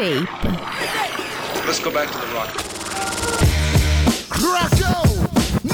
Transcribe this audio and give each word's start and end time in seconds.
Tape. 0.00 0.26
Let's 1.66 1.82
go 1.82 1.90
back 1.90 2.10
to 2.10 2.18
the 2.18 2.24
rock. 2.32 2.54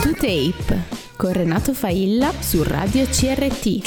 To 0.03 0.13
Tape 0.15 0.83
con 1.15 1.33
Renato 1.33 1.73
Failla 1.73 2.33
su 2.37 2.65
Radio 2.65 3.07
CRT. 3.07 3.83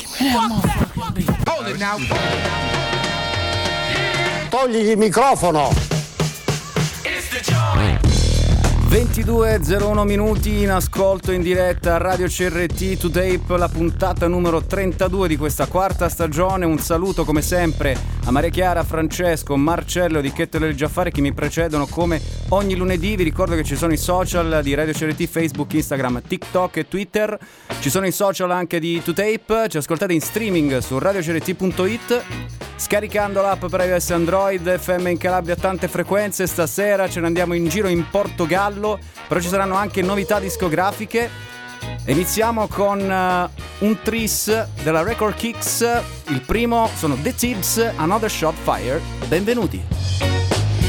Togli 4.50 4.78
il 4.88 4.98
microfono! 4.98 5.72
22.01 8.90 10.04
minuti 10.04 10.62
in 10.62 10.72
ascolto 10.72 11.34
in 11.34 11.42
diretta 11.42 11.96
a 11.96 11.98
Radio 11.98 12.28
CRT 12.28 12.98
to 12.98 13.10
Tape, 13.10 13.58
la 13.58 13.68
puntata 13.68 14.30
numero 14.30 14.64
32 14.64 15.28
di 15.28 15.36
questa 15.36 15.66
quarta 15.66 16.08
stagione. 16.08 16.66
Un 16.66 16.80
saluto 16.80 17.26
come 17.26 17.42
sempre 17.42 18.19
a 18.30 18.32
Maria 18.32 18.52
Chiara, 18.52 18.84
Francesco, 18.84 19.58
Marcello 19.58 20.22
di 20.22 20.32
Chetto 20.32 20.58
e 20.58 20.76
Giaffare 20.76 21.10
che 21.10 21.20
mi 21.20 21.34
precedono 21.34 21.88
come 21.88 22.22
ogni 22.50 22.76
lunedì. 22.76 23.16
Vi 23.16 23.24
ricordo 23.24 23.56
che 23.56 23.64
ci 23.64 23.76
sono 23.76 23.92
i 23.92 23.98
social 23.98 24.62
di 24.62 24.76
Radio 24.76 24.94
CRT, 24.94 25.26
Facebook, 25.26 25.74
Instagram, 25.74 26.22
TikTok 26.22 26.78
e 26.78 26.88
Twitter. 26.88 27.38
Ci 27.80 27.90
sono 27.90 28.06
i 28.06 28.12
social 28.12 28.52
anche 28.52 28.80
di 28.80 29.02
To 29.04 29.14
Tape, 29.14 29.68
ci 29.68 29.78
ascoltate 29.78 30.14
in 30.14 30.22
streaming 30.22 30.78
su 30.78 31.00
radiocrt.it. 31.00 32.24
Scaricando 32.76 33.42
l'app 33.42 33.66
per 33.66 33.82
iOS 33.82 34.12
Android, 34.12 34.78
FM 34.78 35.08
in 35.08 35.18
Calabria 35.18 35.56
a 35.56 35.58
tante 35.58 35.88
frequenze, 35.88 36.46
stasera 36.46 37.10
ce 37.10 37.20
ne 37.22 37.26
andiamo 37.26 37.56
in 37.56 37.68
giro 37.68 37.88
in 37.88 38.06
Portogallo, 38.10 39.00
però 39.28 39.40
ci 39.40 39.48
saranno 39.48 39.74
anche 39.74 40.04
novità 40.04 40.40
discografiche. 40.40 41.58
Iniziamo 42.06 42.68
con 42.68 43.00
uh, 43.00 43.86
un 43.86 44.02
tris 44.02 44.68
della 44.84 45.04
Record 45.04 45.36
Kicks, 45.36 46.02
il 46.28 46.42
primo 46.42 46.90
sono 46.96 47.16
The 47.22 47.36
Tips, 47.36 47.92
Another 47.96 48.30
Shot 48.30 48.56
Fire, 48.64 49.02
benvenuti. 49.28 49.84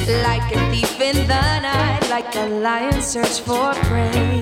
Like 0.06 0.54
a 0.54 0.70
thief 0.70 0.98
in 1.00 1.26
the 1.26 1.60
night, 1.60 2.08
like 2.08 2.36
a 2.38 2.46
lion 2.46 3.00
search 3.02 3.40
for 3.42 3.76
prey, 3.88 4.40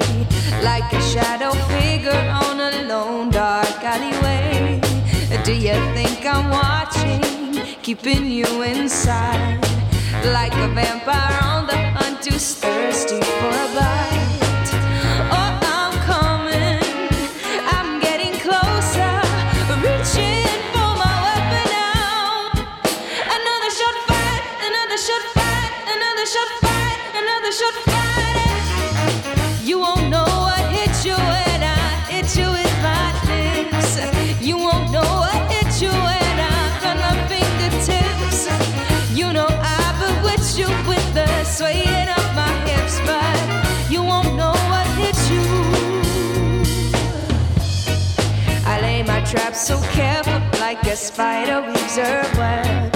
like 0.63 0.93
a 0.93 1.01
shadow 1.01 1.53
figure 1.69 2.31
on 2.31 2.61
a 2.61 2.83
lone 2.87 3.31
dark 3.31 3.83
alleyway. 3.83 4.81
Do 5.45 5.53
you 5.53 5.75
think 5.95 6.25
I'm 6.25 6.49
watching? 6.51 7.29
keeping 7.89 8.27
you 8.27 8.63
inside. 8.63 9.59
Like 10.23 10.53
a 10.53 10.69
vampire 10.69 11.39
on 11.43 11.67
the 11.67 11.79
hunt, 11.97 12.23
who's 12.27 12.55
thirsty 12.55 13.19
for 13.19 13.68
swaying 41.59 42.09
of 42.09 42.27
my 42.37 42.53
hips, 42.69 43.01
but 43.01 43.91
you 43.91 44.01
won't 44.01 44.37
know 44.37 44.55
what 44.71 44.87
hit 44.95 45.19
you. 45.29 45.43
I 48.65 48.81
lay 48.81 49.03
my 49.03 49.21
trap 49.25 49.57
so 49.57 49.77
careful, 49.91 50.41
like 50.61 50.81
a 50.85 50.95
spider 50.95 51.61
weaves 51.67 51.97
her 51.97 52.23
web. 52.39 52.95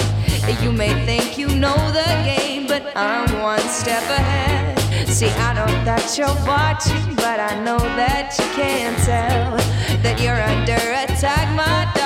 You 0.63 0.71
may 0.71 0.95
think 1.05 1.39
you 1.39 1.49
know 1.49 1.75
the 1.91 2.07
game, 2.25 2.69
but 2.69 2.85
I'm 2.95 3.27
one 3.43 3.67
step 3.81 4.05
ahead. 4.05 4.79
See, 5.09 5.33
I 5.49 5.55
know 5.55 5.73
that 5.85 6.17
you're 6.17 6.39
watching, 6.47 7.17
but 7.17 7.41
I 7.41 7.59
know 7.65 7.83
that 7.99 8.37
you 8.39 8.47
can't 8.55 8.97
tell 8.99 9.57
that 10.05 10.21
you're 10.23 10.41
under 10.41 10.83
attack, 11.03 11.47
my 11.57 12.02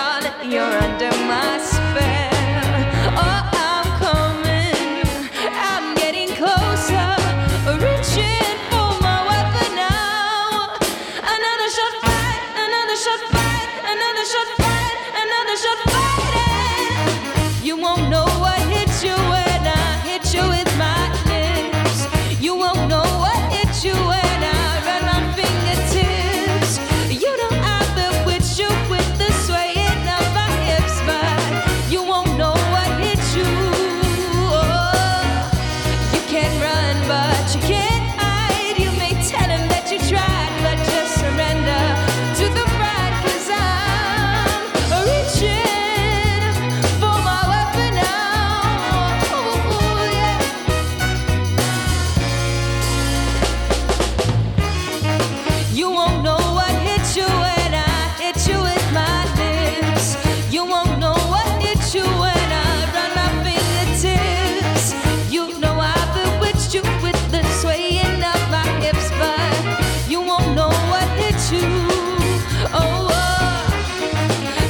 Tips, 72.66 72.88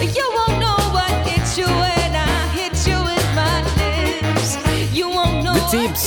hit 0.00 0.16
you 0.16 0.36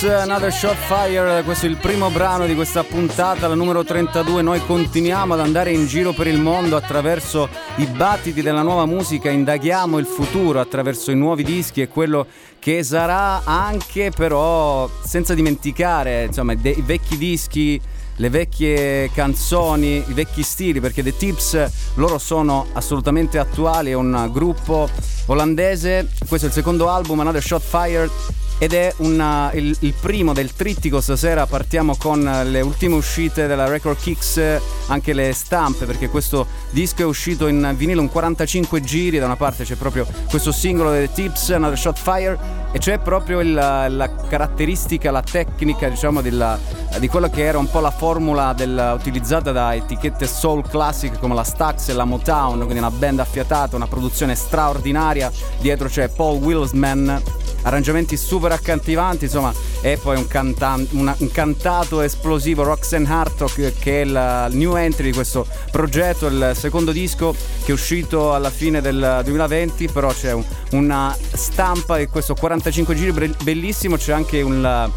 Another 0.07 0.51
Shot 0.51 0.75
Fire, 0.75 1.44
questo 1.44 1.66
è 1.66 1.69
il 1.69 1.75
primo 1.75 2.09
brano 2.09 2.45
di 2.45 2.55
questa 2.55 2.83
puntata, 2.83 3.47
la 3.47 3.55
numero 3.55 3.83
32. 3.83 4.41
Noi 4.41 4.63
continuiamo 4.66 5.33
ad 5.33 5.39
andare 5.41 5.72
in 5.72 5.85
giro 5.85 6.13
per 6.13 6.27
il 6.27 6.39
mondo 6.39 6.75
attraverso 6.75 7.50
i 7.75 7.85
battiti 7.85 8.41
della 8.41 8.61
nuova 8.61 8.85
musica, 8.85 9.29
indaghiamo 9.29 9.97
il 9.97 10.06
futuro 10.06 10.59
attraverso 10.59 11.11
i 11.11 11.16
nuovi 11.16 11.44
dischi 11.44 11.81
e 11.81 11.88
quello 11.88 12.27
che 12.59 12.83
sarà 12.83 13.44
anche 13.44 14.11
però 14.16 14.89
senza 15.03 15.33
dimenticare 15.33 16.25
insomma 16.25 16.53
dei 16.56 16.77
i 16.77 16.81
vecchi 16.81 17.17
dischi 17.17 17.81
le 18.19 18.30
vecchie 18.30 19.09
canzoni, 19.13 20.03
i 20.06 20.13
vecchi 20.13 20.44
stili, 20.44 20.81
perché 20.81 21.02
The 21.02 21.16
Tips 21.16 21.94
loro 21.96 22.18
sono 22.18 22.68
assolutamente 22.74 23.40
attuali, 23.40 23.91
è 23.91 23.94
un 23.94 24.30
gruppo 24.31 24.90
olandese, 25.28 26.09
questo 26.28 26.47
è 26.47 26.50
il 26.50 26.56
secondo 26.56 26.90
album, 26.90 27.22
Another 27.22 27.41
Shot 27.41 27.62
Fired, 27.62 28.12
ed 28.59 28.74
è 28.74 28.94
una- 28.97 29.52
il, 29.53 29.75
il 29.80 29.94
primo 30.00 30.34
del 30.34 30.53
trittico 30.53 31.00
stasera. 31.02 31.47
Partiamo 31.47 31.96
con 31.96 32.22
le 32.46 32.62
ultime 32.62 32.96
uscite 32.96 33.47
della 33.47 33.68
Record 33.68 33.97
Kicks 33.97 34.42
anche 34.88 35.14
le 35.14 35.31
stampe 35.34 35.86
perché 35.86 36.09
questo 36.09 36.46
disco 36.72 37.02
è 37.02 37.06
uscito 37.06 37.48
in 37.48 37.74
vinile 37.78 38.00
un 38.02 38.09
45 38.09 38.81
giri. 38.81 39.18
Da 39.18 39.25
una 39.25 39.38
parte 39.38 39.64
c'è 39.64 39.75
proprio 39.75 40.06
questo 40.30 40.52
singolo 40.52 40.92
delle 40.92 41.12
Tips 41.12 41.51
Another 41.51 41.78
Shot 41.78 41.98
Fire 41.98 42.38
e 42.72 42.78
c'è 42.80 43.00
proprio 43.00 43.39
il- 43.39 43.54
la 43.54 44.10
caratteristica 44.30 45.10
la 45.10 45.22
tecnica 45.24 45.88
diciamo 45.88 46.22
della- 46.22 46.60
di 47.00 47.07
quello 47.07 47.30
che 47.30 47.44
era 47.44 47.57
un 47.57 47.69
po' 47.69 47.80
la 47.80 47.92
formula 47.92 48.54
del- 48.54 48.95
utilizzata 49.00 49.51
da 49.54 49.74
etichette 49.74 50.28
soul 50.28 50.68
classic 50.68 51.18
come 51.18 51.33
la 51.33 51.44
Stax 51.44 51.89
e 51.89 51.94
la 51.94 52.04
Motown 52.04 52.57
quindi 52.60 52.78
una 52.80 52.92
band 52.92 53.19
affiatata 53.19 53.75
una 53.78 53.88
produzione 53.88 54.36
straordinaria. 54.36 55.31
Dietro 55.62 55.88
c'è 55.88 56.10
Paul 56.10 56.42
Willsman 56.42 57.22
arrangiamenti 57.62 58.16
super 58.16 58.49
accattivanti, 58.56 59.25
insomma, 59.25 59.54
e 59.81 59.98
poi 60.01 60.18
un, 60.18 60.28
cantan- 60.28 60.88
una- 60.92 61.16
un 61.19 61.31
cantato 61.31 62.01
esplosivo 62.01 62.63
Roxanne 62.63 63.07
Hartog 63.10 63.74
che 63.80 64.01
è 64.01 64.06
il 64.06 64.48
new 64.51 64.75
entry 64.75 65.06
di 65.10 65.13
questo 65.13 65.46
progetto, 65.72 66.28
il 66.28 66.51
secondo 66.56 66.92
disco 66.92 67.34
che 67.63 67.72
è 67.72 67.72
uscito 67.72 68.34
alla 68.34 68.50
fine 68.50 68.81
del 68.81 69.22
2020, 69.24 69.88
però 69.90 70.12
c'è 70.12 70.34
un- 70.34 70.44
una 70.72 71.16
stampa 71.34 71.98
di 71.98 72.07
questo 72.07 72.34
45 72.36 72.96
giri 72.96 73.12
be- 73.12 73.36
bellissimo, 73.44 73.96
c'è 73.98 74.12
anche 74.13 74.42
un 74.42 74.90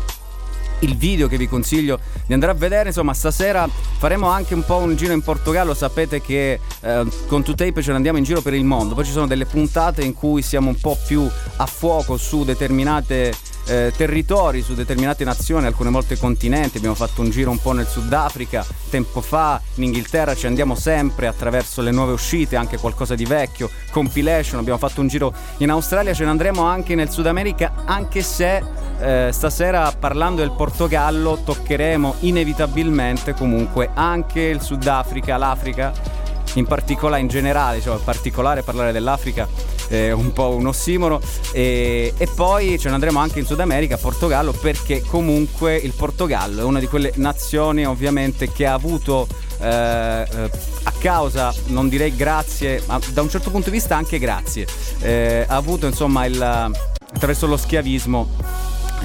il 0.83 0.97
video 0.97 1.29
che 1.29 1.37
vi 1.37 1.49
consiglio 1.49 1.99
di 2.27 2.33
andare 2.33 2.53
a 2.53 2.55
vedere. 2.55 2.89
Insomma, 2.89 3.15
stasera 3.15 3.69
faremo 3.69 4.29
anche 4.29 4.55
un 4.55 4.65
po' 4.65 4.77
un 4.77 4.95
giro 4.95 5.13
in 5.13 5.23
Portogallo. 5.23 5.75
Sapete 5.75 6.21
che 6.21 6.61
eh, 6.81 7.07
con 7.27 7.41
2Tape 7.41 7.83
ce 7.83 7.91
ne 7.91 7.97
andiamo 7.97 8.19
in 8.19 8.25
giro 8.25 8.41
per 8.41 8.55
il 8.55 8.65
mondo. 8.65 8.95
Poi 8.95 9.05
ci 9.05 9.13
sono 9.13 9.27
delle 9.27 9.47
puntate 9.47 10.03
in 10.03 10.15
cui 10.15 10.43
siamo 10.43 10.69
un 10.69 10.79
po' 10.81 10.97
più 11.07 11.29
a 11.57 11.67
fuoco 11.67 12.17
su 12.17 12.45
determinate 12.45 13.35
eh, 13.67 13.93
territori, 13.97 14.63
su 14.63 14.75
determinate 14.75 15.25
nazioni, 15.25 15.67
alcune 15.67 15.91
volte 15.91 16.19
continenti. 16.19 16.77
Abbiamo 16.77 16.95
fatto 16.95 17.21
un 17.21 17.31
giro 17.31 17.51
un 17.51 17.61
po' 17.61 17.73
nel 17.73 17.87
Sudafrica, 17.87 18.65
tempo 18.91 19.21
fa 19.21 19.61
in 19.77 19.85
Inghilterra 19.85 20.35
ci 20.35 20.47
andiamo 20.47 20.75
sempre 20.75 21.27
attraverso 21.27 21.81
le 21.83 21.91
nuove 21.91 22.13
uscite, 22.13 22.57
anche 22.57 22.79
qualcosa 22.79 23.15
di 23.15 23.25
vecchio, 23.25 23.71
compilation. 23.91 24.61
Abbiamo 24.61 24.79
fatto 24.79 25.01
un 25.01 25.09
giro 25.09 25.33
in 25.59 25.71
Australia, 25.71 26.15
ce 26.15 26.25
ne 26.25 26.31
andremo 26.31 26.63
anche 26.63 26.95
nel 26.95 27.11
Sud 27.11 27.27
America, 27.27 27.73
anche 27.85 28.23
se 28.23 28.63
eh, 29.01 29.31
stasera 29.33 29.93
parlando 29.93 30.41
del 30.41 30.53
Portogallo 30.53 31.41
toccheremo 31.45 32.17
inevitabilmente 32.21 33.35
comunque 33.35 33.91
anche 33.95 34.41
il 34.41 34.61
Sudafrica, 34.61 35.37
l'Africa 35.37 36.21
in 36.55 36.67
particolare 36.67 37.21
in 37.21 37.29
generale, 37.29 37.81
cioè 37.81 37.97
in 37.97 38.05
particolare 38.05 38.63
parlare 38.63 38.93
dell'Africa 38.93 39.49
è 39.89 40.11
un 40.11 40.33
po' 40.33 40.55
un 40.55 40.67
ossimoro. 40.67 41.21
E, 41.53 42.15
e, 42.17 42.29
poi 42.35 42.79
ce 42.79 42.89
ne 42.89 42.95
andremo 42.95 43.19
anche 43.19 43.39
in 43.39 43.47
Sud 43.47 43.61
America, 43.61 43.97
Portogallo, 43.97 44.53
perché 44.53 45.03
comunque 45.03 45.77
il 45.77 45.93
Portogallo 45.93 46.61
è 46.61 46.65
una 46.65 46.79
di 46.79 46.87
quelle 46.87 47.13
nazioni 47.17 47.87
ovviamente 47.87 48.51
che 48.51 48.67
ha 48.67 48.73
avuto 48.73 49.27
eh, 49.61 49.69
eh, 49.69 50.51
a 50.85 50.93
causa, 50.99 51.55
non 51.67 51.89
direi 51.89 52.15
grazie, 52.17 52.83
ma 52.87 52.99
da 53.13 53.23
un 53.23 53.31
certo 53.31 53.51
punto 53.51 53.71
di 53.71 53.77
vista 53.77 53.97
anche 53.97 54.19
grazie, 54.19 54.67
eh, 55.01 55.45
ha 55.47 55.57
avuto 55.57 55.87
insomma 55.87 56.25
il, 56.25 56.41
attraverso 56.43 57.47
lo 57.47 57.57
schiavismo 57.57 58.29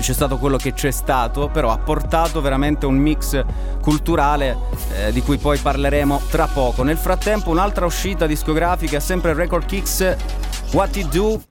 c'è 0.02 0.14
stato 0.14 0.38
quello 0.38 0.58
che 0.58 0.74
c'è 0.74 0.92
stato, 0.92 1.50
però 1.50 1.72
ha 1.72 1.78
portato 1.78 2.42
veramente 2.42 2.86
un 2.86 2.96
mix 2.96 3.44
culturale 3.82 4.58
eh, 4.96 5.12
di 5.12 5.22
cui 5.22 5.38
poi 5.38 5.58
parleremo 5.58 6.22
tra 6.30 6.48
poco. 6.48 6.84
Nel 6.84 6.98
frattempo 6.98 7.50
un'altra 7.50 7.86
uscita 7.86 8.26
discografica, 8.26 9.00
sempre 9.00 9.34
Record 9.34 9.66
Kicks, 9.66 10.16
What 10.72 10.96
You 10.96 11.08
Do. 11.10 11.42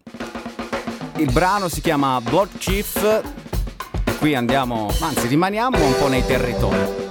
Il 1.16 1.32
brano 1.32 1.68
si 1.68 1.80
chiama 1.80 2.20
Blood 2.20 2.58
Chief. 2.58 3.22
Qui 4.18 4.34
andiamo, 4.34 4.90
anzi 5.00 5.26
rimaniamo 5.26 5.84
un 5.84 5.94
po' 5.98 6.08
nei 6.08 6.24
territori. 6.24 7.05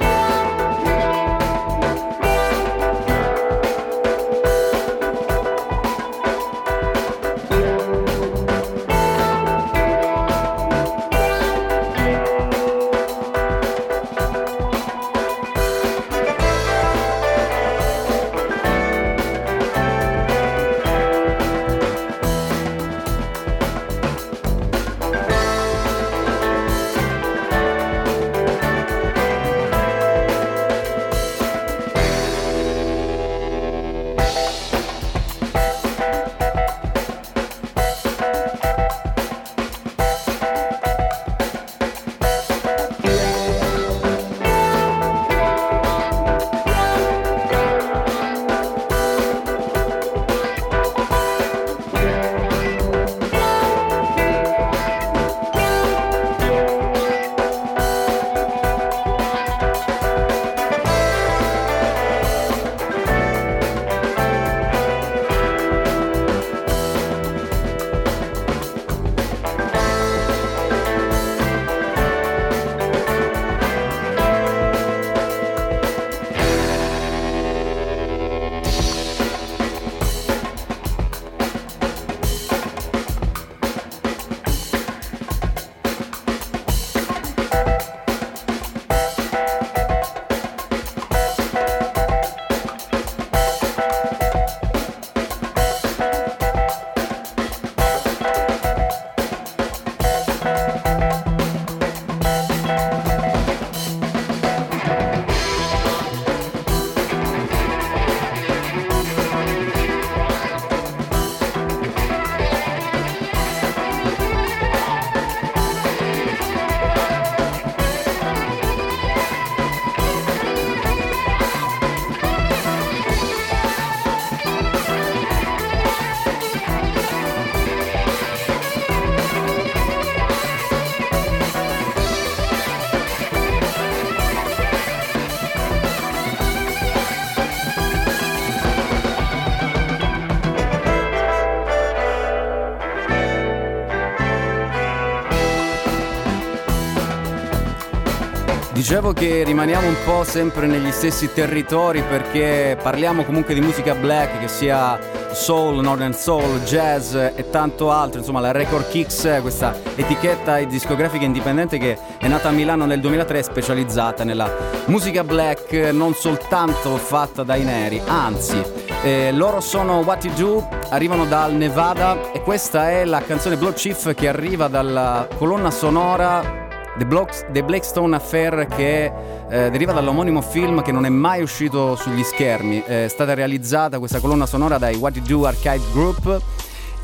Dicevo 149.06 149.22
che 149.22 149.44
rimaniamo 149.44 149.88
un 149.88 149.98
po' 150.04 150.24
sempre 150.24 150.66
negli 150.66 150.90
stessi 150.90 151.32
territori 151.32 152.02
perché 152.02 152.76
parliamo 152.82 153.24
comunque 153.24 153.54
di 153.54 153.62
musica 153.62 153.94
black, 153.94 154.40
che 154.40 154.48
sia 154.48 155.00
soul, 155.32 155.80
northern 155.84 156.16
soul, 156.16 156.64
jazz 156.64 157.14
e 157.14 157.46
tanto 157.52 157.92
altro, 157.92 158.18
insomma 158.18 158.40
la 158.40 158.52
Record 158.52 158.88
Kicks, 158.88 159.42
questa 159.42 159.76
etichetta 159.94 160.58
discografica 160.64 161.24
indipendente 161.24 161.78
che 161.78 161.96
è 162.18 162.28
nata 162.28 162.48
a 162.50 162.52
Milano 162.52 162.88
nel 162.88 163.00
2003 163.00 163.44
specializzata 163.44 164.24
nella 164.24 164.52
musica 164.86 165.24
black 165.24 165.72
non 165.94 166.16
soltanto 166.16 166.98
fatta 166.98 167.44
dai 167.44 167.64
neri, 167.64 168.02
anzi 168.08 168.60
eh, 169.04 169.32
loro 169.32 169.60
sono 169.60 170.00
What 170.00 170.24
You 170.24 170.34
Do, 170.34 170.68
arrivano 170.90 171.26
dal 171.26 171.54
Nevada 171.54 172.32
e 172.32 172.42
questa 172.42 172.90
è 172.90 173.06
la 173.06 173.22
canzone 173.22 173.56
Blood 173.56 173.76
Chief 173.76 174.16
che 174.16 174.28
arriva 174.28 174.68
dalla 174.68 175.28
colonna 175.38 175.70
sonora 175.70 176.55
The, 176.98 177.06
Blocks, 177.06 177.46
The 177.52 177.64
Blackstone 177.64 178.16
Affair 178.16 178.68
che 178.68 179.12
eh, 179.50 179.70
deriva 179.70 179.92
dall'omonimo 179.92 180.42
film 180.42 180.82
che 180.82 180.92
non 180.92 181.06
è 181.06 181.10
mai 181.10 181.42
uscito 181.42 181.96
sugli 181.96 182.24
schermi. 182.24 182.82
È 182.82 183.08
stata 183.08 183.34
realizzata 183.34 184.00
questa 184.00 184.20
colonna 184.20 184.46
sonora 184.46 184.78
dai 184.78 184.96
What 184.96 185.16
You 185.16 185.26
Do 185.26 185.46
Archive 185.46 185.82
Group 185.92 186.42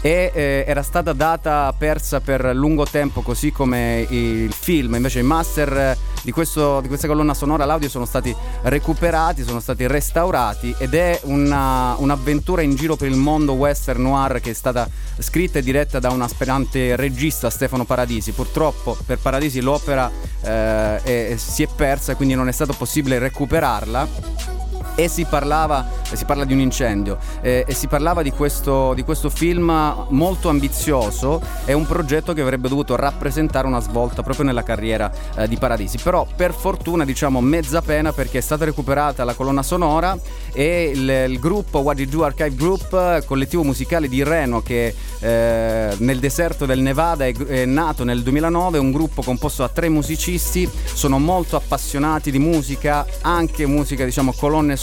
e 0.01 0.31
eh, 0.33 0.63
era 0.67 0.81
stata 0.81 1.13
data 1.13 1.73
persa 1.77 2.21
per 2.21 2.55
lungo 2.55 2.85
tempo 2.85 3.21
così 3.21 3.51
come 3.51 4.05
il 4.09 4.51
film 4.51 4.95
invece 4.95 5.19
i 5.19 5.23
master 5.23 5.95
di, 6.23 6.31
questo, 6.31 6.81
di, 6.81 6.87
questa 6.87 7.05
colonna 7.05 7.35
sonora 7.35 7.65
l'audio 7.65 7.87
sono 7.87 8.05
stati 8.05 8.35
recuperati 8.63 9.43
sono 9.43 9.59
stati 9.59 9.85
restaurati 9.85 10.73
ed 10.79 10.95
è 10.95 11.19
una, 11.25 11.95
un'avventura 11.99 12.63
in 12.63 12.73
giro 12.75 12.95
per 12.95 13.09
il 13.09 13.15
mondo 13.15 13.53
western 13.53 14.01
noir 14.01 14.39
che 14.41 14.49
è 14.49 14.53
stata 14.53 14.89
scritta 15.17 15.59
e 15.59 15.61
diretta 15.61 15.99
da 15.99 16.09
un 16.09 16.21
aspirante 16.21 16.95
regista 16.95 17.49
Stefano 17.49 17.85
Paradisi. 17.85 18.31
Purtroppo 18.31 18.97
per 19.05 19.17
Paradisi 19.19 19.61
l'opera 19.61 20.11
eh, 20.41 21.01
è, 21.01 21.35
si 21.37 21.63
è 21.63 21.67
persa 21.73 22.13
e 22.13 22.15
quindi 22.15 22.35
non 22.35 22.47
è 22.47 22.51
stato 22.51 22.73
possibile 22.73 23.19
recuperarla 23.19 24.50
e 24.95 25.07
si 25.07 25.25
parlava, 25.25 25.85
si 26.11 26.25
parla 26.25 26.45
di 26.45 26.53
un 26.53 26.59
incendio 26.59 27.17
eh, 27.41 27.63
e 27.67 27.73
si 27.73 27.87
parlava 27.87 28.21
di 28.21 28.31
questo, 28.31 28.93
di 28.93 29.03
questo 29.03 29.29
film 29.29 29.69
molto 30.09 30.49
ambizioso 30.49 31.41
è 31.65 31.73
un 31.73 31.85
progetto 31.85 32.33
che 32.33 32.41
avrebbe 32.41 32.69
dovuto 32.69 32.95
rappresentare 32.95 33.67
una 33.67 33.79
svolta 33.79 34.23
proprio 34.23 34.45
nella 34.45 34.63
carriera 34.63 35.11
eh, 35.35 35.47
di 35.47 35.57
Paradisi. 35.57 35.97
Però 35.97 36.27
per 36.35 36.53
fortuna 36.53 37.05
diciamo 37.05 37.41
mezza 37.41 37.81
pena 37.81 38.11
perché 38.11 38.39
è 38.39 38.41
stata 38.41 38.65
recuperata 38.65 39.23
la 39.23 39.33
colonna 39.33 39.63
sonora 39.63 40.17
e 40.53 40.91
il, 40.93 41.09
il 41.29 41.39
gruppo 41.39 41.79
What 41.79 41.99
You 41.99 42.09
Do 42.09 42.23
Archive 42.25 42.55
Group 42.55 43.25
collettivo 43.25 43.63
musicale 43.63 44.07
di 44.07 44.23
Reno 44.23 44.61
che 44.61 44.93
eh, 45.19 45.95
nel 45.97 46.19
deserto 46.19 46.65
del 46.65 46.79
Nevada, 46.79 47.25
è, 47.25 47.33
è, 47.33 47.65
nato 47.65 48.03
nel 48.03 48.23
2009, 48.23 48.77
un 48.77 48.91
gruppo 48.91 49.21
composto 49.21 49.61
da 49.61 49.69
tre 49.69 49.87
musicisti, 49.89 50.69
sono 50.93 51.19
molto 51.19 51.55
appassionati 51.55 52.31
di 52.31 52.39
musica, 52.39 53.05
anche 53.21 53.65
musica, 53.65 54.03
diciamo, 54.03 54.33
colonne 54.33 54.75
sonore 54.75 54.80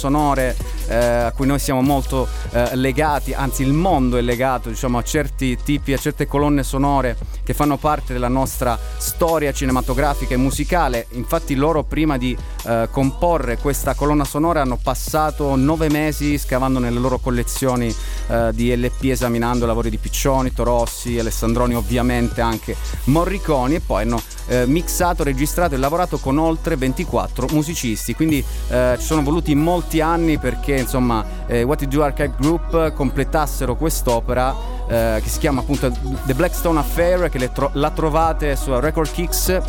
eh, 0.88 0.94
a 0.96 1.32
cui 1.32 1.46
noi 1.46 1.58
siamo 1.58 1.82
molto 1.82 2.28
eh, 2.50 2.76
legati, 2.76 3.32
anzi 3.32 3.62
il 3.62 3.72
mondo 3.72 4.16
è 4.16 4.20
legato, 4.20 4.68
diciamo, 4.68 4.98
a 4.98 5.02
certi 5.02 5.58
tipi, 5.62 5.92
a 5.92 5.98
certe 5.98 6.26
colonne 6.26 6.62
sonore 6.62 7.16
che 7.42 7.54
fanno 7.54 7.76
parte 7.76 8.12
della 8.12 8.28
nostra 8.28 8.78
storia 8.98 9.52
cinematografica 9.52 10.34
e 10.34 10.36
musicale. 10.36 11.06
Infatti 11.12 11.54
loro 11.54 11.82
prima 11.82 12.16
di 12.18 12.36
eh, 12.66 12.88
comporre 12.90 13.58
questa 13.58 13.94
colonna 13.94 14.24
sonora 14.24 14.62
hanno 14.62 14.78
passato 14.80 15.56
nove 15.56 15.88
mesi 15.88 16.38
scavando 16.38 16.78
nelle 16.78 16.98
loro 16.98 17.18
collezioni 17.18 17.94
eh, 18.28 18.50
di 18.52 18.74
LP 18.76 19.04
esaminando 19.04 19.66
lavori 19.66 19.90
di 19.90 19.98
Piccioni, 19.98 20.52
Torossi, 20.52 21.18
Alessandroni, 21.18 21.74
ovviamente 21.74 22.40
anche 22.40 22.76
Morriconi 23.04 23.76
e 23.76 23.80
poi 23.80 24.02
hanno 24.02 24.20
eh, 24.48 24.66
mixato, 24.66 25.22
registrato 25.22 25.74
e 25.74 25.78
lavorato 25.78 26.18
con 26.18 26.38
oltre 26.38 26.76
24 26.76 27.48
musicisti. 27.52 28.14
Quindi 28.14 28.44
eh, 28.68 28.96
ci 28.98 29.04
sono 29.04 29.22
voluti 29.22 29.54
molti 29.54 30.00
anni 30.00 30.38
perché 30.38 30.76
insomma 30.76 31.24
eh, 31.46 31.62
What 31.62 31.82
You 31.82 31.90
Do 31.90 32.02
Archive 32.02 32.34
Group 32.38 32.92
completassero 32.92 33.76
quest'opera 33.76 34.54
eh, 34.88 35.20
che 35.22 35.28
si 35.28 35.38
chiama 35.38 35.60
appunto 35.60 35.90
The 36.24 36.34
Blackstone 36.34 36.78
Affair 36.78 37.28
che 37.28 37.52
tro- 37.52 37.70
la 37.74 37.90
trovate 37.90 38.56
su 38.56 38.76
Record 38.78 39.10
Kicks 39.10 39.60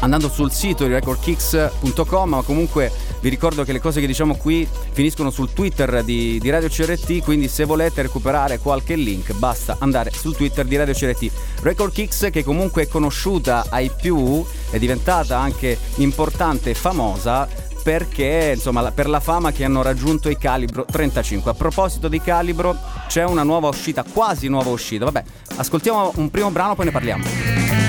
andando 0.00 0.28
sul 0.28 0.52
sito 0.52 0.84
di 0.84 0.92
recordkicks.com 0.92 2.28
ma 2.28 2.42
comunque 2.42 2.92
vi 3.20 3.28
ricordo 3.28 3.64
che 3.64 3.72
le 3.72 3.80
cose 3.80 4.00
che 4.00 4.06
diciamo 4.06 4.36
qui 4.36 4.68
finiscono 4.92 5.30
sul 5.30 5.52
Twitter 5.52 6.02
di, 6.04 6.38
di, 6.38 6.50
Radio 6.50 6.68
CRT 6.68 7.22
quindi 7.22 7.48
se 7.48 7.64
volete 7.64 8.02
recuperare 8.02 8.58
qualche 8.58 8.94
link 8.94 9.32
basta 9.34 9.76
andare 9.80 10.10
sul 10.10 10.36
Twitter 10.36 10.64
di 10.64 10.76
Radio 10.76 10.94
CRT 10.94 11.30
Record 11.62 11.92
Kicks 11.92 12.28
che 12.30 12.44
comunque 12.44 12.82
è 12.82 12.88
conosciuta 12.88 13.66
ai 13.70 13.90
più 13.90 14.44
è 14.70 14.78
diventata 14.78 15.38
anche 15.38 15.78
importante 15.96 16.70
e 16.70 16.74
famosa 16.74 17.48
perché 17.82 18.52
insomma 18.54 18.90
per 18.92 19.08
la 19.08 19.20
fama 19.20 19.50
che 19.50 19.64
hanno 19.64 19.82
raggiunto 19.82 20.28
i 20.28 20.36
Calibro 20.36 20.84
35 20.84 21.50
a 21.50 21.54
proposito 21.54 22.08
di 22.08 22.20
Calibro 22.20 22.76
c'è 23.06 23.24
una 23.24 23.42
nuova 23.42 23.68
uscita 23.68 24.04
quasi 24.04 24.48
nuova 24.48 24.70
uscita. 24.70 25.06
Vabbè 25.06 25.22
ascoltiamo 25.56 26.12
un 26.16 26.30
primo 26.30 26.50
brano 26.50 26.74
poi 26.74 26.84
ne 26.86 26.90
parliamo 26.90 27.87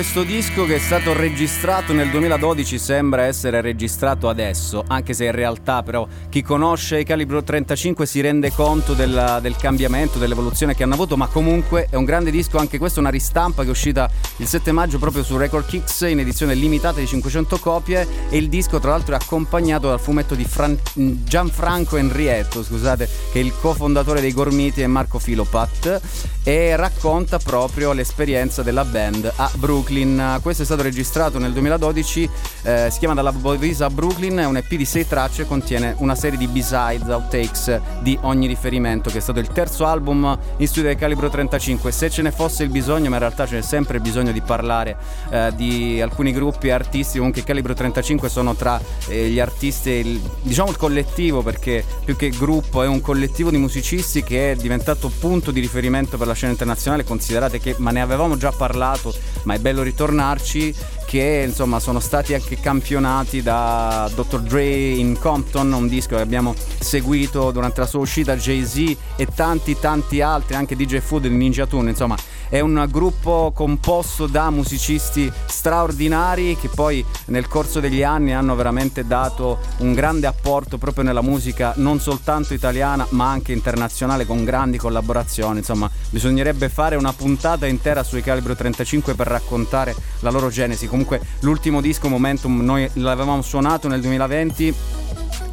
questo 0.00 0.22
disco 0.22 0.64
che 0.64 0.76
è 0.76 0.78
stato 0.78 1.12
registrato 1.12 1.92
nel 1.92 2.08
2012 2.08 2.78
sembra 2.78 3.24
essere 3.24 3.60
registrato 3.60 4.30
adesso, 4.30 4.82
anche 4.86 5.12
se 5.12 5.26
in 5.26 5.32
realtà 5.32 5.82
però 5.82 6.08
chi 6.30 6.40
conosce 6.40 7.00
i 7.00 7.04
Calibro 7.04 7.42
35 7.42 8.06
si 8.06 8.22
rende 8.22 8.50
conto 8.50 8.94
della, 8.94 9.40
del 9.40 9.56
cambiamento, 9.56 10.18
dell'evoluzione 10.18 10.74
che 10.74 10.84
hanno 10.84 10.94
avuto, 10.94 11.18
ma 11.18 11.26
comunque 11.26 11.86
è 11.90 11.96
un 11.96 12.06
grande 12.06 12.30
disco, 12.30 12.56
anche 12.56 12.78
questo 12.78 13.00
è 13.00 13.02
una 13.02 13.10
ristampa 13.10 13.60
che 13.60 13.68
è 13.68 13.72
uscita 13.72 14.10
il 14.38 14.46
7 14.46 14.72
maggio 14.72 14.98
proprio 14.98 15.22
su 15.22 15.36
Record 15.36 15.66
Kicks 15.66 16.00
in 16.08 16.18
edizione 16.18 16.54
limitata 16.54 16.98
di 16.98 17.06
500 17.06 17.58
copie 17.58 18.08
e 18.30 18.38
il 18.38 18.48
disco 18.48 18.78
tra 18.78 18.92
l'altro 18.92 19.14
è 19.14 19.18
accompagnato 19.20 19.88
dal 19.88 20.00
fumetto 20.00 20.34
di 20.34 20.44
Fran- 20.44 20.80
Gianfranco 20.94 21.98
Enrietto, 21.98 22.62
scusate, 22.62 23.06
che 23.30 23.38
è 23.38 23.42
il 23.42 23.52
cofondatore 23.60 24.22
dei 24.22 24.32
Gormiti 24.32 24.80
e 24.80 24.86
Marco 24.86 25.18
Filopat 25.18 26.00
e 26.42 26.74
racconta 26.74 27.38
proprio 27.38 27.92
l'esperienza 27.92 28.62
della 28.62 28.86
band 28.86 29.30
a 29.36 29.50
Brooklyn. 29.56 29.88
Questo 29.90 30.62
è 30.62 30.64
stato 30.64 30.82
registrato 30.82 31.40
nel 31.40 31.50
2012, 31.50 32.30
eh, 32.62 32.88
si 32.92 32.98
chiama 33.00 33.14
Dalla 33.14 33.32
Bovisa 33.32 33.90
Brooklyn, 33.90 34.36
è 34.36 34.44
un 34.44 34.56
EP 34.56 34.68
di 34.68 34.84
6 34.84 35.08
tracce, 35.08 35.46
contiene 35.46 35.96
una 35.98 36.14
serie 36.14 36.38
di 36.38 36.46
B-sides, 36.46 37.08
outtakes 37.08 37.80
di 38.00 38.16
ogni 38.22 38.46
riferimento, 38.46 39.10
che 39.10 39.18
è 39.18 39.20
stato 39.20 39.40
il 39.40 39.48
terzo 39.48 39.86
album 39.86 40.38
in 40.58 40.66
studio 40.68 40.90
del 40.90 40.96
calibro 40.96 41.28
35. 41.28 41.90
Se 41.90 42.08
ce 42.08 42.22
ne 42.22 42.30
fosse 42.30 42.62
il 42.62 42.70
bisogno, 42.70 43.08
ma 43.08 43.16
in 43.16 43.22
realtà 43.22 43.48
ce 43.48 43.56
n'è 43.56 43.62
sempre 43.62 43.98
bisogno 43.98 44.30
di 44.30 44.40
parlare 44.40 44.96
eh, 45.28 45.52
di 45.56 46.00
alcuni 46.00 46.30
gruppi 46.30 46.68
e 46.68 46.70
artisti, 46.70 47.16
comunque 47.16 47.40
il 47.40 47.46
calibro 47.48 47.74
35 47.74 48.28
sono 48.28 48.54
tra 48.54 48.80
eh, 49.08 49.28
gli 49.28 49.40
artisti, 49.40 49.90
il, 49.90 50.20
diciamo 50.42 50.70
il 50.70 50.76
collettivo, 50.76 51.42
perché 51.42 51.84
più 52.04 52.14
che 52.14 52.28
gruppo 52.28 52.84
è 52.84 52.86
un 52.86 53.00
collettivo 53.00 53.50
di 53.50 53.56
musicisti 53.56 54.22
che 54.22 54.52
è 54.52 54.54
diventato 54.54 55.10
punto 55.18 55.50
di 55.50 55.58
riferimento 55.58 56.16
per 56.16 56.28
la 56.28 56.34
scena 56.34 56.52
internazionale, 56.52 57.02
considerate 57.02 57.58
che, 57.58 57.74
ma 57.78 57.90
ne 57.90 58.00
avevamo 58.00 58.36
già 58.36 58.52
parlato, 58.52 59.12
ma 59.42 59.54
è 59.54 59.58
bello 59.58 59.79
ritornarci, 59.82 60.74
che 61.10 61.42
insomma 61.44 61.80
sono 61.80 61.98
stati 61.98 62.34
anche 62.34 62.60
campionati 62.60 63.42
da 63.42 64.08
Dr. 64.14 64.42
Dre 64.42 64.64
in 64.64 65.18
Compton, 65.18 65.72
un 65.72 65.88
disco 65.88 66.14
che 66.14 66.22
abbiamo 66.22 66.54
seguito 66.78 67.50
durante 67.50 67.80
la 67.80 67.86
sua 67.86 67.98
uscita, 67.98 68.36
Jay-Z 68.36 68.96
e 69.16 69.26
tanti 69.34 69.76
tanti 69.76 70.20
altri, 70.20 70.54
anche 70.54 70.76
DJ 70.76 70.98
Food 70.98 71.24
e 71.24 71.28
Ninja 71.30 71.66
Tune, 71.66 71.90
insomma 71.90 72.14
è 72.50 72.58
un 72.58 72.84
gruppo 72.90 73.52
composto 73.54 74.26
da 74.26 74.50
musicisti 74.50 75.32
straordinari 75.46 76.56
che 76.60 76.68
poi 76.68 77.02
nel 77.26 77.46
corso 77.46 77.78
degli 77.78 78.02
anni 78.02 78.34
hanno 78.34 78.56
veramente 78.56 79.06
dato 79.06 79.60
un 79.78 79.94
grande 79.94 80.26
apporto 80.26 80.76
proprio 80.76 81.04
nella 81.04 81.22
musica 81.22 81.72
non 81.76 82.00
soltanto 82.00 82.52
italiana 82.52 83.06
ma 83.10 83.30
anche 83.30 83.52
internazionale 83.52 84.26
con 84.26 84.44
grandi 84.44 84.78
collaborazioni. 84.78 85.58
Insomma, 85.58 85.88
bisognerebbe 86.10 86.68
fare 86.68 86.96
una 86.96 87.12
puntata 87.12 87.68
intera 87.68 88.02
sui 88.02 88.20
Calibro 88.20 88.56
35 88.56 89.14
per 89.14 89.28
raccontare 89.28 89.94
la 90.18 90.30
loro 90.30 90.48
genesi. 90.48 90.88
Comunque 91.00 91.26
l'ultimo 91.40 91.80
disco 91.80 92.08
Momentum 92.08 92.60
noi 92.60 92.88
l'avevamo 92.94 93.40
suonato 93.40 93.88
nel 93.88 94.02
2020 94.02 94.74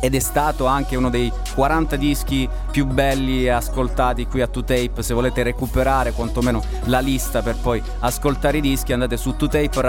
ed 0.02 0.14
è 0.14 0.20
stato 0.20 0.66
anche 0.66 0.98
uno 0.98 1.10
dei 1.10 1.32
40 1.56 1.96
dischi 1.96 2.48
più 2.70 2.86
belli 2.86 3.48
ascoltati 3.48 4.28
qui 4.28 4.42
a 4.42 4.50
2Tape. 4.54 5.00
Se 5.00 5.14
volete 5.14 5.44
recuperare 5.44 6.12
quantomeno 6.12 6.62
la 6.86 7.00
lista 7.00 7.42
per 7.42 7.56
poi 7.56 7.82
ascoltare 8.00 8.58
i 8.58 8.62
dischi, 8.62 8.92
andate 8.92 9.16
su 9.16 9.36
2tape 9.40 9.80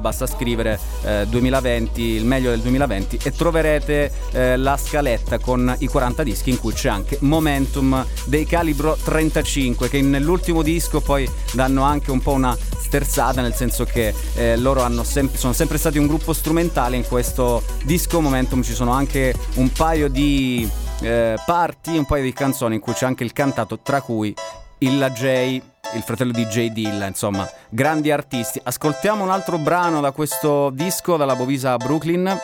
basta 0.00 0.26
scrivere 0.26 0.78
eh, 1.02 1.26
2020, 1.28 2.00
il 2.00 2.24
meglio 2.24 2.50
del 2.50 2.60
2020 2.60 3.18
e 3.22 3.32
troverete 3.32 4.12
eh, 4.30 4.56
la 4.56 4.76
scaletta 4.76 5.38
con 5.38 5.74
i 5.78 5.88
40 5.88 6.22
dischi 6.22 6.50
in 6.50 6.58
cui 6.58 6.72
c'è 6.72 6.88
anche 6.88 7.18
Momentum 7.20 8.06
dei 8.26 8.46
calibro 8.46 8.96
35 9.02 9.88
che 9.88 10.00
nell'ultimo 10.00 10.62
disco 10.62 11.00
poi 11.00 11.28
danno 11.52 11.82
anche 11.82 12.12
un 12.12 12.20
po' 12.20 12.32
una 12.32 12.56
sterzata 12.88 13.42
nel 13.42 13.54
senso 13.54 13.84
che 13.84 14.14
eh, 14.34 14.56
loro 14.56 14.82
sem- 15.04 15.30
sono 15.34 15.52
sempre 15.52 15.76
stati 15.76 15.98
un 15.98 16.06
gruppo 16.06 16.32
strumentale 16.32 16.96
in 16.96 17.06
questo 17.06 17.62
disco 17.84 18.22
Momentum 18.22 18.62
ci 18.62 18.72
sono 18.72 18.92
anche 18.92 19.34
un 19.56 19.70
paio 19.70 20.08
di 20.08 20.68
eh, 21.00 21.36
parti, 21.44 21.98
un 21.98 22.06
paio 22.06 22.22
di 22.22 22.32
canzoni 22.32 22.76
in 22.76 22.80
cui 22.80 22.94
c'è 22.94 23.04
anche 23.04 23.24
il 23.24 23.34
cantato 23.34 23.78
tra 23.80 24.00
cui 24.00 24.34
Illa 24.78 25.10
J 25.10 25.60
il 25.94 26.02
fratello 26.02 26.32
di 26.32 26.44
J. 26.46 26.70
Dilla, 26.70 27.06
insomma, 27.06 27.48
grandi 27.70 28.10
artisti. 28.10 28.60
Ascoltiamo 28.62 29.24
un 29.24 29.30
altro 29.30 29.56
brano 29.56 30.02
da 30.02 30.12
questo 30.12 30.68
disco, 30.70 31.16
dalla 31.16 31.34
Bovisa 31.34 31.78
Brooklyn. 31.78 32.38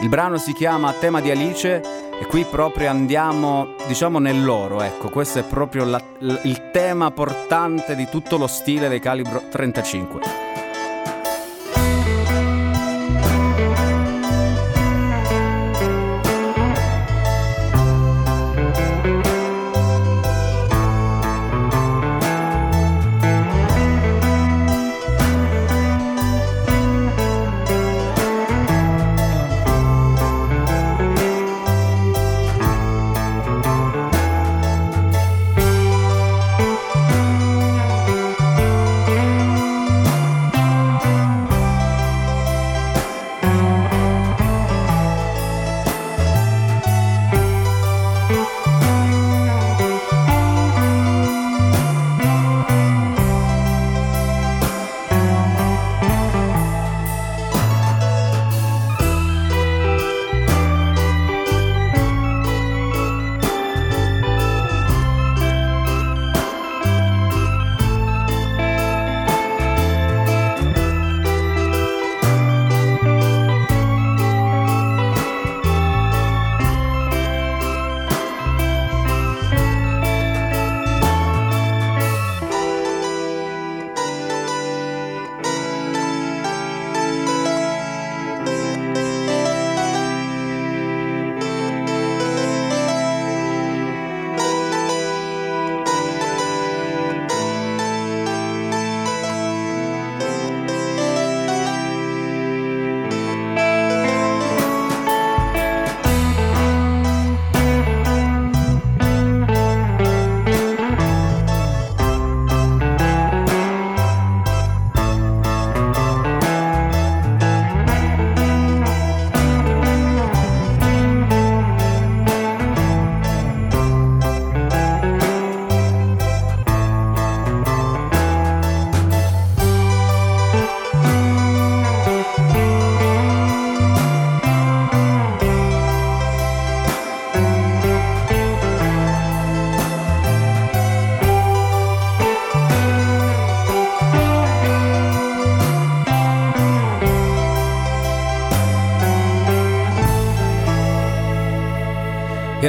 Il 0.00 0.08
brano 0.08 0.36
si 0.38 0.52
chiama 0.52 0.92
Tema 0.92 1.20
di 1.20 1.30
Alice 1.30 1.80
e 2.18 2.26
qui 2.26 2.44
proprio 2.44 2.90
andiamo, 2.90 3.74
diciamo, 3.86 4.18
nell'oro, 4.18 4.82
ecco, 4.82 5.08
questo 5.08 5.38
è 5.38 5.42
proprio 5.42 5.84
la, 5.84 6.02
il 6.18 6.70
tema 6.70 7.10
portante 7.10 7.94
di 7.94 8.08
tutto 8.08 8.36
lo 8.36 8.46
stile 8.46 8.88
dei 8.88 9.00
calibro 9.00 9.42
35. 9.50 10.45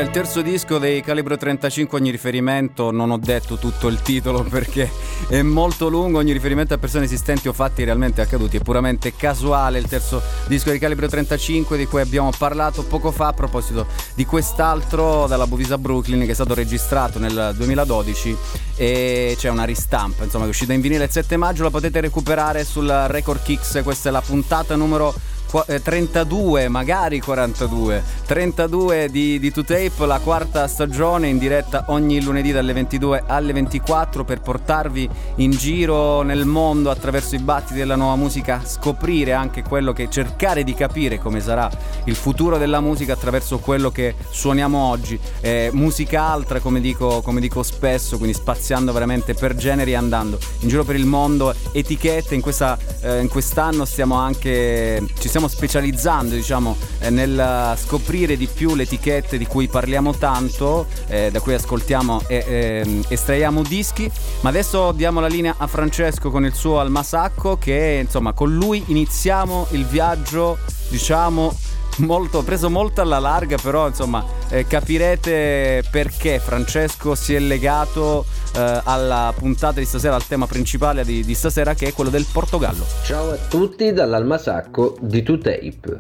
Il 0.08 0.14
terzo 0.14 0.42
disco 0.42 0.78
dei 0.78 1.02
Calibro 1.02 1.36
35, 1.36 2.00
ogni 2.00 2.12
riferimento, 2.12 2.92
non 2.92 3.12
ho 3.12 3.18
detto 3.18 3.58
tutto 3.58 3.90
il 3.90 4.02
titolo 4.02 4.42
perché 4.50 4.90
è 5.28 5.42
molto 5.42 5.90
lungo, 5.90 6.20
ogni 6.20 6.32
riferimento 6.32 6.74
a 6.74 6.78
persone 6.78 7.04
esistenti 7.04 7.50
o 7.50 7.54
fatti 7.54 7.84
realmente 7.84 8.22
accaduti. 8.22 8.56
È 8.56 8.62
puramente 8.62 9.14
casuale, 9.16 9.80
il 9.80 9.88
terzo 9.88 10.22
disco 10.48 10.72
di 10.72 10.80
Calibro 10.80 11.08
35 11.10 11.76
di 11.76 11.86
cui 11.88 12.00
abbiamo 12.00 12.32
parlato 12.38 12.84
poco 12.84 13.12
fa 13.12 13.28
a 13.28 13.34
proposito 13.34 13.86
di 14.14 14.26
quest'altro 14.26 15.28
dalla 15.28 15.46
Bovisa 15.46 15.78
Brooklyn 15.78 16.24
che 16.24 16.32
è 16.32 16.36
stato 16.36 16.54
registrato 16.54 17.20
nel 17.20 17.54
2012 17.58 18.38
e 18.78 19.36
c'è 19.38 19.50
una 19.50 19.66
ristampa, 19.66 20.24
insomma 20.24 20.44
che 20.44 20.52
è 20.52 20.54
uscita 20.54 20.72
in 20.72 20.80
vinile 20.80 21.04
il 21.04 21.12
7 21.12 21.36
maggio, 21.36 21.64
la 21.64 21.70
potete 21.70 22.00
recuperare 22.00 22.64
sul 22.64 22.88
Record 22.88 23.42
Kicks, 23.44 23.82
questa 23.84 24.08
è 24.08 24.12
la 24.14 24.22
puntata 24.22 24.76
numero 24.78 25.14
32, 25.48 26.64
eh, 26.64 26.68
magari 26.68 27.20
42. 27.20 28.04
32 28.26 29.10
di, 29.10 29.40
di 29.40 29.50
2Tape, 29.50 30.06
la 30.06 30.20
quarta 30.20 30.68
stagione 30.68 31.28
in 31.28 31.38
diretta 31.38 31.86
ogni 31.88 32.22
lunedì 32.22 32.52
dalle 32.52 32.74
22 32.74 33.24
alle 33.26 33.54
24 33.54 34.24
per 34.24 34.42
portarvi 34.42 35.10
in 35.36 35.52
giro 35.52 36.22
nel 36.22 36.46
mondo 36.46 36.90
attraverso 36.90 37.36
i 37.36 37.40
battiti 37.40 37.76
della 37.76 37.96
nuova 37.96 38.16
musica, 38.16 38.62
scoprire 38.66 39.34
anche 39.34 39.64
quello 39.64 39.94
che 39.94 40.10
cercare 40.10 40.64
di 40.64 40.74
capire 40.74 41.20
come 41.20 41.40
sarà 41.40 41.70
il 42.06 42.16
futuro 42.16 42.58
della 42.58 42.82
musica 42.82 43.14
attraverso 43.14 43.60
quello 43.60 43.90
che 43.90 44.16
suoniamo 44.30 44.78
oggi. 44.78 45.20
Eh, 45.40 45.70
musica 45.74 46.24
altra, 46.24 46.60
come 46.60 46.82
dico, 46.82 47.22
come 47.22 47.40
dico 47.40 47.64
spesso, 47.64 48.18
quindi 48.18 48.36
spaziando 48.36 48.92
veramente 48.92 49.34
per 49.34 49.56
generi 49.56 49.92
e 49.92 49.96
andando 49.96 50.38
in 50.60 50.70
giro 50.70 50.84
per 50.84 50.96
il 50.96 51.06
mondo, 51.06 51.54
etichette. 51.72 52.36
In, 52.36 52.42
questa, 52.42 52.78
eh, 53.02 53.22
in 53.22 53.30
quest'anno 53.30 53.86
stiamo 53.86 54.16
anche 54.16 55.06
ci 55.20 55.28
stiamo 55.28 55.37
specializzando 55.48 56.34
diciamo, 56.34 56.76
eh, 57.00 57.12
nel 57.12 57.76
scoprire 57.78 58.36
di 58.36 58.48
più 58.48 58.74
le 58.74 58.84
etichette 58.84 59.38
di 59.38 59.46
cui 59.46 59.68
parliamo 59.68 60.16
tanto, 60.16 60.88
eh, 61.08 61.30
da 61.32 61.40
cui 61.40 61.54
ascoltiamo 61.54 62.24
e 62.26 62.44
eh, 62.48 63.02
estraiamo 63.08 63.62
dischi, 63.62 64.10
ma 64.42 64.50
adesso 64.50 64.92
diamo 64.94 65.20
la 65.20 65.28
linea 65.28 65.54
a 65.58 65.68
Francesco 65.68 66.32
con 66.32 66.46
il 66.46 66.54
suo 66.56 66.80
Almasacco 66.80 67.58
che 67.58 68.00
insomma 68.04 68.34
con 68.34 68.52
lui 68.52 68.84
iniziamo 68.88 69.68
il 69.72 69.86
viaggio 69.86 70.58
diciamo 70.90 71.56
molto, 71.98 72.44
preso 72.44 72.70
molto 72.70 73.02
alla 73.02 73.20
larga, 73.20 73.58
però 73.62 73.88
insomma 73.88 74.24
eh, 74.50 74.66
capirete 74.66 75.84
perché 75.90 76.40
Francesco 76.40 77.16
si 77.16 77.34
è 77.34 77.40
legato 77.40 78.26
eh, 78.56 78.82
alla 78.84 79.34
puntata 79.38 79.80
di 79.80 79.86
stasera, 79.86 80.16
al 80.16 80.26
tema 80.26 80.48
principale 80.48 81.04
di, 81.04 81.24
di 81.24 81.34
stasera 81.34 81.74
che 81.74 81.88
è 81.88 81.94
quello 81.94 82.10
del 82.10 82.26
Portogallo. 82.32 82.86
Ciao 83.04 83.32
a 83.32 83.38
tutti 83.50 83.92
dall'Almasacco 83.94 84.98
di 85.00 85.22
2Tape. 85.22 85.98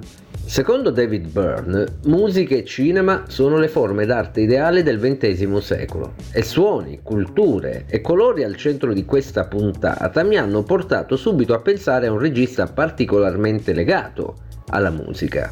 Secondo 0.48 0.92
David 0.92 1.28
Byrne, 1.28 1.98
musica 2.06 2.56
e 2.56 2.64
cinema 2.64 3.26
sono 3.28 3.58
le 3.58 3.68
forme 3.68 4.06
d'arte 4.06 4.40
ideali 4.40 4.82
del 4.82 4.98
XX 4.98 5.58
secolo 5.58 6.14
e 6.32 6.42
suoni, 6.42 7.02
culture 7.04 7.84
e 7.86 8.00
colori 8.00 8.46
al 8.46 8.56
centro 8.56 8.94
di 8.94 9.04
questa 9.04 9.46
puntata 9.46 10.24
mi 10.24 10.38
hanno 10.38 10.64
portato 10.64 11.18
subito 11.18 11.54
a 11.54 11.60
pensare 11.60 12.08
a 12.08 12.14
un 12.14 12.20
regista 12.20 12.66
particolarmente 12.66 13.74
legato 13.74 14.36
alla 14.70 14.90
musica. 14.90 15.52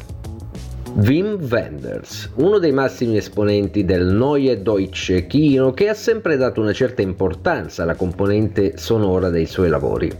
Wim 0.98 1.46
Wenders, 1.50 2.30
uno 2.36 2.56
dei 2.58 2.72
massimi 2.72 3.18
esponenti 3.18 3.84
del 3.84 4.06
Neue 4.06 4.62
Deutsche 4.62 5.26
Kino 5.26 5.72
che 5.72 5.90
ha 5.90 5.94
sempre 5.94 6.38
dato 6.38 6.62
una 6.62 6.72
certa 6.72 7.02
importanza 7.02 7.82
alla 7.82 7.94
componente 7.94 8.78
sonora 8.78 9.28
dei 9.28 9.44
suoi 9.44 9.68
lavori. 9.68 10.10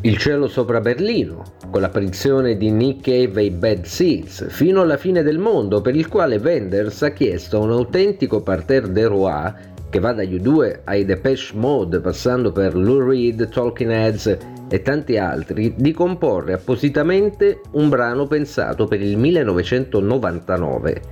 Il 0.00 0.16
cielo 0.16 0.48
sopra 0.48 0.80
Berlino, 0.80 1.56
con 1.70 1.82
l'apparizione 1.82 2.56
di 2.56 2.70
Nick 2.70 3.02
Cave 3.02 3.42
e 3.42 3.44
i 3.44 3.50
Bad 3.50 3.84
Seeds, 3.84 4.46
fino 4.48 4.80
alla 4.80 4.96
fine 4.96 5.22
del 5.22 5.38
mondo, 5.38 5.82
per 5.82 5.94
il 5.94 6.08
quale 6.08 6.36
Wenders 6.36 7.02
ha 7.02 7.10
chiesto 7.10 7.60
un 7.60 7.70
autentico 7.70 8.40
parterre 8.40 8.90
de 8.90 9.04
roi 9.04 9.52
che 9.94 10.00
va 10.00 10.12
dagli 10.12 10.42
U2 10.42 10.80
ai 10.82 11.04
Depeche 11.04 11.54
Mode, 11.54 12.00
passando 12.00 12.50
per 12.50 12.74
Lou 12.74 13.08
Reed, 13.08 13.48
Talking 13.48 13.92
Heads 13.92 14.38
e 14.68 14.82
tanti 14.82 15.16
altri, 15.16 15.72
di 15.76 15.92
comporre 15.92 16.54
appositamente 16.54 17.60
un 17.74 17.88
brano 17.88 18.26
pensato 18.26 18.86
per 18.86 19.00
il 19.00 19.16
1999 19.16 21.02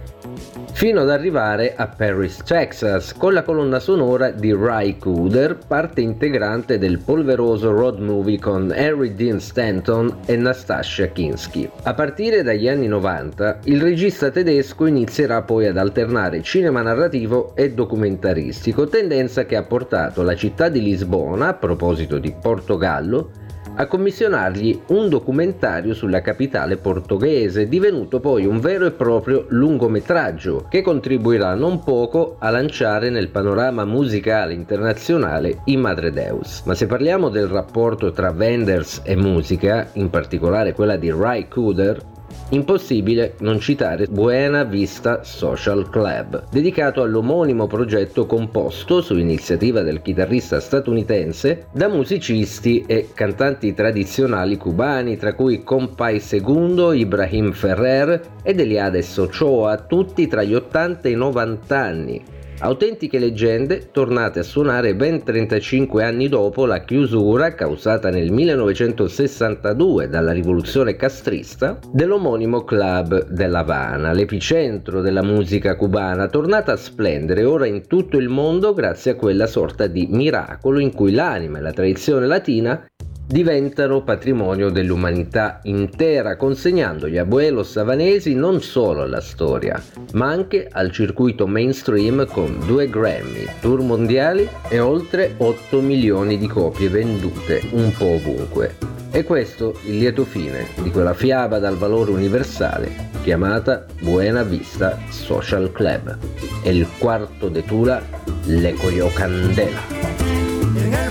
fino 0.72 1.02
ad 1.02 1.10
arrivare 1.10 1.74
a 1.76 1.86
Paris, 1.86 2.38
Texas, 2.44 3.14
con 3.14 3.32
la 3.32 3.42
colonna 3.42 3.78
sonora 3.78 4.30
di 4.30 4.52
Ry 4.52 4.96
Cooder, 4.98 5.58
parte 5.66 6.00
integrante 6.00 6.78
del 6.78 6.98
polveroso 6.98 7.70
road 7.70 8.00
movie 8.00 8.38
con 8.38 8.70
Harry 8.70 9.14
Dean 9.14 9.38
Stanton 9.38 10.20
e 10.26 10.36
Nastasia 10.36 11.06
Kinski. 11.08 11.68
A 11.84 11.94
partire 11.94 12.42
dagli 12.42 12.68
anni 12.68 12.88
90, 12.88 13.60
il 13.64 13.80
regista 13.80 14.30
tedesco 14.30 14.86
inizierà 14.86 15.42
poi 15.42 15.66
ad 15.66 15.76
alternare 15.76 16.42
cinema 16.42 16.82
narrativo 16.82 17.54
e 17.54 17.72
documentaristico, 17.72 18.88
tendenza 18.88 19.44
che 19.44 19.56
ha 19.56 19.62
portato 19.62 20.22
la 20.22 20.34
città 20.34 20.68
di 20.68 20.82
Lisbona, 20.82 21.48
a 21.48 21.54
proposito 21.54 22.18
di 22.18 22.34
Portogallo, 22.40 23.30
a 23.74 23.86
commissionargli 23.86 24.82
un 24.88 25.08
documentario 25.08 25.94
sulla 25.94 26.20
capitale 26.20 26.76
portoghese, 26.76 27.68
divenuto 27.68 28.20
poi 28.20 28.44
un 28.44 28.60
vero 28.60 28.86
e 28.86 28.92
proprio 28.92 29.46
lungometraggio 29.48 30.66
che 30.68 30.82
contribuirà 30.82 31.54
non 31.54 31.82
poco 31.82 32.36
a 32.38 32.50
lanciare 32.50 33.08
nel 33.10 33.28
panorama 33.28 33.84
musicale 33.84 34.52
internazionale 34.52 35.60
i 35.64 35.76
Madre 35.76 36.10
Deus. 36.10 36.62
Ma 36.64 36.74
se 36.74 36.86
parliamo 36.86 37.28
del 37.28 37.46
rapporto 37.46 38.12
tra 38.12 38.30
Wenders 38.30 39.00
e 39.04 39.16
musica, 39.16 39.88
in 39.94 40.10
particolare 40.10 40.74
quella 40.74 40.96
di 40.96 41.10
Ry 41.10 41.48
Cooder, 41.48 42.11
Impossibile 42.52 43.36
non 43.38 43.60
citare 43.60 44.06
Buena 44.08 44.62
Vista 44.64 45.24
Social 45.24 45.88
Club, 45.88 46.50
dedicato 46.50 47.00
all'omonimo 47.00 47.66
progetto 47.66 48.26
composto 48.26 49.00
su 49.00 49.16
iniziativa 49.16 49.80
del 49.80 50.02
chitarrista 50.02 50.60
statunitense 50.60 51.68
da 51.72 51.88
musicisti 51.88 52.84
e 52.86 53.08
cantanti 53.14 53.72
tradizionali 53.72 54.58
cubani, 54.58 55.16
tra 55.16 55.32
cui 55.32 55.64
Compay 55.64 56.20
Segundo, 56.20 56.92
Ibrahim 56.92 57.52
Ferrer 57.52 58.20
ed 58.42 58.60
Eliades 58.60 59.16
Ochoa, 59.16 59.78
tutti 59.78 60.28
tra 60.28 60.42
gli 60.42 60.52
80 60.52 61.08
e 61.08 61.10
i 61.10 61.14
90 61.14 61.78
anni 61.78 62.22
Autentiche 62.64 63.18
leggende 63.18 63.88
tornate 63.90 64.38
a 64.38 64.44
suonare 64.44 64.94
ben 64.94 65.24
35 65.24 66.04
anni 66.04 66.28
dopo 66.28 66.64
la 66.64 66.84
chiusura 66.84 67.54
causata 67.54 68.08
nel 68.08 68.30
1962 68.30 70.08
dalla 70.08 70.30
rivoluzione 70.30 70.94
castrista 70.94 71.80
dell'omonimo 71.90 72.62
club 72.62 73.26
dell'Havana, 73.30 74.12
l'epicentro 74.12 75.00
della 75.00 75.24
musica 75.24 75.74
cubana, 75.74 76.28
tornata 76.28 76.70
a 76.70 76.76
splendere 76.76 77.42
ora 77.42 77.66
in 77.66 77.88
tutto 77.88 78.16
il 78.16 78.28
mondo 78.28 78.72
grazie 78.74 79.10
a 79.10 79.16
quella 79.16 79.48
sorta 79.48 79.88
di 79.88 80.06
miracolo 80.08 80.78
in 80.78 80.92
cui 80.92 81.10
l'anima 81.10 81.58
e 81.58 81.62
la 81.62 81.72
tradizione 81.72 82.28
latina 82.28 82.80
diventano 83.26 84.02
patrimonio 84.02 84.70
dell'umanità 84.70 85.60
intera, 85.64 86.36
consegnando 86.36 87.08
gli 87.08 87.18
abuelos 87.18 87.70
savanesi 87.70 88.34
non 88.34 88.60
solo 88.60 89.02
alla 89.02 89.20
storia, 89.20 89.82
ma 90.12 90.28
anche 90.28 90.68
al 90.70 90.90
circuito 90.90 91.46
mainstream 91.46 92.26
con 92.26 92.58
due 92.66 92.88
Grammy, 92.88 93.46
tour 93.60 93.80
mondiali 93.80 94.48
e 94.68 94.78
oltre 94.78 95.34
8 95.36 95.80
milioni 95.80 96.38
di 96.38 96.46
copie 96.46 96.88
vendute 96.88 97.62
un 97.72 97.92
po' 97.96 98.14
ovunque. 98.14 98.76
E 99.10 99.24
questo 99.24 99.78
il 99.84 99.98
lieto 99.98 100.24
fine 100.24 100.66
di 100.82 100.90
quella 100.90 101.12
fiaba 101.12 101.58
dal 101.58 101.76
valore 101.76 102.10
universale 102.12 103.10
chiamata 103.22 103.86
Buena 104.00 104.42
Vista 104.42 104.98
Social 105.08 105.70
Club. 105.70 106.18
E 106.62 106.70
il 106.74 106.86
quarto 106.98 107.48
de 107.48 107.64
Tula, 107.64 108.02
Le 108.46 108.72
Corio 108.74 109.08
Candela. 109.12 110.21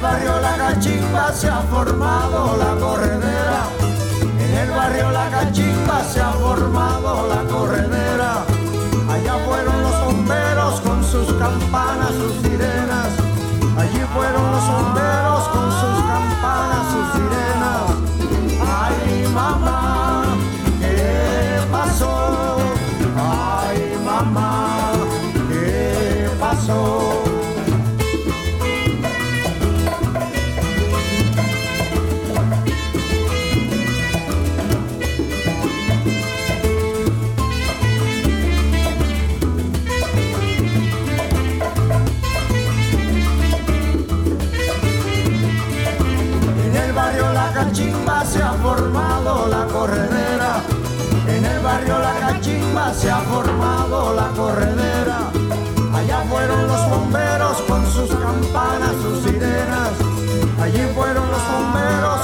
Barrio 0.02 0.40
La 0.40 0.58
Cachimba 0.58 1.32
se 1.32 1.48
ha 1.48 1.62
formado 1.62 2.58
la 2.58 2.76
corredera. 2.80 3.64
En 4.40 4.58
el 4.58 4.72
barrio 4.72 5.12
La 5.12 5.30
Cachimba 5.30 6.04
se 6.04 6.20
ha 6.20 6.32
formado 6.32 7.28
la 7.28 7.44
corredera. 7.44 8.44
Allá 9.10 9.36
fueron 9.46 9.82
los 9.82 10.06
bomberos 10.06 10.82
con 10.82 11.04
sus 11.04 11.32
campanas, 11.34 12.12
sus 12.16 12.34
sirenas. 12.42 13.10
Allí 13.78 14.02
fueron 14.14 14.52
los 14.52 14.68
bomberos 14.68 15.48
con 15.50 15.72
sus 15.72 15.98
campanas, 16.06 16.84
sus 16.92 17.08
sirenas. 17.14 17.82
Ay, 18.62 19.28
mamá, 19.34 19.91
se 48.26 48.42
ha 48.42 48.54
formado 48.54 49.48
la 49.48 49.66
corredera. 49.66 50.62
En 51.28 51.46
el 51.46 51.60
barrio 51.60 52.00
La 52.00 52.14
Cachimba 52.20 52.94
se 52.94 53.10
ha 53.10 53.20
formado 53.20 54.14
la 54.14 54.28
corredera. 54.30 55.32
Allá 55.94 56.24
fueron 56.30 56.68
los 56.68 56.90
bomberos 56.90 57.62
con 57.68 57.86
sus 57.88 58.10
campanas, 58.10 58.94
sus 59.02 59.24
sirenas. 59.24 59.92
Allí 60.62 60.82
fueron 60.96 61.32
los 61.32 61.42
bomberos 61.52 62.21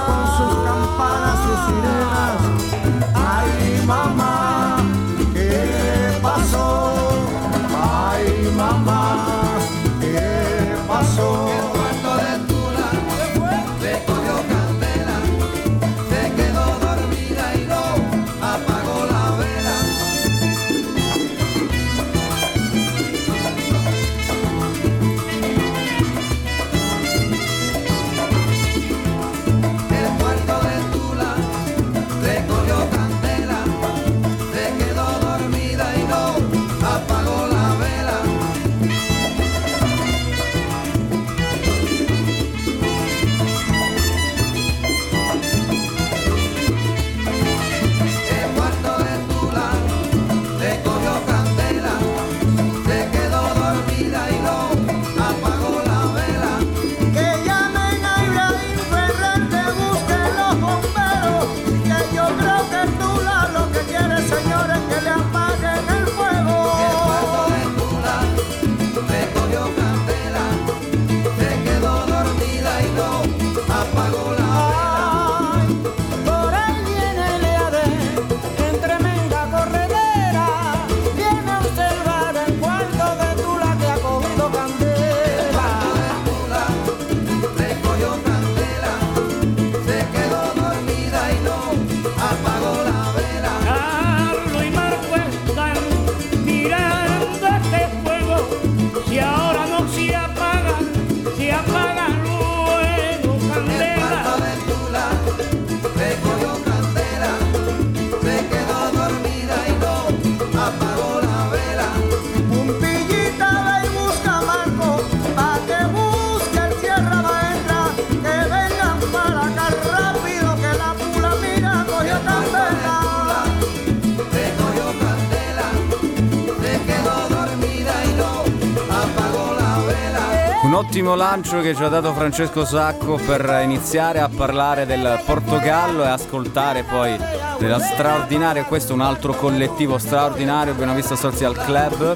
Ottimo 131.07 131.23
lancio 131.23 131.61
che 131.61 131.73
ci 131.73 131.81
ha 131.81 131.87
dato 131.87 132.11
Francesco 132.11 132.65
Sacco 132.65 133.15
per 133.15 133.61
iniziare 133.63 134.19
a 134.19 134.27
parlare 134.27 134.85
del 134.85 135.21
Portogallo 135.25 136.03
e 136.03 136.07
ascoltare 136.07 136.83
poi 136.83 137.17
della 137.57 137.79
straordinaria, 137.79 138.65
questo 138.65 138.91
è 138.91 138.95
un 138.95 138.99
altro 138.99 139.31
collettivo 139.31 139.99
straordinario, 139.99 140.73
abbiamo 140.73 140.93
visto 140.93 141.15
Social 141.15 141.55
Club. 141.55 142.13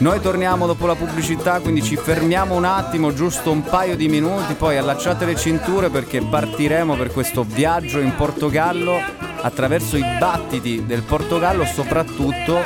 Noi 0.00 0.20
torniamo 0.20 0.66
dopo 0.66 0.84
la 0.84 0.94
pubblicità, 0.94 1.60
quindi 1.60 1.82
ci 1.82 1.96
fermiamo 1.96 2.54
un 2.54 2.66
attimo, 2.66 3.14
giusto 3.14 3.50
un 3.50 3.62
paio 3.62 3.96
di 3.96 4.08
minuti, 4.08 4.52
poi 4.52 4.76
allacciate 4.76 5.24
le 5.24 5.34
cinture 5.34 5.88
perché 5.88 6.20
partiremo 6.20 6.96
per 6.96 7.10
questo 7.10 7.46
viaggio 7.48 7.98
in 7.98 8.14
Portogallo 8.14 9.00
attraverso 9.40 9.96
i 9.96 10.04
battiti 10.18 10.84
del 10.84 11.00
Portogallo, 11.00 11.64
soprattutto 11.64 12.58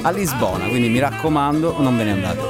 a 0.00 0.10
Lisbona, 0.10 0.64
quindi 0.64 0.88
mi 0.88 0.98
raccomando 0.98 1.74
non 1.78 1.94
ve 1.94 2.04
ne 2.04 2.10
andate. 2.12 2.43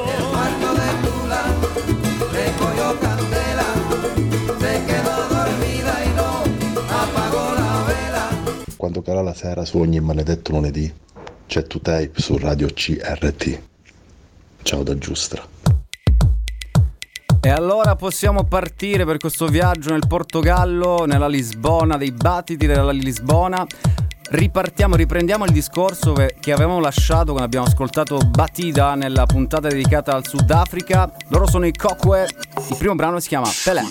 Cala 9.04 9.20
la 9.20 9.34
sera 9.34 9.66
su 9.66 9.76
ogni 9.76 10.00
maledetto 10.00 10.52
lunedì 10.52 10.90
c'è 11.46 11.66
tu 11.66 11.78
tape 11.78 12.12
su 12.14 12.38
Radio 12.38 12.68
CRT. 12.72 13.60
Ciao 14.62 14.82
da 14.82 14.96
Giustra. 14.96 15.46
E 17.42 17.50
allora 17.50 17.96
possiamo 17.96 18.44
partire 18.44 19.04
per 19.04 19.18
questo 19.18 19.46
viaggio 19.46 19.90
nel 19.90 20.06
Portogallo, 20.08 21.04
nella 21.04 21.28
Lisbona, 21.28 21.98
dei 21.98 22.12
battiti 22.12 22.66
della 22.66 22.92
Lisbona. 22.92 23.66
Ripartiamo, 24.30 24.96
riprendiamo 24.96 25.44
il 25.44 25.52
discorso 25.52 26.14
che 26.14 26.52
avevamo 26.52 26.80
lasciato 26.80 27.26
quando 27.26 27.44
abbiamo 27.44 27.66
ascoltato 27.66 28.16
Batida 28.16 28.94
nella 28.94 29.26
puntata 29.26 29.68
dedicata 29.68 30.14
al 30.14 30.26
Sudafrica. 30.26 31.12
Loro 31.28 31.46
sono 31.46 31.66
i 31.66 31.72
Kokwe, 31.72 32.26
il 32.70 32.76
primo 32.78 32.94
brano 32.94 33.20
si 33.20 33.28
chiama 33.28 33.50
Pelé. 33.64 33.82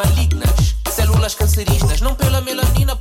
Malignas. 0.00 0.76
Células 0.90 1.34
cancerígenas, 1.34 2.00
não 2.00 2.14
pela 2.14 2.40
melanina, 2.40 2.96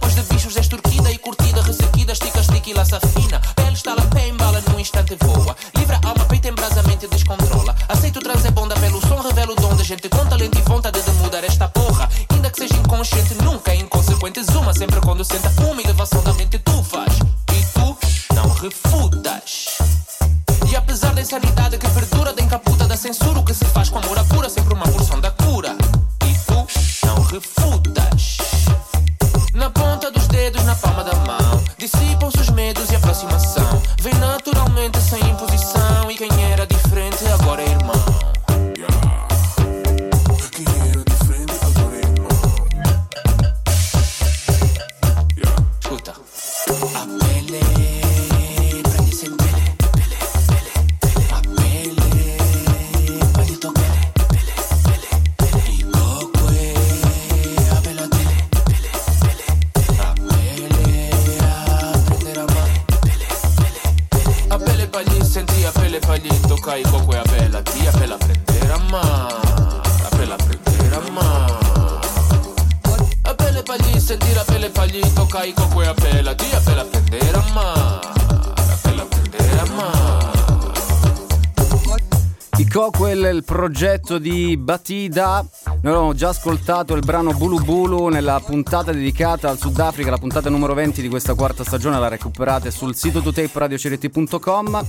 Il 83.40 83.46
progetto 83.46 84.18
di 84.18 84.58
Batida. 84.58 85.46
Noi 85.64 85.94
abbiamo 85.94 86.14
già 86.14 86.28
ascoltato 86.28 86.94
il 86.94 87.00
brano 87.06 87.32
Bulu 87.32 87.64
Bulu 87.64 88.10
nella 88.10 88.42
puntata 88.46 88.92
dedicata 88.92 89.50
al 89.50 89.58
Sudafrica, 89.58 90.10
la 90.10 90.18
puntata 90.18 90.50
numero 90.50 90.74
20 90.74 91.02
di 91.02 91.08
questa 91.08 91.36
quarta 91.36 91.64
stagione, 91.64 91.98
la 91.98 92.10
recuperate 92.10 92.70
sul 92.70 92.96
sito 92.96 93.22
tutaperadio.com. 93.22 94.86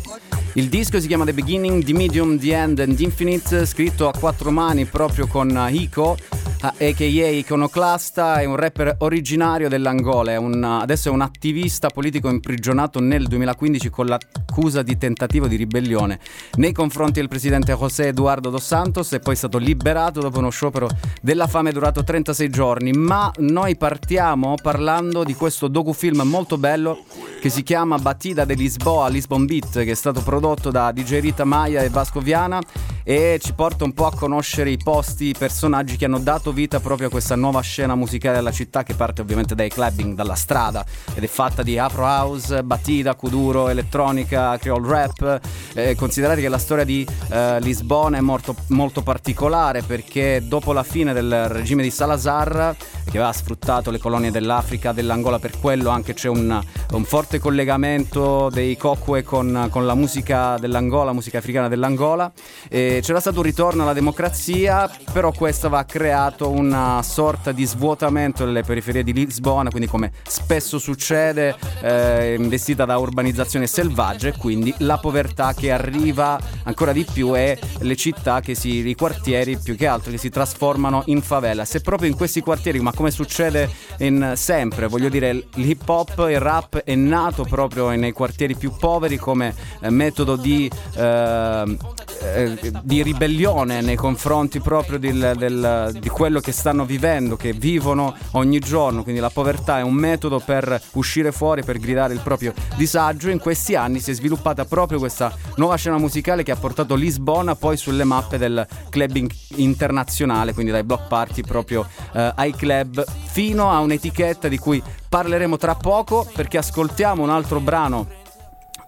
Il 0.55 0.69
disco 0.69 0.99
si 0.99 1.07
chiama 1.07 1.25
The 1.25 1.33
Beginning, 1.33 1.85
The 1.85 1.93
Medium, 1.93 2.41
The 2.41 2.53
End 2.57 2.81
and 2.81 2.99
Infinite, 2.99 3.65
scritto 3.67 4.09
a 4.09 4.13
quattro 4.19 4.51
mani 4.51 4.85
proprio 4.85 5.29
con 5.29 5.69
Hiko, 5.71 6.17
a.k.a. 6.63 7.29
Iconoclasta, 7.29 8.41
è 8.41 8.45
un 8.45 8.57
rapper 8.57 8.97
originario 8.99 9.69
dell'Angola, 9.69 10.33
è 10.33 10.37
un- 10.37 10.63
adesso 10.63 11.09
è 11.09 11.13
un 11.13 11.21
attivista 11.23 11.89
politico 11.89 12.29
imprigionato 12.29 13.01
nel 13.01 13.27
2015 13.27 13.89
con 13.91 14.07
l'accusa 14.07 14.83
di 14.83 14.99
tentativo 14.99 15.47
di 15.47 15.57
ribellione 15.57 16.19
nei 16.57 16.73
confronti 16.73 17.21
del 17.21 17.29
presidente 17.29 17.73
José 17.75 18.09
Eduardo 18.09 18.51
dos 18.51 18.65
Santos 18.65 19.13
e 19.13 19.21
poi 19.21 19.35
è 19.35 19.37
stato 19.37 19.59
liberato 19.59 20.21
dopo 20.21 20.39
uno 20.39 20.51
sciopero 20.51 20.89
della 21.23 21.47
fame 21.47 21.73
durato 21.73 22.05
36 22.05 22.51
giorni. 22.51 22.93
Ma 22.93 23.31
noi 23.39 23.77
partiamo 23.77 24.55
parlando 24.61 25.25
di 25.25 25.35
questo 25.35 25.69
docufilm 25.69 26.21
molto 26.23 26.59
bello 26.59 27.05
che 27.41 27.49
si 27.49 27.63
chiama 27.63 27.97
Batida 27.99 28.45
de 28.45 28.55
Lisboa, 28.55 29.09
Lisbon 29.09 29.47
Beat, 29.47 29.83
che 29.85 29.91
è 29.93 29.95
stato 29.95 30.21
prodotto 30.23 30.71
da 30.71 30.93
DJ 30.93 31.21
Rita 31.21 31.45
Maya 31.45 31.83
e 31.83 31.89
Vasco 31.89 32.21
Viana 32.21 32.61
e 33.03 33.39
ci 33.43 33.55
porta 33.55 33.85
un 33.85 33.93
po' 33.93 34.07
a 34.07 34.15
conoscere 34.15 34.71
i 34.71 34.77
posti, 34.77 35.29
i 35.29 35.35
personaggi 35.37 35.97
che 35.97 36.05
hanno 36.05 36.19
dato 36.19 36.50
vita 36.53 36.81
proprio 36.81 37.07
a 37.07 37.11
questa 37.11 37.37
nuova 37.37 37.61
scena 37.61 37.95
musicale 37.95 38.37
della 38.37 38.51
città 38.51 38.83
che 38.83 38.95
parte 38.95 39.21
ovviamente 39.21 39.55
dai 39.55 39.69
clubbing, 39.69 40.15
dalla 40.15 40.35
strada 40.35 40.85
ed 41.15 41.23
è 41.23 41.27
fatta 41.29 41.63
di 41.63 41.79
Afro 41.79 42.05
House, 42.05 42.63
Batida, 42.65 43.15
Kuduro, 43.15 43.69
elettronica, 43.69 44.59
creole 44.59 44.89
rap. 44.89 45.41
Eh, 45.75 45.95
considerate 45.95 46.41
che 46.41 46.49
la 46.49 46.59
storia 46.59 46.85
di 46.85 47.07
eh, 47.31 47.61
Lisbona 47.61 48.19
è 48.19 48.21
molto, 48.21 48.57
molto 48.69 49.03
particolare 49.03 49.83
perché 49.83 50.43
dopo 50.45 50.73
la 50.73 50.83
fine 50.83 51.13
del 51.13 51.49
regime 51.49 51.83
di 51.83 51.91
Salazar, 51.91 52.75
che 53.05 53.17
aveva 53.17 53.33
sfruttato 53.33 53.91
le 53.91 53.99
colonie 53.99 54.33
dell'Africa, 54.33 54.93
dell'Angola, 54.93 55.39
per 55.39 55.59
quello 55.61 55.91
anche 55.91 56.15
c'è 56.15 56.29
un, 56.29 56.61
un 56.91 57.05
forte 57.05 57.39
collegamento 57.39 58.51
dei 58.51 58.77
Kokwe 58.77 59.23
con, 59.23 59.69
con 59.71 59.87
la 59.87 59.95
musica 59.95 60.59
dell'Angola, 60.59 61.13
musica 61.13 61.39
africana 61.39 61.69
dell'Angola. 61.69 62.31
E 62.69 62.79
E 62.81 63.01
c'era 63.03 63.21
stato 63.21 63.41
un 63.41 63.45
ritorno 63.45 63.83
alla 63.83 63.93
democrazia, 63.93 64.91
però 65.13 65.33
questo 65.33 65.67
aveva 65.67 65.85
creato 65.85 66.40
una 66.49 67.03
sorta 67.03 67.53
di 67.53 67.65
svuotamento 67.65 68.45
nelle 68.45 68.63
periferie 68.63 69.03
di 69.03 69.13
Lisbona, 69.13 69.69
quindi 69.69 69.89
come 69.89 70.13
spesso 70.27 70.79
succede, 70.79 71.57
eh, 71.83 72.35
investita 72.39 72.85
da 72.85 72.97
urbanizzazione 72.97 73.67
selvaggia 73.67 74.29
e 74.29 74.37
quindi 74.37 74.73
la 74.79 74.99
povertà 74.99 75.53
che 75.53 75.71
arriva 75.71 76.39
ancora 76.63 76.93
di 76.93 77.05
più 77.05 77.37
e 77.37 77.59
le 77.81 77.97
città 77.97 78.41
che 78.41 78.55
si, 78.55 78.87
i 78.87 78.95
quartieri 78.95 79.59
più 79.59 79.77
che 79.77 79.87
altro 79.87 80.11
che 80.11 80.19
si 80.19 80.31
trasformano 80.31 81.03
in 81.07 81.21
favela. 81.21 81.65
Se 81.65 81.81
proprio 81.81 82.09
in 82.09 82.17
questi 82.17 82.41
quartieri, 82.41 82.81
ma 82.81 82.93
come 82.93 83.11
succede 83.11 83.69
in 83.99 84.33
sempre, 84.37 84.87
voglio 84.87 85.09
dire, 85.09 85.47
l'hip 85.55 85.89
hop 85.89 86.27
il 86.29 86.41
rap 86.41 86.79
è 86.79 86.95
nato 86.95 87.45
proprio 87.45 87.91
nei 87.91 88.13
quartieri 88.13 88.55
più 88.55 88.73
poveri 88.79 89.17
come 89.17 89.55
eh, 89.81 89.91
metodo 89.91 90.37
di, 90.37 90.71
eh, 90.97 91.77
eh, 92.23 92.73
di, 92.83 93.03
ribellione 93.03 93.81
nei 93.81 93.97
confronti 93.97 94.61
proprio 94.61 94.99
del, 94.99 95.35
del, 95.37 95.97
di 95.99 96.09
quello 96.09 96.30
che 96.39 96.53
stanno 96.53 96.85
vivendo, 96.85 97.35
che 97.35 97.53
vivono 97.53 98.15
ogni 98.33 98.61
giorno, 98.61 99.03
quindi 99.03 99.21
la 99.21 99.31
povertà 99.31 99.81
è 99.81 99.83
un 99.83 99.95
metodo 99.95 100.39
per 100.39 100.81
uscire 100.93 101.33
fuori, 101.33 101.65
per 101.65 101.79
gridare 101.79 102.15
il 102.15 102.21
proprio 102.21 102.55
disagio. 102.77 103.29
In 103.31 103.41
questi 103.41 103.75
anni 103.75 103.99
si 103.99 104.13
è 104.13 104.15
sviluppata 104.15 104.65
proprio 104.65 105.01
questa 105.01 105.35
nuova 105.57 105.75
scena 105.75 105.99
musicale 105.99 106.45
che 106.45 106.53
ha 106.53 106.57
portato 106.57 106.95
Lisbona 106.95 107.57
poi 107.57 107.77
sulle 107.77 108.05
mappe 108.05 108.39
del 108.39 108.65
clubbing 108.89 109.29
internazionale, 109.57 110.53
quindi 110.53 110.71
dai 110.71 110.85
block 110.85 111.09
party 111.09 111.43
proprio 111.43 111.85
eh, 112.13 112.33
ai 112.37 112.53
club, 112.53 113.05
fino 113.25 113.73
a 113.73 113.81
un'etichetta 113.81 114.47
di 114.47 114.59
cui 114.59 114.81
parleremo 115.09 115.57
tra 115.57 115.75
poco 115.75 116.25
perché 116.33 116.59
ascoltiamo 116.59 117.23
un 117.23 117.31
altro 117.31 117.59
brano 117.59 118.07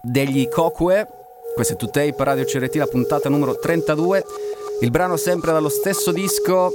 degli 0.01 0.47
Kokue. 0.47 1.07
Questo 1.55 1.73
è 1.73 1.75
To 1.77 1.89
Tape 1.89 2.15
Radio 2.17 2.45
CRT, 2.45 2.75
la 2.75 2.87
puntata 2.87 3.29
numero 3.29 3.57
32. 3.57 4.23
Il 4.81 4.91
brano 4.91 5.15
sempre 5.15 5.51
dallo 5.51 5.69
stesso 5.69 6.11
disco, 6.11 6.71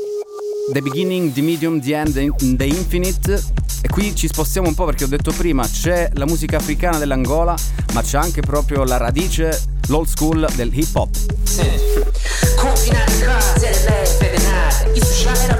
The 0.70 0.82
Beginning, 0.82 1.32
The 1.32 1.40
Medium, 1.40 1.80
The 1.80 1.94
End, 1.94 2.12
The 2.12 2.64
Infinite. 2.64 3.42
E 3.80 3.88
qui 3.88 4.14
ci 4.14 4.26
spostiamo 4.26 4.68
un 4.68 4.74
po' 4.74 4.84
perché 4.84 5.04
ho 5.04 5.06
detto 5.06 5.32
prima, 5.32 5.66
c'è 5.66 6.10
la 6.14 6.26
musica 6.26 6.56
africana 6.58 6.98
dell'Angola, 6.98 7.54
ma 7.94 8.02
c'è 8.02 8.18
anche 8.18 8.40
proprio 8.40 8.84
la 8.84 8.96
radice, 8.96 9.62
l'old 9.86 10.08
school 10.08 10.46
del 10.54 10.70
hip 10.72 10.94
hop. 10.94 11.16
Confinare 12.56 13.12
in 13.12 13.20
casa 13.20 13.66
era 13.66 13.90
lei 13.90 14.06
federale, 14.18 14.92
isso 14.94 15.22
já 15.22 15.32
era 15.44 15.58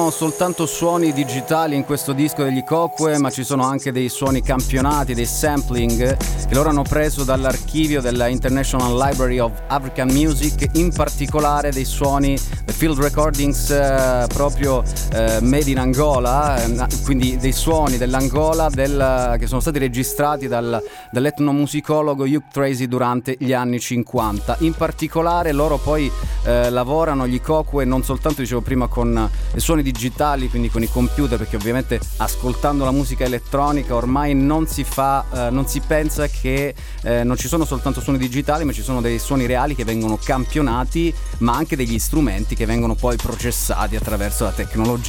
sono 0.00 0.10
soltanto 0.10 0.64
suoni 0.64 1.12
digitali 1.12 1.76
in 1.76 1.84
questo 1.84 2.14
disco 2.14 2.42
degli 2.42 2.64
Cocque, 2.64 3.18
ma 3.18 3.28
ci 3.28 3.44
sono 3.44 3.64
anche 3.64 3.92
dei 3.92 4.08
suoni 4.08 4.40
campionati, 4.40 5.12
dei 5.12 5.26
sampling 5.26 6.16
che 6.16 6.54
loro 6.54 6.70
hanno 6.70 6.84
preso 6.84 7.22
dall'archivio 7.22 8.00
della 8.00 8.26
International 8.28 8.96
Library 8.96 9.38
of 9.40 9.52
African 9.66 10.08
Music, 10.08 10.70
in 10.76 10.90
particolare 10.90 11.70
dei 11.70 11.84
suoni 11.84 12.34
the 12.64 12.72
field 12.72 12.98
recordings 12.98 13.68
eh, 13.68 14.24
proprio 14.32 14.82
eh, 15.12 15.40
made 15.40 15.70
in 15.70 15.78
Angola, 15.78 16.62
eh, 16.62 16.86
quindi 17.04 17.36
dei 17.36 17.52
suoni 17.52 17.96
dell'Angola 17.96 18.68
del, 18.68 19.36
che 19.38 19.46
sono 19.46 19.60
stati 19.60 19.78
registrati 19.78 20.46
dal, 20.46 20.80
dall'etnomusicologo 21.10 22.24
Hugh 22.24 22.44
Tracy 22.50 22.86
durante 22.86 23.36
gli 23.38 23.52
anni 23.52 23.80
50. 23.80 24.58
In 24.60 24.74
particolare 24.74 25.52
loro 25.52 25.78
poi 25.78 26.10
eh, 26.44 26.70
lavorano 26.70 27.26
gli 27.26 27.40
Cocque 27.40 27.84
non 27.84 28.04
soltanto 28.04 28.40
dicevo 28.40 28.60
prima 28.60 28.86
con 28.86 29.28
i 29.54 29.60
suoni 29.60 29.82
digitali, 29.82 30.48
quindi 30.48 30.70
con 30.70 30.82
i 30.82 30.88
computer, 30.88 31.38
perché 31.38 31.56
ovviamente 31.56 32.00
ascoltando 32.18 32.84
la 32.84 32.92
musica 32.92 33.24
elettronica 33.24 33.94
ormai 33.94 34.34
non 34.34 34.66
si 34.66 34.84
fa, 34.84 35.24
eh, 35.32 35.50
non 35.50 35.66
si 35.66 35.80
pensa 35.80 36.26
che 36.28 36.74
eh, 37.02 37.24
non 37.24 37.36
ci 37.36 37.48
sono 37.48 37.64
soltanto 37.64 38.00
suoni 38.00 38.18
digitali, 38.18 38.64
ma 38.64 38.72
ci 38.72 38.82
sono 38.82 39.00
dei 39.00 39.18
suoni 39.18 39.46
reali 39.46 39.74
che 39.74 39.84
vengono 39.84 40.18
campionati, 40.22 41.12
ma 41.38 41.54
anche 41.54 41.74
degli 41.74 41.98
strumenti 41.98 42.54
che 42.54 42.66
vengono 42.66 42.94
poi 42.94 43.16
processati 43.16 43.96
attraverso 43.96 44.44
la 44.44 44.52
tecnologia 44.52 44.99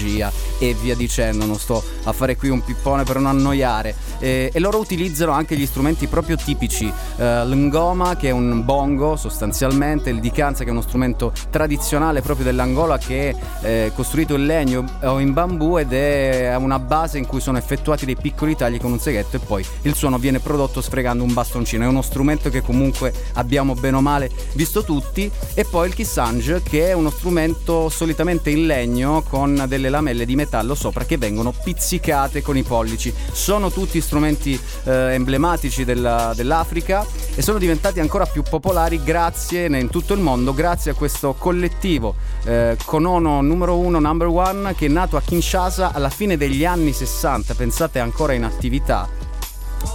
e 0.59 0.75
via 0.79 0.95
dicendo. 0.95 1.45
Non 1.45 1.57
sto 1.57 1.83
a 2.03 2.11
fare 2.11 2.35
qui 2.35 2.49
un 2.49 2.63
pippone 2.63 3.03
per 3.03 3.17
non 3.17 3.27
annoiare. 3.27 3.95
Eh, 4.19 4.51
e 4.53 4.59
loro 4.59 4.79
utilizzano 4.79 5.31
anche 5.31 5.55
gli 5.55 5.65
strumenti 5.65 6.07
proprio 6.07 6.35
tipici, 6.35 6.91
eh, 7.17 7.45
l'ngoma 7.45 8.15
che 8.15 8.29
è 8.29 8.31
un 8.31 8.63
bongo 8.63 9.15
sostanzialmente, 9.15 10.09
il 10.09 10.19
dicanza 10.19 10.63
che 10.63 10.69
è 10.69 10.71
uno 10.71 10.81
strumento 10.81 11.31
tradizionale 11.49 12.21
proprio 12.21 12.45
dell'Angola 12.45 12.97
che 12.97 13.35
è 13.61 13.91
costruito 13.95 14.35
in 14.35 14.45
legno 14.45 14.85
o 15.01 15.19
in 15.19 15.33
bambù 15.33 15.77
ed 15.77 15.93
è 15.93 16.55
una 16.55 16.79
base 16.79 17.17
in 17.17 17.25
cui 17.25 17.39
sono 17.39 17.57
effettuati 17.57 18.05
dei 18.05 18.15
piccoli 18.15 18.55
tagli 18.55 18.79
con 18.79 18.91
un 18.91 18.99
seghetto 18.99 19.37
e 19.37 19.39
poi 19.39 19.65
il 19.83 19.95
suono 19.95 20.17
viene 20.17 20.39
prodotto 20.39 20.81
sfregando 20.81 21.23
un 21.23 21.33
bastoncino. 21.33 21.83
È 21.83 21.87
uno 21.87 22.01
strumento 22.01 22.49
che 22.49 22.61
comunque 22.61 23.13
abbiamo 23.33 23.73
bene 23.73 23.97
o 23.97 24.01
male 24.01 24.29
visto 24.53 24.83
tutti. 24.83 25.29
E 25.53 25.65
poi 25.65 25.87
il 25.87 25.93
Kissange 25.93 26.61
che 26.61 26.89
è 26.89 26.93
uno 26.93 27.09
strumento 27.09 27.89
solitamente 27.89 28.49
in 28.49 28.65
legno 28.65 29.23
con 29.27 29.65
delle 29.67 29.80
lamelle 29.89 30.25
di 30.25 30.35
metallo 30.35 30.75
sopra 30.75 31.05
che 31.05 31.17
vengono 31.17 31.51
pizzicate 31.51 32.41
con 32.41 32.57
i 32.57 32.63
pollici. 32.63 33.13
Sono 33.31 33.71
tutti 33.71 33.99
strumenti 34.01 34.59
eh, 34.83 34.91
emblematici 35.13 35.83
della, 35.83 36.33
dell'Africa 36.35 37.05
e 37.35 37.41
sono 37.41 37.57
diventati 37.57 37.99
ancora 37.99 38.25
più 38.25 38.43
popolari 38.43 39.03
grazie 39.03 39.65
in 39.65 39.89
tutto 39.89 40.13
il 40.13 40.19
mondo 40.19 40.53
grazie 40.53 40.91
a 40.91 40.93
questo 40.93 41.33
collettivo 41.33 42.15
eh, 42.43 42.77
Konono 42.85 43.41
numero 43.41 43.77
uno, 43.77 43.99
number 43.99 44.27
one, 44.27 44.75
che 44.75 44.87
è 44.87 44.89
nato 44.89 45.17
a 45.17 45.21
Kinshasa 45.21 45.91
alla 45.93 46.09
fine 46.09 46.37
degli 46.37 46.65
anni 46.65 46.93
60, 46.93 47.53
pensate 47.53 47.99
ancora 47.99 48.33
in 48.33 48.43
attività. 48.43 49.20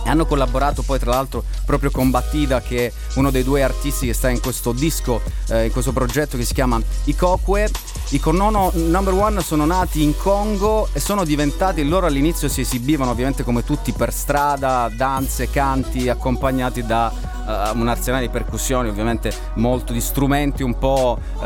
Hanno 0.04 0.26
collaborato 0.26 0.82
poi 0.82 0.98
tra 0.98 1.10
l'altro 1.10 1.44
proprio 1.64 1.90
con 1.90 2.10
Battida 2.10 2.60
che 2.60 2.86
è 2.86 2.92
uno 3.14 3.30
dei 3.30 3.42
due 3.42 3.62
artisti 3.62 4.06
che 4.06 4.12
sta 4.12 4.28
in 4.28 4.40
questo 4.40 4.72
disco, 4.72 5.20
eh, 5.48 5.66
in 5.66 5.72
questo 5.72 5.92
progetto 5.92 6.36
che 6.36 6.44
si 6.44 6.54
chiama 6.54 6.80
Ikokwe. 7.04 7.70
I 8.10 8.20
Konono 8.20 8.70
Number 8.74 9.14
One 9.14 9.40
sono 9.40 9.64
nati 9.64 10.02
in 10.02 10.16
Congo 10.16 10.88
e 10.92 11.00
sono 11.00 11.24
diventati, 11.24 11.86
loro 11.86 12.06
all'inizio 12.06 12.48
si 12.48 12.60
esibivano 12.60 13.10
ovviamente 13.10 13.42
come 13.42 13.64
tutti 13.64 13.92
per 13.92 14.12
strada, 14.12 14.88
danze, 14.94 15.50
canti, 15.50 16.08
accompagnati 16.08 16.86
da 16.86 17.12
uh, 17.12 17.76
un 17.76 17.88
arsenale 17.88 18.26
di 18.26 18.32
percussioni, 18.32 18.88
ovviamente 18.88 19.32
molto 19.54 19.92
di 19.92 20.00
strumenti 20.00 20.62
un 20.62 20.78
po' 20.78 21.18
uh, 21.18 21.42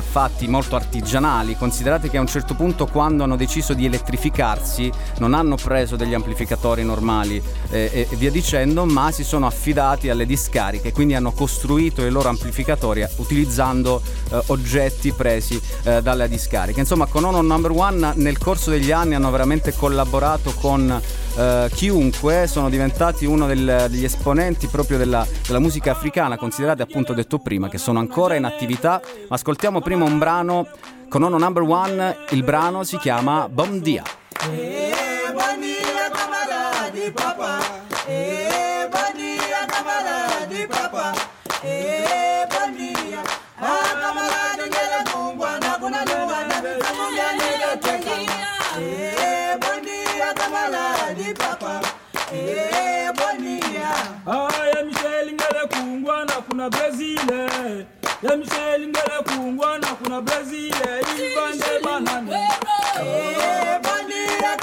fatti 0.00 0.46
molto 0.46 0.76
artigianali. 0.76 1.56
Considerate 1.56 2.08
che 2.08 2.18
a 2.18 2.20
un 2.20 2.28
certo 2.28 2.54
punto 2.54 2.86
quando 2.86 3.24
hanno 3.24 3.36
deciso 3.36 3.74
di 3.74 3.86
elettrificarsi 3.86 4.92
non 5.18 5.34
hanno 5.34 5.56
preso 5.56 5.96
degli 5.96 6.14
amplificatori 6.14 6.84
normali 6.84 7.42
e, 7.76 8.06
e 8.10 8.16
via 8.16 8.30
dicendo, 8.30 8.84
ma 8.84 9.10
si 9.10 9.24
sono 9.24 9.46
affidati 9.46 10.08
alle 10.08 10.26
discariche, 10.26 10.92
quindi 10.92 11.14
hanno 11.14 11.32
costruito 11.32 12.04
i 12.04 12.10
loro 12.10 12.28
amplificatori 12.28 13.06
utilizzando 13.16 14.02
uh, 14.30 14.42
oggetti 14.46 15.12
presi 15.12 15.60
dalle 16.02 16.28
discariche. 16.28 16.80
Insomma, 16.80 17.06
con 17.06 17.24
Ono 17.24 17.40
Number 17.42 17.70
One 17.70 18.12
nel 18.16 18.38
corso 18.38 18.70
degli 18.70 18.90
anni 18.90 19.14
hanno 19.14 19.30
veramente 19.30 19.72
collaborato 19.74 20.52
con 20.54 21.00
chiunque, 21.74 22.46
sono 22.46 22.70
diventati 22.70 23.26
uno 23.26 23.46
del, 23.46 23.86
degli 23.90 24.04
esponenti 24.04 24.68
proprio 24.68 24.96
della, 24.96 25.26
della 25.46 25.58
musica 25.58 25.90
africana, 25.90 26.38
considerate 26.38 26.82
appunto 26.82 27.12
detto 27.12 27.38
prima 27.38 27.68
che 27.68 27.78
sono 27.78 27.98
ancora 27.98 28.36
in 28.36 28.44
attività, 28.44 29.00
ascoltiamo 29.28 29.80
prima 29.82 30.04
un 30.04 30.18
brano 30.18 30.66
con 31.08 31.22
Ono 31.22 31.38
Number 31.38 31.62
One, 31.62 32.16
il 32.30 32.42
brano 32.42 32.84
si 32.84 32.96
chiama 32.96 33.48
Bom 33.48 33.80
Dia. 33.80 34.02
di 36.96 37.12
papa. 37.12 37.60
Eh, 38.08 38.88
bom 38.88 39.12
dia, 39.12 39.60
camarada 39.68 40.48
di 40.48 40.64
papa. 40.64 41.12
Eh, 41.60 42.40
bom 42.48 42.72
dia. 42.72 43.20
Ah, 43.60 43.92
camarada, 44.00 44.64
ngela 44.64 45.00
mungwa 45.12 45.60
na 45.60 45.72
kuna 45.76 46.00
lua 46.08 46.38
na 46.48 46.56
kamunya 46.80 47.28
nile 47.36 47.70
teka. 47.84 48.16
Eh, 48.80 49.52
bom 49.60 49.76
dia, 49.84 50.28
di 51.12 51.28
papa. 51.36 51.74
Eh, 52.32 53.12
bom 53.12 53.36
dia. 53.44 53.92
Ah, 54.24 54.48
ya 54.72 54.80
Michelle 54.80 55.32
ngela 55.36 55.68
kungwa 55.68 56.24
na 56.24 56.40
kuna 56.48 56.70
Brasile. 56.72 57.40
Ya 57.44 57.44
eh, 57.44 57.84
eh, 58.24 58.30
ah, 58.32 58.36
Michelle 58.40 58.86
ngela 58.88 59.18
kungwa 59.28 59.78
na 59.78 59.90
kuna 60.00 60.18
Brasile. 60.24 60.90
Ibande 61.12 61.72
banane. 61.84 62.32
Eh, 63.04 63.76
bom 63.84 64.00
dia, 64.08 64.56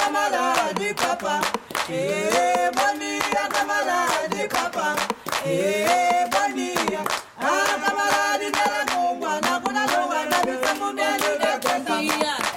di 0.74 0.90
papa. 0.98 1.63
Eh, 1.90 2.72
Bonilla, 2.74 3.50
Tamala, 3.50 4.08
de 4.30 4.48
Papa. 4.48 4.96
Eh, 5.46 6.26
Bonilla, 6.32 7.04
ah, 7.40 7.76
Tamala, 7.84 8.38
de 8.40 8.52
Taragua, 8.52 9.42
Nakuna, 9.42 9.86
Loga, 9.88 10.26
Nabi, 10.30 10.54
Samunda, 10.64 11.18
Loga, 11.18 11.60
Kwanza. 11.60 12.00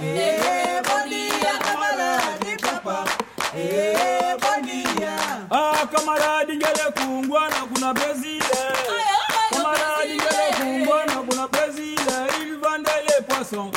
Eh, 0.01 0.81
Bonilla, 0.85 1.59
Tamala, 1.59 2.27
Brazil. 11.49 11.99
Il 12.41 12.55
vendait 12.63 13.03
les 13.09 13.25
poissons. 13.27 13.71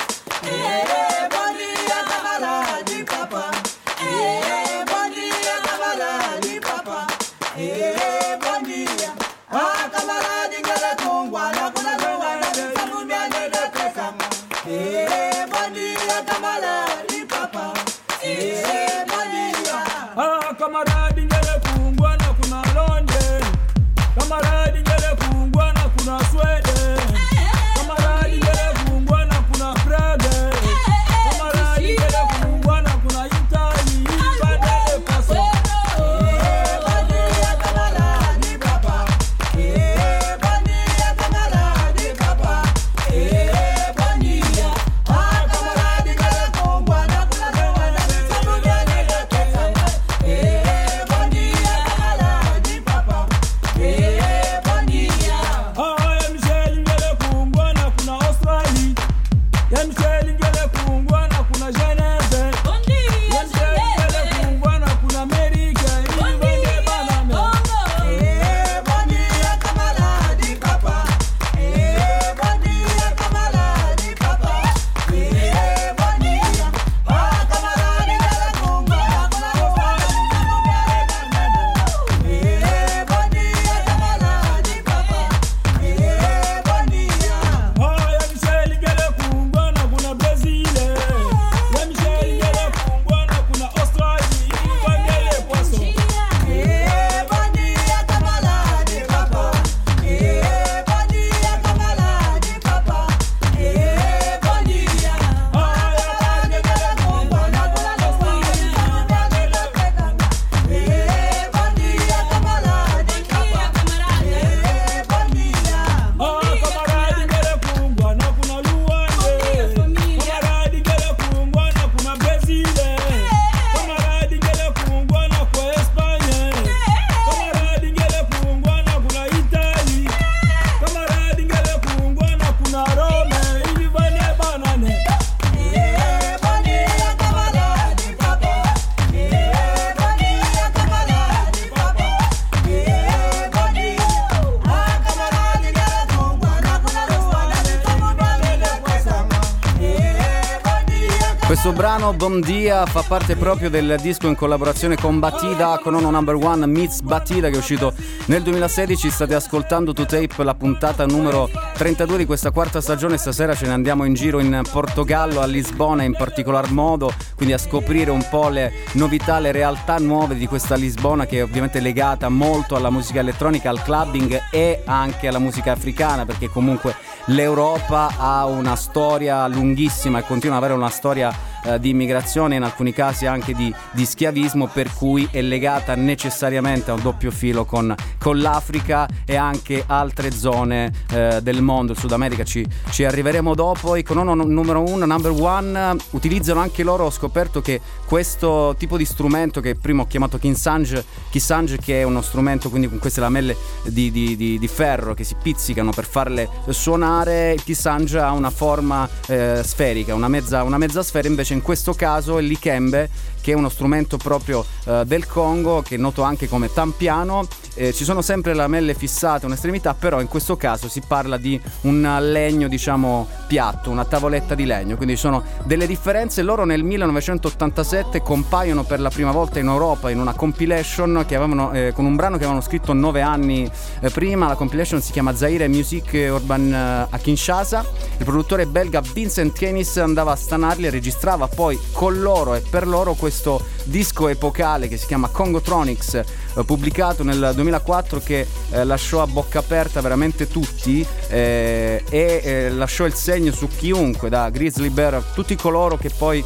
Brano 152.10 152.14
Bom 152.14 152.42
Dia 152.42 152.86
fa 152.88 153.04
parte 153.04 153.36
proprio 153.36 153.70
del 153.70 153.98
disco 154.02 154.28
in 154.28 154.36
collaborazione 154.36 154.96
con 154.96 155.20
Batida, 155.20 155.80
con 155.82 155.94
Ono 155.94 156.10
Number 156.10 156.36
One 156.36 156.66
Meets 156.66 157.02
Batida 157.02 157.50
che 157.50 157.56
è 157.56 157.58
uscito 157.58 157.94
nel 158.26 158.42
2016. 158.42 159.10
State 159.12 159.36
ascoltando 159.36 159.94
To 159.94 160.06
Tape 160.06 160.44
la 160.44 160.56
puntata 160.56 161.06
numero 161.06 161.50
32 161.74 162.18
di 162.18 162.26
questa 162.26 162.50
quarta 162.50 162.82
stagione. 162.82 163.18
Stasera 163.18 163.54
ce 163.54 163.68
ne 163.68 163.74
andiamo 163.74 164.06
in 164.06 164.14
giro 164.16 164.40
in 164.40 164.62
Portogallo, 164.70 165.40
a 165.40 165.46
Lisbona 165.46 166.04
in 166.04 166.14
particolar 166.14 166.72
modo, 166.72 167.14
quindi 167.36 167.54
a 167.54 167.60
scoprire 167.60 168.10
un 168.10 168.26
po' 168.28 168.50
le 168.50 168.72
novità, 168.94 169.40
le 169.40 169.52
realtà 169.52 169.98
nuove 169.98 170.36
di 170.36 170.48
questa 170.48 170.76
Lisbona 170.76 171.28
che 171.28 171.38
è 171.38 171.44
ovviamente 171.44 171.80
legata 171.80 172.28
molto 172.30 172.76
alla 172.76 172.90
musica 172.90 173.20
elettronica, 173.20 173.70
al 173.70 173.84
clubbing 173.84 174.46
e 174.52 174.82
anche 174.86 175.28
alla 175.28 175.40
musica 175.40 175.74
africana 175.74 176.26
perché 176.26 176.50
comunque 176.50 176.96
l'Europa 177.26 178.16
ha 178.18 178.46
una 178.46 178.76
storia 178.76 179.46
lunghissima 179.48 180.20
e 180.20 180.24
continua 180.24 180.58
ad 180.58 180.64
avere 180.64 180.78
una 180.78 180.90
storia 180.90 181.49
eh, 181.66 181.80
di 181.80 181.90
immigrazione, 181.90 182.56
in 182.56 182.64
alcuni 182.64 182.94
casi 182.94 183.26
anche 183.26 183.54
di, 183.54 183.74
di, 183.92 184.06
schiavismo, 184.06 184.68
per 184.68 184.94
cui 184.94 185.28
è 185.32 185.42
legata 185.42 185.96
necessariamente 185.96 186.92
a 186.92 186.94
un 186.94 187.02
doppio 187.02 187.32
filo 187.32 187.66
con, 187.66 187.94
con 188.20 188.40
l'Africa 188.40 189.08
e 189.26 189.36
anche 189.36 189.84
altre 189.86 190.32
zone 190.32 190.92
eh, 191.12 191.40
del 191.42 191.62
mondo. 191.62 191.94
Il 191.94 191.98
Sud 191.98 192.12
America 192.12 192.44
ci, 192.44 192.66
ci 192.92 193.04
arriveremo 193.04 193.56
dopo. 193.56 193.96
I 193.96 194.04
Conono 194.04 194.36
numero 194.36 194.84
uno, 194.84 195.06
number 195.06 195.32
one, 195.32 195.96
utilizzano 196.12 196.60
anche 196.60 196.84
loro. 196.84 197.06
Ho 197.06 197.12
scoperto 197.12 197.62
che 197.62 197.82
questo 198.06 198.76
tipo 198.78 198.96
di 198.96 199.06
strumento 199.06 199.62
che 199.62 199.76
prima 199.76 200.04
ho 200.04 200.08
chiamato 200.08 200.38
Kinsange, 200.38 201.04
Kisange, 201.30 201.78
che 201.78 202.02
è 202.02 202.04
uno 202.04 202.22
strumento 202.22 202.70
quindi 202.70 202.88
con 202.88 203.00
queste 203.00 203.20
lamelle 203.20 203.56
di, 203.86 204.12
di, 204.12 204.36
di, 204.36 204.60
di 204.60 204.68
ferro 204.68 205.14
che 205.14 205.24
si 205.24 205.36
pizzicano 205.42 205.92
per 205.92 206.06
farle 206.06 206.48
suonare, 206.70 207.54
il 207.54 207.64
Kisange 207.64 208.20
ha 208.20 208.32
una 208.32 208.50
forma 208.50 209.08
eh, 209.28 209.62
sferica, 209.64 210.14
una 210.14 210.28
mezza, 210.28 210.64
una 210.64 210.78
mezza 210.78 211.04
sfera 211.04 211.28
invece 211.28 211.38
invece 211.40 211.54
in 211.54 211.62
questo 211.62 211.94
caso 211.94 212.38
il 212.38 212.48
likembe 212.48 213.10
che 213.50 213.56
è 213.56 213.58
uno 213.58 213.70
strumento 213.70 214.18
proprio 214.18 214.64
eh, 214.86 215.04
del 215.08 215.26
Congo 215.26 215.82
che 215.82 215.96
è 215.96 215.98
noto 215.98 216.22
anche 216.22 216.48
come 216.48 216.72
tampiano. 216.72 217.48
Eh, 217.74 217.94
ci 217.94 218.04
sono 218.04 218.22
sempre 218.22 218.54
lamelle 218.54 218.94
fissate 218.94 219.46
un'estremità 219.46 219.94
però 219.94 220.20
in 220.22 220.28
questo 220.28 220.58
caso 220.58 220.90
si 220.90 221.02
parla 221.06 221.38
di 221.38 221.60
un 221.82 222.18
legno 222.20 222.68
diciamo 222.68 223.28
piatto 223.48 223.90
una 223.90 224.06
tavoletta 224.06 224.54
di 224.54 224.66
legno. 224.66 224.96
Quindi 224.98 225.16
ci 225.16 225.22
sono 225.22 225.44
delle 225.64 225.88
differenze. 225.88 226.44
Loro 226.44 226.64
nel 226.64 226.84
1987 226.84 228.22
compaiono 228.22 228.84
per 228.84 229.00
la 229.00 229.10
prima 229.10 229.32
volta 229.32 229.58
in 229.58 229.68
Europa 229.68 230.12
in 230.12 230.20
una 230.20 230.34
compilation 230.34 231.16
avevano, 231.18 231.72
eh, 231.72 231.92
con 231.94 232.06
un 232.06 232.16
brano 232.16 232.36
che 232.38 232.44
avevano 232.44 232.62
scritto 232.62 232.94
nove 232.94 233.22
anni 233.22 233.70
eh, 234.00 234.10
prima. 234.12 234.48
La 234.48 234.56
compilation 234.56 235.02
si 235.02 235.12
chiama 235.12 235.36
Zaire 235.36 235.68
Music 235.68 236.12
Urban 236.14 236.72
eh, 236.72 237.08
a 237.10 237.18
Kinshasa. 237.18 237.84
Il 238.18 238.26
produttore 238.26 238.68
belga 238.68 239.02
Vincent 239.02 239.54
Kenis 239.54 239.98
andava 239.98 240.34
a 240.34 240.36
stanarli 240.36 240.86
e 240.86 240.90
registrava 240.92 241.48
poi 241.48 241.80
con 241.94 242.20
loro 242.22 242.54
e 242.54 242.62
per 242.62 242.86
loro 242.86 243.14
questo 243.14 243.39
disco 243.84 244.28
epocale 244.28 244.88
che 244.88 244.98
si 244.98 245.06
chiama 245.06 245.30
Congotronics, 245.30 246.14
eh, 246.16 246.26
pubblicato 246.66 247.24
nel 247.24 247.52
2004 247.54 248.20
che 248.20 248.48
eh, 248.72 248.84
lasciò 248.84 249.22
a 249.22 249.28
bocca 249.28 249.60
aperta 249.60 250.02
veramente 250.02 250.48
tutti 250.48 251.06
eh, 251.30 252.04
e 252.10 252.42
eh, 252.44 252.70
lasciò 252.72 253.06
il 253.06 253.14
segno 253.14 253.52
su 253.52 253.68
chiunque, 253.68 254.30
da 254.30 254.50
Grizzly 254.50 254.90
Bear 254.90 255.14
a 255.16 255.24
tutti 255.34 255.56
coloro 255.56 255.98
che 255.98 256.10
poi 256.10 256.44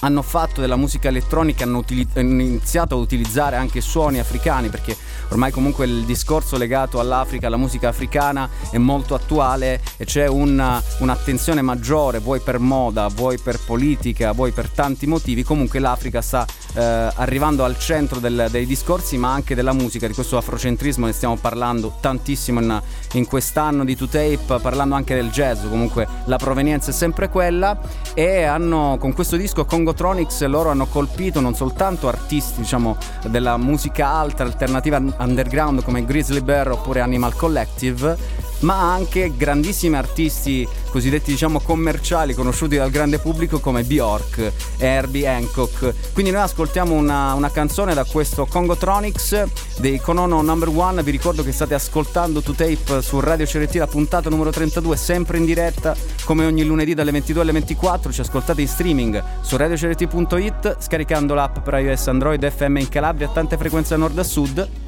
hanno 0.00 0.22
fatto 0.22 0.60
della 0.60 0.76
musica 0.76 1.08
elettronica, 1.08 1.64
hanno, 1.64 1.78
utili- 1.78 2.06
hanno 2.14 2.42
iniziato 2.42 2.94
a 2.94 2.98
utilizzare 2.98 3.56
anche 3.56 3.80
suoni 3.80 4.18
africani 4.18 4.68
perché 4.68 4.96
ormai 5.30 5.50
comunque 5.50 5.86
il 5.86 6.04
discorso 6.04 6.56
legato 6.56 7.00
all'Africa, 7.00 7.46
alla 7.46 7.56
musica 7.56 7.88
africana 7.88 8.48
è 8.70 8.78
molto 8.78 9.14
attuale 9.14 9.80
e 9.96 10.04
c'è 10.04 10.26
una, 10.26 10.82
un'attenzione 10.98 11.62
maggiore, 11.62 12.18
vuoi 12.18 12.40
per 12.40 12.58
moda, 12.58 13.08
vuoi 13.08 13.38
per 13.38 13.58
politica, 13.64 14.32
vuoi 14.32 14.52
per 14.52 14.68
tanti 14.68 15.06
motivi, 15.06 15.42
comunque 15.42 15.78
l'Africa 15.78 16.22
sta 16.22 16.46
eh, 16.74 16.82
arrivando 16.82 17.64
al 17.64 17.78
centro 17.78 18.20
del, 18.20 18.48
dei 18.50 18.66
discorsi 18.66 19.16
ma 19.16 19.32
anche 19.32 19.54
della 19.54 19.72
musica, 19.72 20.06
di 20.06 20.14
questo 20.14 20.36
afrocentrismo 20.36 21.06
ne 21.06 21.12
stiamo 21.12 21.36
parlando 21.36 21.96
tantissimo 22.00 22.60
in, 22.60 22.82
in 23.12 23.26
quest'anno 23.26 23.84
di 23.84 23.96
2Tape, 23.96 24.60
parlando 24.60 24.94
anche 24.94 25.14
del 25.14 25.30
jazz, 25.30 25.62
comunque 25.68 26.06
la 26.26 26.36
provenienza 26.36 26.90
è 26.90 26.94
sempre 26.94 27.28
quella 27.28 27.78
e 28.14 28.44
hanno 28.44 28.96
con 28.98 29.12
questo 29.12 29.36
disco 29.36 29.64
Congotronics 29.88 30.44
loro 30.44 30.68
hanno 30.68 30.84
colpito 30.84 31.40
non 31.40 31.54
soltanto 31.54 32.08
artisti 32.08 32.60
diciamo 32.60 32.98
della 33.28 33.56
musica 33.56 34.08
alta, 34.08 34.42
alternativa 34.42 34.98
underground 34.98 35.82
come 35.82 36.04
Grizzly 36.04 36.42
Bear 36.42 36.72
oppure 36.72 37.00
Animal 37.00 37.34
Collective 37.34 38.47
ma 38.60 38.92
anche 38.92 39.32
grandissimi 39.36 39.96
artisti 39.96 40.66
cosiddetti 40.90 41.30
diciamo 41.30 41.60
commerciali 41.60 42.34
conosciuti 42.34 42.76
dal 42.76 42.90
grande 42.90 43.18
pubblico 43.18 43.60
come 43.60 43.82
Bjork 43.82 44.38
e 44.78 44.86
Herbie 44.86 45.26
Hancock. 45.28 46.12
Quindi 46.12 46.32
noi 46.32 46.42
ascoltiamo 46.42 46.94
una, 46.94 47.34
una 47.34 47.50
canzone 47.50 47.94
da 47.94 48.04
questo 48.04 48.46
Congotronics 48.46 49.44
dei 49.78 50.00
Konono 50.00 50.42
Number 50.42 50.68
One. 50.68 51.02
Vi 51.02 51.10
ricordo 51.10 51.42
che 51.42 51.52
state 51.52 51.74
ascoltando 51.74 52.40
To 52.40 52.52
Tape 52.52 53.02
su 53.02 53.20
Radio 53.20 53.46
CRT 53.46 53.74
la 53.76 53.86
puntata 53.86 54.30
numero 54.30 54.50
32, 54.50 54.96
sempre 54.96 55.38
in 55.38 55.44
diretta 55.44 55.94
come 56.24 56.46
ogni 56.46 56.64
lunedì 56.64 56.94
dalle 56.94 57.12
22 57.12 57.42
alle 57.42 57.52
24. 57.52 58.12
Ci 58.12 58.20
ascoltate 58.20 58.60
in 58.60 58.68
streaming 58.68 59.22
su 59.42 59.56
radiocrt.it 59.56 60.76
scaricando 60.80 61.34
l'app 61.34 61.58
per 61.58 61.74
iOS 61.74 62.08
Android 62.08 62.48
FM 62.48 62.76
in 62.78 62.88
Calabria 62.88 63.28
a 63.28 63.30
tante 63.30 63.56
frequenze 63.56 63.90
da 63.90 64.00
nord 64.00 64.18
a 64.18 64.24
sud. 64.24 64.87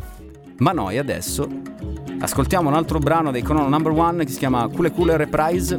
Ma 0.60 0.72
noi 0.72 0.98
adesso 0.98 1.48
Ascoltiamo 2.22 2.68
un 2.68 2.74
altro 2.74 2.98
brano 2.98 3.30
dei 3.30 3.40
Conono 3.40 3.70
Number 3.70 3.92
One 3.92 4.26
che 4.26 4.30
si 4.30 4.38
chiama 4.38 4.68
Kule 4.68 4.90
Kule 4.90 5.16
Reprise. 5.16 5.78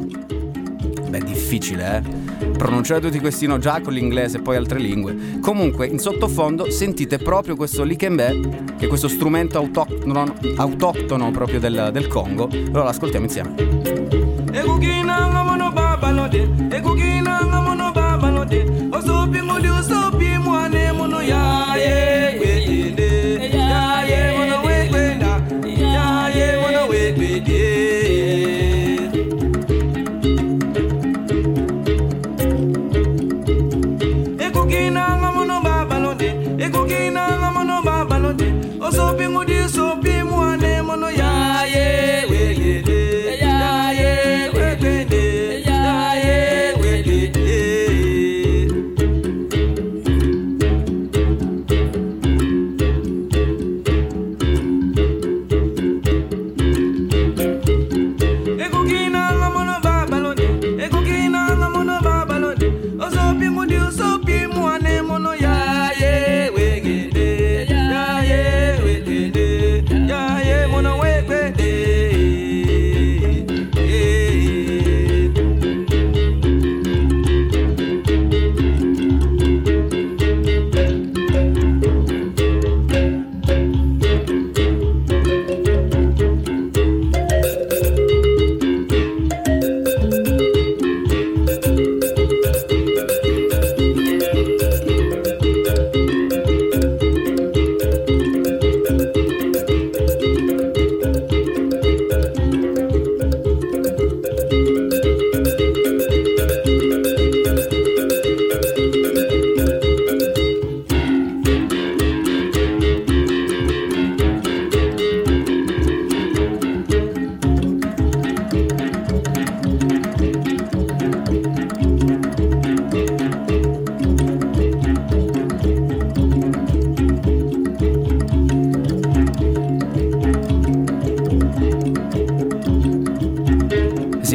Beh, 1.08 1.20
difficile, 1.20 1.98
eh? 1.98 2.50
Pronunciare 2.50 3.00
tutti 3.00 3.20
questi 3.20 3.46
no 3.46 3.58
già 3.58 3.80
con 3.80 3.92
l'inglese 3.92 4.38
e 4.38 4.40
poi 4.40 4.56
altre 4.56 4.80
lingue. 4.80 5.38
Comunque, 5.40 5.86
in 5.86 6.00
sottofondo 6.00 6.68
sentite 6.68 7.18
proprio 7.18 7.54
questo 7.54 7.84
likembe, 7.84 8.74
che 8.76 8.86
è 8.86 8.88
questo 8.88 9.06
strumento 9.06 9.58
autoctono, 9.58 10.34
autoctono 10.56 11.30
proprio 11.30 11.60
del, 11.60 11.90
del 11.92 12.08
Congo. 12.08 12.48
Allora 12.50 12.82
l'ascoltiamo 12.82 13.26
insieme. 13.26 13.54
ekukina 14.52 15.22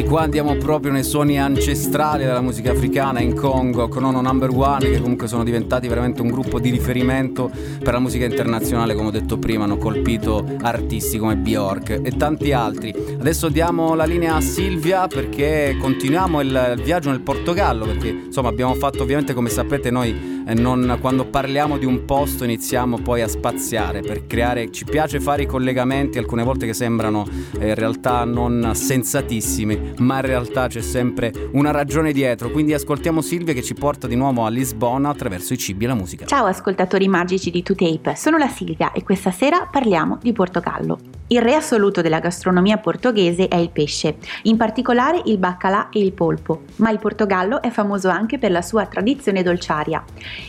qua 0.08 0.22
andiamo 0.22 0.56
proprio 0.56 0.90
nei 0.90 1.04
suoni 1.04 1.38
ancestrali 1.38 2.24
della 2.24 2.40
musica 2.40 2.70
africana 2.70 3.20
in 3.20 3.34
Congo 3.34 3.88
con 3.88 4.04
Ono 4.04 4.22
Number 4.22 4.48
One 4.48 4.88
che 4.88 5.02
comunque 5.02 5.28
sono 5.28 5.44
diventati 5.44 5.86
veramente 5.86 6.22
un 6.22 6.28
gruppo 6.28 6.58
di 6.58 6.70
riferimento 6.70 7.50
per 7.78 7.92
la 7.92 7.98
musica 7.98 8.24
internazionale 8.24 8.94
come 8.94 9.08
ho 9.08 9.10
detto 9.10 9.38
prima 9.38 9.64
hanno 9.64 9.76
colpito 9.76 10.42
artisti 10.62 11.18
come 11.18 11.36
Bjork 11.36 12.00
e 12.02 12.16
tanti 12.16 12.52
altri. 12.52 12.94
Adesso 13.18 13.50
diamo 13.50 13.94
la 13.94 14.04
linea 14.04 14.36
a 14.36 14.40
Silvia 14.40 15.06
perché 15.08 15.76
continuiamo 15.78 16.40
il 16.40 16.80
viaggio 16.82 17.10
nel 17.10 17.20
Portogallo 17.20 17.84
perché 17.84 18.08
insomma 18.08 18.48
abbiamo 18.48 18.72
fatto 18.76 19.02
ovviamente 19.02 19.34
come 19.34 19.50
sapete 19.50 19.90
noi 19.90 20.37
non, 20.54 20.98
quando 21.00 21.26
parliamo 21.26 21.76
di 21.76 21.84
un 21.84 22.04
posto 22.04 22.44
iniziamo 22.44 22.98
poi 22.98 23.22
a 23.22 23.28
spaziare 23.28 24.00
per 24.00 24.26
creare, 24.26 24.70
ci 24.70 24.84
piace 24.84 25.20
fare 25.20 25.42
i 25.42 25.46
collegamenti 25.46 26.18
alcune 26.18 26.42
volte 26.42 26.66
che 26.66 26.72
sembrano 26.72 27.26
eh, 27.58 27.68
in 27.68 27.74
realtà 27.74 28.24
non 28.24 28.70
sensatissimi, 28.74 29.94
ma 29.98 30.16
in 30.16 30.22
realtà 30.22 30.68
c'è 30.68 30.80
sempre 30.80 31.32
una 31.52 31.70
ragione 31.70 32.12
dietro, 32.12 32.50
quindi 32.50 32.72
ascoltiamo 32.72 33.20
Silvia 33.20 33.52
che 33.52 33.62
ci 33.62 33.74
porta 33.74 34.06
di 34.06 34.16
nuovo 34.16 34.44
a 34.44 34.48
Lisbona 34.48 35.10
attraverso 35.10 35.52
i 35.52 35.58
cibi 35.58 35.84
e 35.84 35.88
la 35.88 35.94
musica. 35.94 36.26
Ciao 36.26 36.46
ascoltatori 36.46 37.08
magici 37.08 37.50
di 37.50 37.62
2Tape, 37.66 38.14
sono 38.14 38.38
la 38.38 38.48
Silvia 38.48 38.92
e 38.92 39.02
questa 39.02 39.30
sera 39.30 39.68
parliamo 39.70 40.18
di 40.22 40.32
Portogallo. 40.32 40.98
Il 41.30 41.42
re 41.42 41.54
assoluto 41.54 42.00
della 42.00 42.20
gastronomia 42.20 42.78
portoghese 42.78 43.48
è 43.48 43.56
il 43.56 43.68
pesce, 43.68 44.16
in 44.44 44.56
particolare 44.56 45.20
il 45.26 45.36
baccalà 45.36 45.90
e 45.90 46.00
il 46.00 46.14
polpo, 46.14 46.62
ma 46.76 46.88
il 46.88 46.98
Portogallo 46.98 47.60
è 47.60 47.68
famoso 47.68 48.08
anche 48.08 48.38
per 48.38 48.50
la 48.50 48.62
sua 48.62 48.86
tradizione 48.86 49.42
dolciaria. 49.42 50.02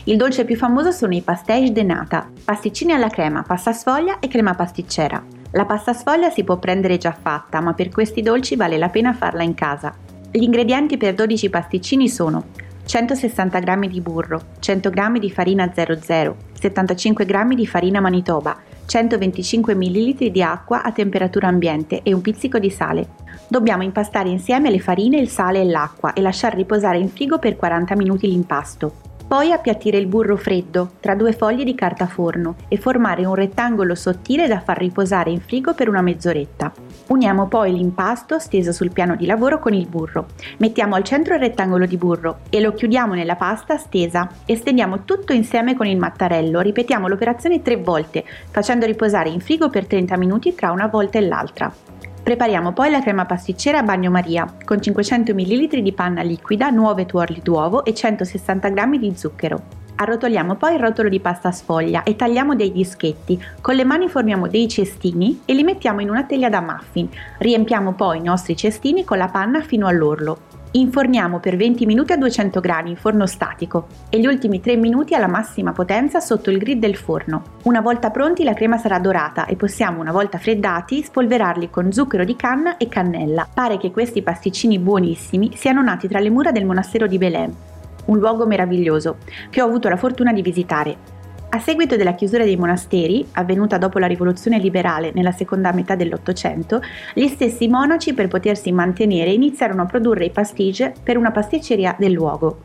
Il 0.04 0.16
dolce 0.16 0.44
più 0.44 0.56
famoso 0.56 0.90
sono 0.90 1.14
i 1.14 1.20
pastéis 1.20 1.70
de 1.70 1.82
nata, 1.82 2.28
pasticcini 2.44 2.92
alla 2.92 3.08
crema, 3.08 3.42
pasta 3.42 3.72
sfoglia 3.72 4.18
e 4.18 4.28
crema 4.28 4.54
pasticcera. 4.54 5.22
La 5.52 5.64
pasta 5.64 5.92
sfoglia 5.92 6.30
si 6.30 6.44
può 6.44 6.58
prendere 6.58 6.96
già 6.96 7.12
fatta, 7.12 7.60
ma 7.60 7.74
per 7.74 7.90
questi 7.90 8.22
dolci 8.22 8.56
vale 8.56 8.78
la 8.78 8.88
pena 8.88 9.12
farla 9.12 9.42
in 9.42 9.54
casa. 9.54 9.92
Gli 10.30 10.42
ingredienti 10.42 10.96
per 10.96 11.14
12 11.14 11.50
pasticcini 11.50 12.08
sono 12.08 12.44
160 12.84 13.60
g 13.60 13.88
di 13.88 14.00
burro, 14.00 14.40
100 14.58 14.90
g 14.90 15.18
di 15.18 15.30
farina 15.30 15.72
00, 15.72 16.36
75 16.52 17.24
g 17.24 17.54
di 17.54 17.66
farina 17.66 18.00
manitoba, 18.00 18.56
125 18.86 19.74
ml 19.74 20.30
di 20.30 20.42
acqua 20.42 20.82
a 20.82 20.90
temperatura 20.90 21.48
ambiente 21.48 22.02
e 22.02 22.12
un 22.12 22.20
pizzico 22.20 22.58
di 22.58 22.70
sale. 22.70 23.08
Dobbiamo 23.48 23.82
impastare 23.82 24.28
insieme 24.28 24.70
le 24.70 24.80
farine, 24.80 25.18
il 25.18 25.28
sale 25.28 25.60
e 25.60 25.64
l'acqua 25.64 26.12
e 26.12 26.20
lasciare 26.20 26.56
riposare 26.56 26.98
in 26.98 27.08
frigo 27.08 27.38
per 27.38 27.56
40 27.56 27.96
minuti 27.96 28.28
l'impasto. 28.28 29.09
Poi 29.30 29.52
appiattire 29.52 29.96
il 29.96 30.08
burro 30.08 30.36
freddo 30.36 30.94
tra 30.98 31.14
due 31.14 31.32
foglie 31.32 31.62
di 31.62 31.76
carta 31.76 32.08
forno 32.08 32.56
e 32.66 32.76
formare 32.78 33.24
un 33.24 33.36
rettangolo 33.36 33.94
sottile 33.94 34.48
da 34.48 34.58
far 34.58 34.76
riposare 34.76 35.30
in 35.30 35.38
frigo 35.38 35.72
per 35.72 35.88
una 35.88 36.02
mezz'oretta. 36.02 36.72
Uniamo 37.06 37.46
poi 37.46 37.72
l'impasto 37.72 38.40
steso 38.40 38.72
sul 38.72 38.90
piano 38.90 39.14
di 39.14 39.26
lavoro 39.26 39.60
con 39.60 39.72
il 39.72 39.86
burro. 39.86 40.26
Mettiamo 40.56 40.96
al 40.96 41.04
centro 41.04 41.34
il 41.34 41.40
rettangolo 41.40 41.86
di 41.86 41.96
burro 41.96 42.40
e 42.50 42.60
lo 42.60 42.74
chiudiamo 42.74 43.14
nella 43.14 43.36
pasta 43.36 43.76
stesa 43.76 44.28
e 44.44 44.56
stendiamo 44.56 45.04
tutto 45.04 45.32
insieme 45.32 45.76
con 45.76 45.86
il 45.86 45.96
mattarello. 45.96 46.58
Ripetiamo 46.58 47.06
l'operazione 47.06 47.62
tre 47.62 47.76
volte, 47.76 48.24
facendo 48.50 48.84
riposare 48.84 49.28
in 49.28 49.38
frigo 49.38 49.70
per 49.70 49.86
30 49.86 50.16
minuti 50.16 50.56
tra 50.56 50.72
una 50.72 50.88
volta 50.88 51.18
e 51.18 51.20
l'altra. 51.20 51.72
Prepariamo 52.30 52.72
poi 52.72 52.90
la 52.90 53.00
crema 53.00 53.26
pasticcera 53.26 53.78
a 53.78 53.82
bagnomaria 53.82 54.54
con 54.64 54.80
500 54.80 55.34
ml 55.34 55.82
di 55.82 55.92
panna 55.92 56.22
liquida, 56.22 56.70
9 56.70 57.04
tuorli 57.04 57.40
d'uovo 57.42 57.84
e 57.84 57.92
160 57.92 58.68
g 58.68 58.98
di 58.98 59.16
zucchero. 59.16 59.60
Arrotoliamo 59.96 60.54
poi 60.54 60.74
il 60.74 60.78
rotolo 60.78 61.08
di 61.08 61.18
pasta 61.18 61.50
sfoglia 61.50 62.04
e 62.04 62.14
tagliamo 62.14 62.54
dei 62.54 62.70
dischetti. 62.70 63.42
Con 63.60 63.74
le 63.74 63.82
mani 63.82 64.08
formiamo 64.08 64.46
dei 64.46 64.68
cestini 64.68 65.40
e 65.44 65.54
li 65.54 65.64
mettiamo 65.64 66.02
in 66.02 66.08
una 66.08 66.22
teglia 66.22 66.48
da 66.48 66.60
muffin. 66.60 67.08
Riempiamo 67.38 67.94
poi 67.94 68.18
i 68.18 68.22
nostri 68.22 68.54
cestini 68.54 69.02
con 69.02 69.18
la 69.18 69.26
panna 69.26 69.60
fino 69.60 69.88
all'orlo. 69.88 70.59
Inforniamo 70.72 71.40
per 71.40 71.56
20 71.56 71.84
minuti 71.84 72.12
a 72.12 72.16
200 72.16 72.60
gradi 72.60 72.90
in 72.90 72.96
forno 72.96 73.26
statico 73.26 73.88
e 74.08 74.20
gli 74.20 74.26
ultimi 74.26 74.60
3 74.60 74.76
minuti 74.76 75.16
alla 75.16 75.26
massima 75.26 75.72
potenza 75.72 76.20
sotto 76.20 76.48
il 76.50 76.58
grid 76.58 76.78
del 76.78 76.94
forno. 76.94 77.42
Una 77.64 77.80
volta 77.80 78.10
pronti 78.10 78.44
la 78.44 78.54
crema 78.54 78.78
sarà 78.78 79.00
dorata 79.00 79.46
e 79.46 79.56
possiamo, 79.56 80.00
una 80.00 80.12
volta 80.12 80.38
freddati, 80.38 81.02
spolverarli 81.02 81.70
con 81.70 81.90
zucchero 81.90 82.22
di 82.22 82.36
canna 82.36 82.76
e 82.76 82.86
cannella. 82.86 83.48
Pare 83.52 83.78
che 83.78 83.90
questi 83.90 84.22
pasticcini 84.22 84.78
buonissimi 84.78 85.56
siano 85.56 85.82
nati 85.82 86.06
tra 86.06 86.20
le 86.20 86.30
mura 86.30 86.52
del 86.52 86.66
monastero 86.66 87.08
di 87.08 87.18
Belém, 87.18 87.52
un 88.04 88.18
luogo 88.18 88.46
meraviglioso 88.46 89.16
che 89.50 89.60
ho 89.60 89.66
avuto 89.66 89.88
la 89.88 89.96
fortuna 89.96 90.32
di 90.32 90.40
visitare. 90.40 91.18
A 91.52 91.58
seguito 91.58 91.96
della 91.96 92.14
chiusura 92.14 92.44
dei 92.44 92.54
monasteri, 92.54 93.26
avvenuta 93.32 93.76
dopo 93.76 93.98
la 93.98 94.06
rivoluzione 94.06 94.60
liberale 94.60 95.10
nella 95.12 95.32
seconda 95.32 95.72
metà 95.72 95.96
dell'Ottocento, 95.96 96.80
gli 97.12 97.26
stessi 97.26 97.66
monaci 97.66 98.14
per 98.14 98.28
potersi 98.28 98.70
mantenere 98.70 99.32
iniziarono 99.32 99.82
a 99.82 99.86
produrre 99.86 100.26
i 100.26 100.30
pasticce 100.30 100.94
per 101.02 101.16
una 101.16 101.32
pasticceria 101.32 101.96
del 101.98 102.12
luogo. 102.12 102.60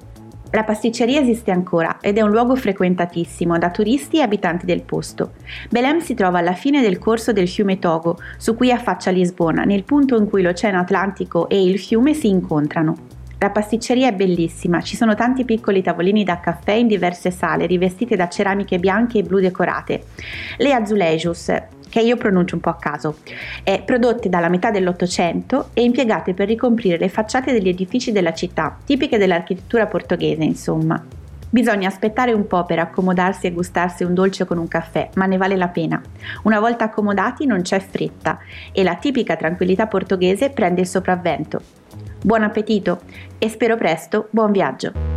La 0.52 0.64
pasticceria 0.64 1.20
esiste 1.20 1.50
ancora 1.50 1.98
ed 2.00 2.20
è 2.20 2.22
un 2.22 2.30
luogo 2.30 2.56
frequentatissimo 2.56 3.58
da 3.58 3.72
turisti 3.72 4.18
e 4.18 4.22
abitanti 4.22 4.68
del 4.68 4.84
posto. 4.84 5.32
Belém 5.72 5.98
si 5.98 6.14
trova 6.14 6.38
alla 6.38 6.54
fine 6.54 6.82
del 6.82 7.00
corso 7.00 7.34
del 7.34 7.50
fiume 7.50 7.80
Togo, 7.80 8.20
su 8.38 8.56
cui 8.56 8.72
affaccia 8.72 9.10
Lisbona, 9.10 9.64
nel 9.64 9.84
punto 9.84 10.16
in 10.16 10.30
cui 10.30 10.44
l'Oceano 10.44 10.80
Atlantico 10.80 11.50
e 11.50 11.60
il 11.60 11.80
fiume 11.80 12.14
si 12.14 12.28
incontrano. 12.28 12.96
La 13.38 13.50
pasticceria 13.50 14.08
è 14.08 14.14
bellissima, 14.14 14.82
ci 14.82 14.96
sono 14.96 15.14
tanti 15.14 15.44
piccoli 15.44 15.82
tavolini 15.82 16.24
da 16.24 16.40
caffè 16.40 16.72
in 16.72 16.88
diverse 16.88 17.32
sale 17.32 17.66
rivestite 17.66 18.16
da 18.16 18.30
ceramiche 18.30 18.80
bianche 18.80 19.20
e 19.20 19.24
blu 19.24 19.40
decorate. 19.40 20.06
Le 20.58 20.74
azulejos, 20.74 21.52
che 21.90 22.00
io 22.00 22.16
pronuncio 22.16 22.56
un 22.56 22.62
po' 22.62 22.70
a 22.70 22.78
caso, 22.78 23.18
eh, 23.64 23.82
prodotte 23.86 24.30
dalla 24.30 24.48
metà 24.48 24.72
dell'Ottocento 24.72 25.70
e 25.74 25.84
impiegate 25.84 26.34
per 26.34 26.48
ricomprire 26.48 26.98
le 26.98 27.10
facciate 27.10 27.52
degli 27.52 27.68
edifici 27.68 28.14
della 28.14 28.34
città, 28.34 28.78
tipiche 28.84 29.18
dell'architettura 29.18 29.86
portoghese, 29.86 30.44
insomma. 30.44 31.04
Bisogna 31.50 31.88
aspettare 31.88 32.34
un 32.34 32.48
po' 32.48 32.66
per 32.66 32.80
accomodarsi 32.80 33.48
e 33.48 33.52
gustarsi 33.52 34.04
un 34.04 34.14
dolce 34.14 34.46
con 34.46 34.58
un 34.58 34.68
caffè, 34.68 35.10
ma 35.16 35.26
ne 35.26 35.38
vale 35.38 35.56
la 35.56 35.70
pena. 35.70 36.02
Una 36.44 36.60
volta 36.60 36.86
accomodati 36.86 37.46
non 37.46 37.62
c'è 37.62 37.80
fretta 37.80 38.40
e 38.72 38.84
la 38.84 38.96
tipica 38.96 39.36
tranquillità 39.38 39.88
portoghese 39.88 40.50
prende 40.50 40.82
il 40.82 40.88
sopravvento. 40.88 41.62
Buon 42.26 42.42
appetito 42.42 43.02
e 43.38 43.50
spero 43.50 43.78
presto 43.78 44.30
buon 44.32 44.52
viaggio! 44.52 45.15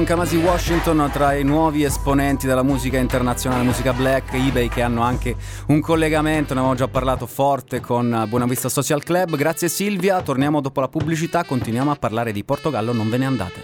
Con 0.00 0.08
Kamasi 0.08 0.36
Washington 0.36 1.10
tra 1.12 1.34
i 1.34 1.44
nuovi 1.44 1.84
esponenti 1.84 2.46
della 2.46 2.62
musica 2.62 2.96
internazionale, 2.96 3.64
musica 3.64 3.92
black, 3.92 4.32
eBay 4.32 4.68
che 4.68 4.80
hanno 4.80 5.02
anche 5.02 5.36
un 5.66 5.80
collegamento, 5.80 6.54
ne 6.54 6.60
avevamo 6.60 6.74
già 6.74 6.88
parlato 6.88 7.26
forte 7.26 7.80
con 7.80 8.24
Buonavista 8.26 8.70
Social 8.70 9.02
Club. 9.04 9.36
Grazie 9.36 9.68
Silvia, 9.68 10.22
torniamo 10.22 10.62
dopo 10.62 10.80
la 10.80 10.88
pubblicità, 10.88 11.44
continuiamo 11.44 11.90
a 11.90 11.96
parlare 11.96 12.32
di 12.32 12.42
Portogallo, 12.44 12.94
non 12.94 13.10
ve 13.10 13.18
ne 13.18 13.26
andate. 13.26 13.60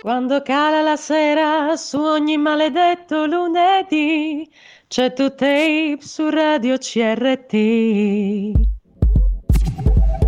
Quando 0.00 0.40
cala 0.40 0.80
la 0.80 0.96
sera 0.96 1.76
su 1.76 1.98
ogni 1.98 2.38
maledetto 2.38 3.26
lunedì 3.26 4.48
c'è 4.88 5.12
tu 5.12 5.28
tape 5.28 5.98
su 6.00 6.30
Radio 6.30 6.78
CRT. 6.78 8.55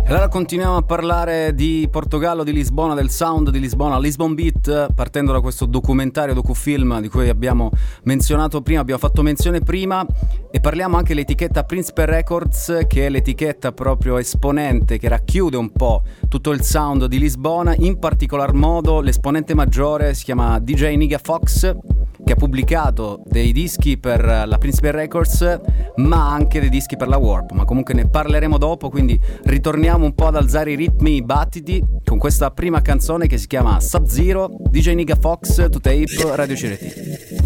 Allora 0.09 0.27
continuiamo 0.27 0.75
a 0.75 0.81
parlare 0.81 1.53
di 1.53 1.87
Portogallo, 1.87 2.43
di 2.43 2.51
Lisbona, 2.51 2.95
del 2.95 3.11
sound 3.11 3.51
di 3.51 3.59
Lisbona, 3.59 3.99
Lisbon 3.99 4.33
Beat, 4.33 4.91
partendo 4.95 5.31
da 5.31 5.39
questo 5.39 5.67
documentario, 5.67 6.33
docufilm 6.33 6.99
di 6.99 7.09
cui 7.09 7.29
abbiamo 7.29 7.69
menzionato 8.05 8.63
prima, 8.63 8.81
abbiamo 8.81 8.99
fatto 8.99 9.21
menzione 9.21 9.59
prima 9.59 10.03
e 10.49 10.59
parliamo 10.59 10.97
anche 10.97 11.13
dell'etichetta 11.13 11.63
Principe 11.63 12.07
Records, 12.07 12.85
che 12.87 13.05
è 13.05 13.09
l'etichetta 13.09 13.71
proprio 13.71 14.17
esponente 14.17 14.97
che 14.97 15.09
racchiude 15.09 15.57
un 15.57 15.71
po' 15.71 16.01
tutto 16.27 16.53
il 16.53 16.63
sound 16.63 17.05
di 17.05 17.19
Lisbona, 17.19 17.75
in 17.77 17.99
particolar 17.99 18.53
modo 18.53 19.01
l'esponente 19.01 19.53
maggiore 19.53 20.15
si 20.15 20.23
chiama 20.23 20.57
DJ 20.57 20.95
Niga 20.95 21.19
Fox 21.19 21.71
che 22.29 22.35
ha 22.35 22.37
pubblicato 22.37 23.23
dei 23.25 23.51
dischi 23.51 23.97
per 23.97 24.23
la 24.23 24.57
Principal 24.59 24.91
Records, 24.91 25.61
ma 25.95 26.31
anche 26.31 26.59
dei 26.59 26.69
dischi 26.69 26.95
per 26.95 27.07
la 27.07 27.17
Warp. 27.17 27.53
Ma 27.53 27.65
comunque 27.65 27.95
ne 27.95 28.07
parleremo 28.07 28.59
dopo, 28.59 28.91
quindi 28.91 29.19
ritorniamo 29.45 30.05
un 30.05 30.13
po' 30.13 30.27
ad 30.27 30.35
alzare 30.35 30.73
i 30.73 30.75
ritmi, 30.75 31.15
i 31.15 31.23
battiti 31.23 31.83
con 32.03 32.19
questa 32.19 32.51
prima 32.51 32.81
canzone 32.81 33.25
che 33.25 33.39
si 33.39 33.47
chiama 33.47 33.79
Sub 33.79 34.05
Zero, 34.05 34.47
DJ 34.59 34.93
Niga 34.93 35.15
Fox, 35.15 35.69
to 35.71 35.79
tape, 35.79 36.05
Radio 36.35 36.55
CRT. 36.55 37.38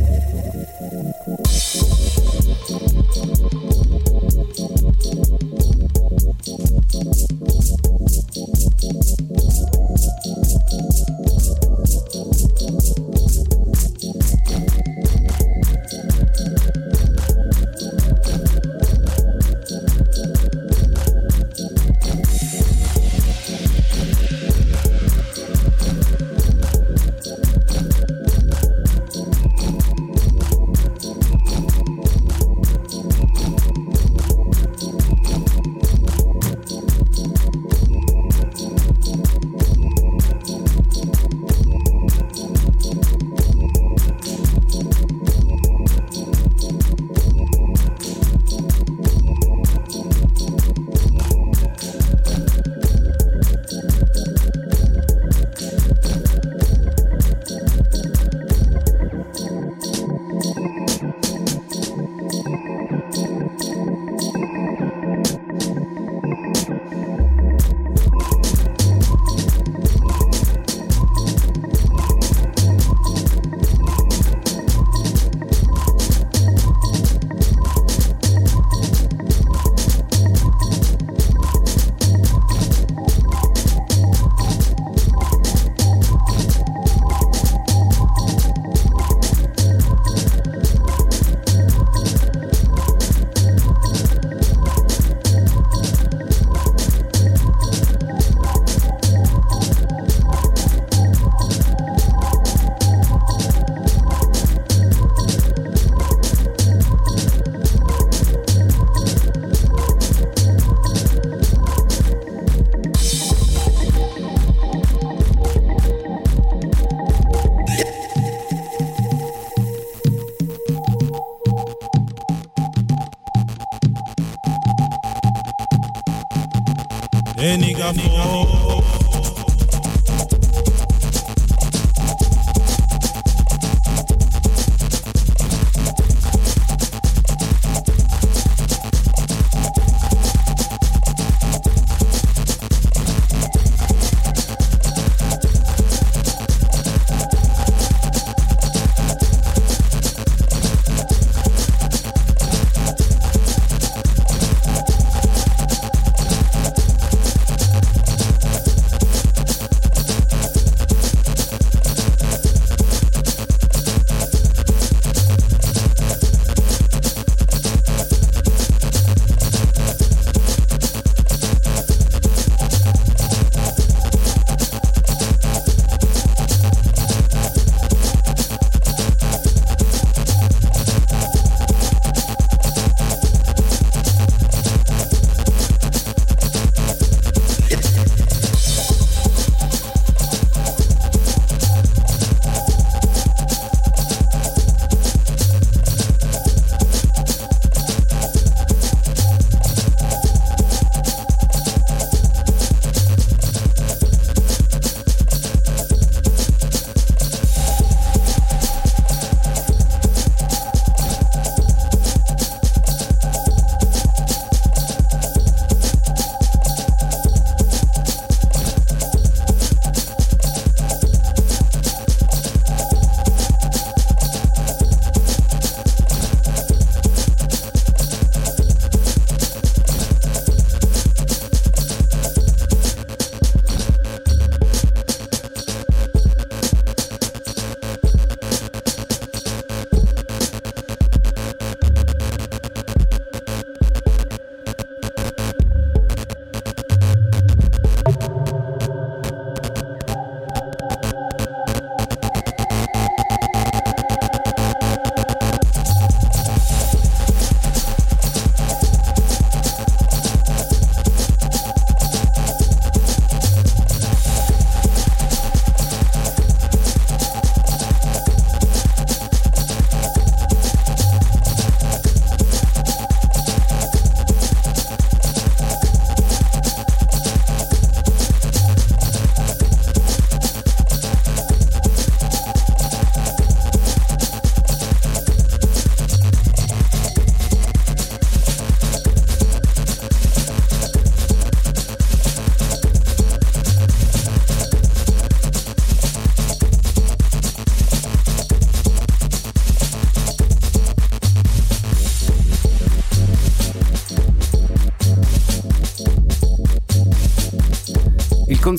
Nigga. 127.94 128.63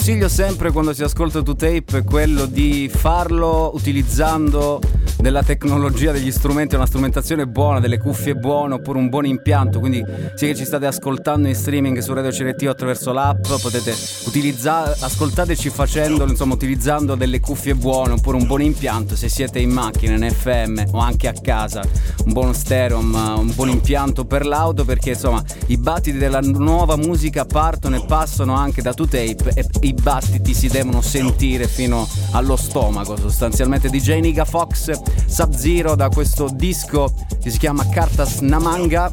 Consiglio 0.06 0.28
sempre 0.28 0.70
quando 0.70 0.92
si 0.92 1.02
ascolta 1.02 1.40
to 1.40 1.56
tape 1.56 2.00
è 2.00 2.04
quello 2.04 2.44
di 2.44 2.90
farlo 2.92 3.70
utilizzando 3.72 4.78
della 5.18 5.42
tecnologia, 5.42 6.12
degli 6.12 6.30
strumenti, 6.30 6.74
una 6.74 6.84
strumentazione 6.84 7.46
buona, 7.46 7.80
delle 7.80 7.96
cuffie 7.96 8.34
buone 8.34 8.74
oppure 8.74 8.98
un 8.98 9.08
buon 9.08 9.24
impianto. 9.24 9.80
Quindi, 9.80 10.04
che 10.36 10.54
ci 10.54 10.66
state 10.66 10.84
ascoltando 10.84 11.48
in 11.48 11.54
streaming 11.54 11.96
su 12.00 12.12
Radio 12.12 12.30
CRT 12.30 12.64
attraverso 12.64 13.12
l'app, 13.12 13.46
potete 13.62 13.94
utilizzare, 14.26 14.94
ascoltateci 15.00 15.70
facendolo, 15.70 16.30
insomma, 16.30 16.52
utilizzando 16.52 17.14
delle 17.14 17.40
cuffie 17.40 17.74
buone 17.74 18.12
oppure 18.12 18.36
un 18.36 18.46
buon 18.46 18.60
impianto. 18.60 19.16
Se 19.16 19.30
siete 19.30 19.58
in 19.58 19.70
macchina, 19.70 20.14
in 20.14 20.30
FM 20.30 20.82
o 20.90 20.98
anche 20.98 21.28
a 21.28 21.32
casa, 21.32 21.80
un 22.24 22.32
buon 22.32 22.54
stereo, 22.54 22.98
un, 22.98 23.52
buon 23.54 23.68
impianto 23.68 24.24
per 24.24 24.46
l'auto, 24.46 24.84
perché 24.84 25.10
insomma, 25.10 25.42
i 25.66 25.76
battiti 25.76 26.18
della 26.18 26.40
nuova 26.40 26.96
musica 26.96 27.44
partono 27.44 27.96
e 27.96 28.04
passano 28.04 28.54
anche 28.54 28.82
da 28.82 28.90
2Tape 28.90 29.54
e 29.54 29.66
i 29.80 29.92
battiti 29.94 30.54
si 30.54 30.68
devono 30.68 31.00
sentire 31.00 31.66
fino 31.68 32.08
allo 32.32 32.56
stomaco. 32.56 33.16
Sostanzialmente, 33.16 33.88
DJ 33.88 34.20
Niga 34.20 34.44
Fox 34.44 34.90
Sub-Zero 35.26 35.94
da 35.94 36.08
questo 36.08 36.48
disco 36.52 37.12
che 37.40 37.50
si 37.50 37.58
chiama 37.58 37.88
Cartas 37.88 38.38
Namanga 38.40 39.12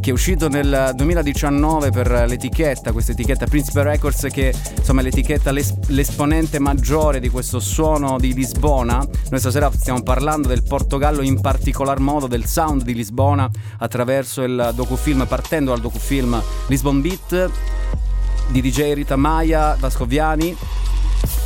che 0.00 0.10
è 0.10 0.12
uscito 0.12 0.48
nel 0.48 0.92
2019 0.94 1.90
per 1.90 2.24
l'etichetta, 2.26 2.90
questa 2.90 3.12
etichetta 3.12 3.46
Principe 3.46 3.82
Records 3.82 4.28
che 4.32 4.54
insomma 4.76 5.02
è 5.02 5.04
l'etichetta 5.04 5.50
l'es- 5.50 5.74
l'esponente 5.88 6.58
maggiore 6.58 7.20
di 7.20 7.28
questo 7.28 7.60
suono 7.60 8.18
di 8.18 8.32
Lisbona. 8.32 9.06
Noi 9.28 9.40
stasera 9.40 9.70
stiamo 9.70 10.02
parlando 10.02 10.48
del 10.48 10.62
Portogallo 10.62 11.20
in 11.20 11.40
particolar 11.40 11.98
modo, 11.98 12.26
del 12.26 12.46
sound 12.46 12.82
di 12.82 12.94
Lisbona 12.94 13.48
attraverso 13.78 14.42
il 14.42 14.72
docufilm, 14.74 15.26
partendo 15.26 15.72
dal 15.72 15.80
docufilm 15.80 16.42
Lisbon 16.68 17.00
Beat 17.02 17.50
di 18.48 18.60
DJ 18.62 18.94
Rita 18.94 19.16
Maya, 19.16 19.76
Vascoviani 19.78 20.56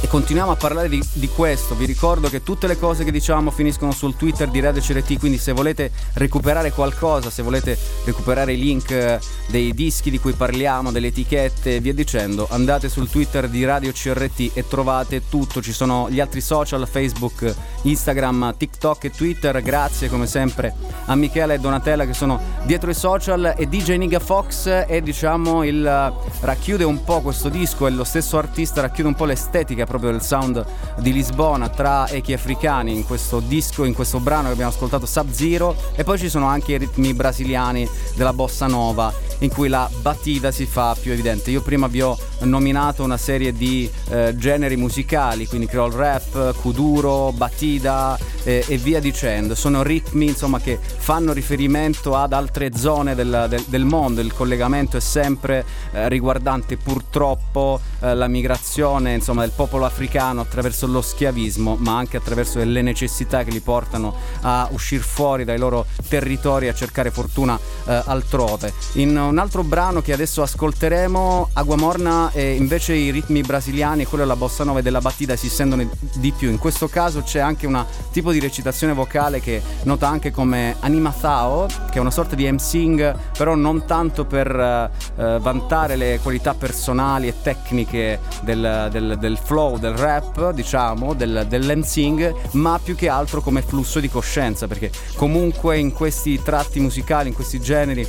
e 0.04 0.06
continuiamo 0.06 0.50
a 0.50 0.56
parlare 0.56 0.90
di, 0.90 1.02
di, 1.14 1.28
questo. 1.28 1.74
Vi 1.74 1.86
ricordo 1.86 2.28
che 2.28 2.42
tutte 2.42 2.66
le 2.66 2.78
cose 2.78 3.04
che 3.04 3.10
diciamo 3.10 3.50
finiscono 3.50 3.90
sul 3.90 4.16
Twitter 4.16 4.50
di 4.50 4.60
Radio 4.60 4.82
CRT, 4.82 5.18
quindi 5.18 5.38
se 5.38 5.52
volete 5.52 5.90
recuperare 6.14 6.72
qualcosa, 6.72 7.30
se 7.30 7.42
volete 7.42 7.78
recuperare 8.04 8.52
i 8.52 8.58
link 8.58 8.90
eh, 8.90 9.18
dei 9.46 9.74
dischi 9.74 10.10
di 10.10 10.18
cui 10.18 10.32
parliamo, 10.32 10.90
delle 10.90 11.08
etichette 11.08 11.76
e 11.76 11.80
via 11.80 11.94
dicendo, 11.94 12.46
andate 12.50 12.88
sul 12.88 13.08
Twitter 13.08 13.48
di 13.48 13.64
Radio 13.64 13.92
CRT 13.92 14.50
e 14.54 14.66
trovate 14.66 15.22
tutto. 15.28 15.62
Ci 15.62 15.72
sono 15.72 16.08
gli 16.10 16.20
altri 16.20 16.40
social, 16.40 16.86
Facebook, 16.88 17.54
Instagram, 17.82 18.54
TikTok 18.56 19.04
e 19.04 19.10
Twitter. 19.10 19.62
Grazie 19.62 20.08
come 20.08 20.26
sempre 20.26 20.74
a 21.06 21.14
Michele 21.14 21.54
e 21.54 21.58
Donatella 21.58 22.06
che 22.06 22.14
sono 22.14 22.40
dietro 22.64 22.90
i 22.90 22.94
social 22.94 23.54
e 23.56 23.68
DJ 23.68 23.96
Niga 23.96 24.18
Fox 24.18 24.68
è 24.68 25.00
diciamo 25.00 25.64
il 25.64 26.12
racchiude 26.40 26.84
un 26.84 27.04
po' 27.04 27.20
questo 27.20 27.48
disco, 27.48 27.86
è 27.86 27.90
lo 27.90 28.04
stesso 28.04 28.38
artista, 28.38 28.80
racchiude 28.80 29.08
un 29.08 29.14
po' 29.14 29.24
l'estetica 29.24 29.84
proprio 29.84 30.10
del 30.10 30.22
sound 30.22 30.64
di 30.98 31.12
Lisbona 31.12 31.68
tra 31.68 32.08
echi 32.08 32.32
africani 32.32 32.94
in 32.94 33.04
questo 33.04 33.40
disco, 33.40 33.84
in 33.84 33.94
questo 33.94 34.20
brano 34.20 34.46
che 34.46 34.52
abbiamo 34.52 34.70
ascoltato 34.70 35.06
Sub 35.06 35.30
Zero 35.30 35.76
e 35.94 36.04
poi 36.04 36.18
ci 36.18 36.28
sono 36.28 36.46
anche 36.46 36.72
i 36.72 36.78
ritmi 36.78 37.12
brasiliani 37.14 37.88
della 38.14 38.32
bossa 38.32 38.66
nova 38.66 39.12
in 39.44 39.50
cui 39.50 39.68
la 39.68 39.88
batida 40.00 40.50
si 40.50 40.66
fa 40.66 40.96
più 41.00 41.12
evidente. 41.12 41.50
Io 41.50 41.62
prima 41.62 41.86
vi 41.86 42.00
ho 42.00 42.18
nominato 42.40 43.02
una 43.04 43.16
serie 43.16 43.52
di 43.52 43.90
eh, 44.08 44.34
generi 44.36 44.76
musicali, 44.76 45.46
quindi 45.46 45.66
creole 45.66 45.96
rap, 45.96 46.54
kuduro, 46.60 47.32
batida 47.32 48.18
eh, 48.42 48.64
e 48.66 48.76
via 48.78 49.00
dicendo. 49.00 49.54
Sono 49.54 49.82
ritmi 49.82 50.26
insomma 50.26 50.60
che 50.60 50.78
fanno 50.80 51.32
riferimento 51.32 52.16
ad 52.16 52.32
altre 52.32 52.76
zone 52.76 53.14
del, 53.14 53.46
del, 53.48 53.62
del 53.66 53.84
mondo, 53.84 54.20
il 54.20 54.32
collegamento 54.32 54.96
è 54.96 55.00
sempre 55.00 55.64
eh, 55.92 56.08
riguardante 56.08 56.76
purtroppo 56.76 57.80
eh, 58.00 58.14
la 58.14 58.28
migrazione 58.28 59.14
insomma, 59.14 59.42
del 59.42 59.52
popolo 59.54 59.84
africano 59.84 60.40
attraverso 60.40 60.86
lo 60.86 61.02
schiavismo, 61.02 61.76
ma 61.78 61.96
anche 61.96 62.16
attraverso 62.16 62.62
le 62.64 62.82
necessità 62.82 63.44
che 63.44 63.50
li 63.50 63.60
portano 63.60 64.14
a 64.40 64.68
uscire 64.72 65.02
fuori 65.02 65.44
dai 65.44 65.58
loro 65.58 65.86
territori 66.08 66.66
e 66.66 66.68
a 66.70 66.74
cercare 66.74 67.10
fortuna 67.10 67.58
eh, 67.86 68.02
altrove. 68.06 68.72
In 68.94 69.16
un 69.34 69.40
altro 69.40 69.64
brano 69.64 70.00
che 70.00 70.12
adesso 70.12 70.42
ascolteremo, 70.42 71.50
Agua 71.54 71.74
Morna, 71.74 72.30
e 72.30 72.54
invece 72.54 72.94
i 72.94 73.10
ritmi 73.10 73.40
brasiliani 73.40 74.02
e 74.02 74.06
quello 74.06 74.22
della 74.22 74.36
bossa 74.36 74.62
nova 74.62 74.78
e 74.78 74.82
della 74.82 75.00
battita 75.00 75.34
si 75.34 75.48
sentono 75.48 75.90
di 76.14 76.30
più. 76.30 76.50
In 76.50 76.58
questo 76.58 76.86
caso 76.86 77.22
c'è 77.22 77.40
anche 77.40 77.66
un 77.66 77.84
tipo 78.12 78.30
di 78.30 78.38
recitazione 78.38 78.92
vocale 78.92 79.40
che 79.40 79.60
nota 79.82 80.06
anche 80.06 80.30
come 80.30 80.76
animazao, 80.78 81.66
che 81.90 81.98
è 81.98 81.98
una 81.98 82.12
sorta 82.12 82.36
di 82.36 82.44
emsing, 82.44 83.32
però 83.36 83.56
non 83.56 83.84
tanto 83.86 84.24
per 84.24 84.48
eh, 84.54 85.38
vantare 85.40 85.96
le 85.96 86.20
qualità 86.22 86.54
personali 86.54 87.26
e 87.26 87.34
tecniche 87.42 88.20
del, 88.42 88.88
del, 88.92 89.16
del 89.18 89.36
flow, 89.36 89.78
del 89.78 89.96
rap, 89.96 90.52
diciamo, 90.52 91.12
del, 91.12 91.44
dell'emsing, 91.48 92.52
ma 92.52 92.78
più 92.80 92.94
che 92.94 93.08
altro 93.08 93.40
come 93.40 93.62
flusso 93.62 93.98
di 93.98 94.08
coscienza, 94.08 94.68
perché 94.68 94.92
comunque 95.16 95.76
in 95.76 95.92
questi 95.92 96.40
tratti 96.40 96.78
musicali, 96.78 97.30
in 97.30 97.34
questi 97.34 97.60
generi, 97.60 98.08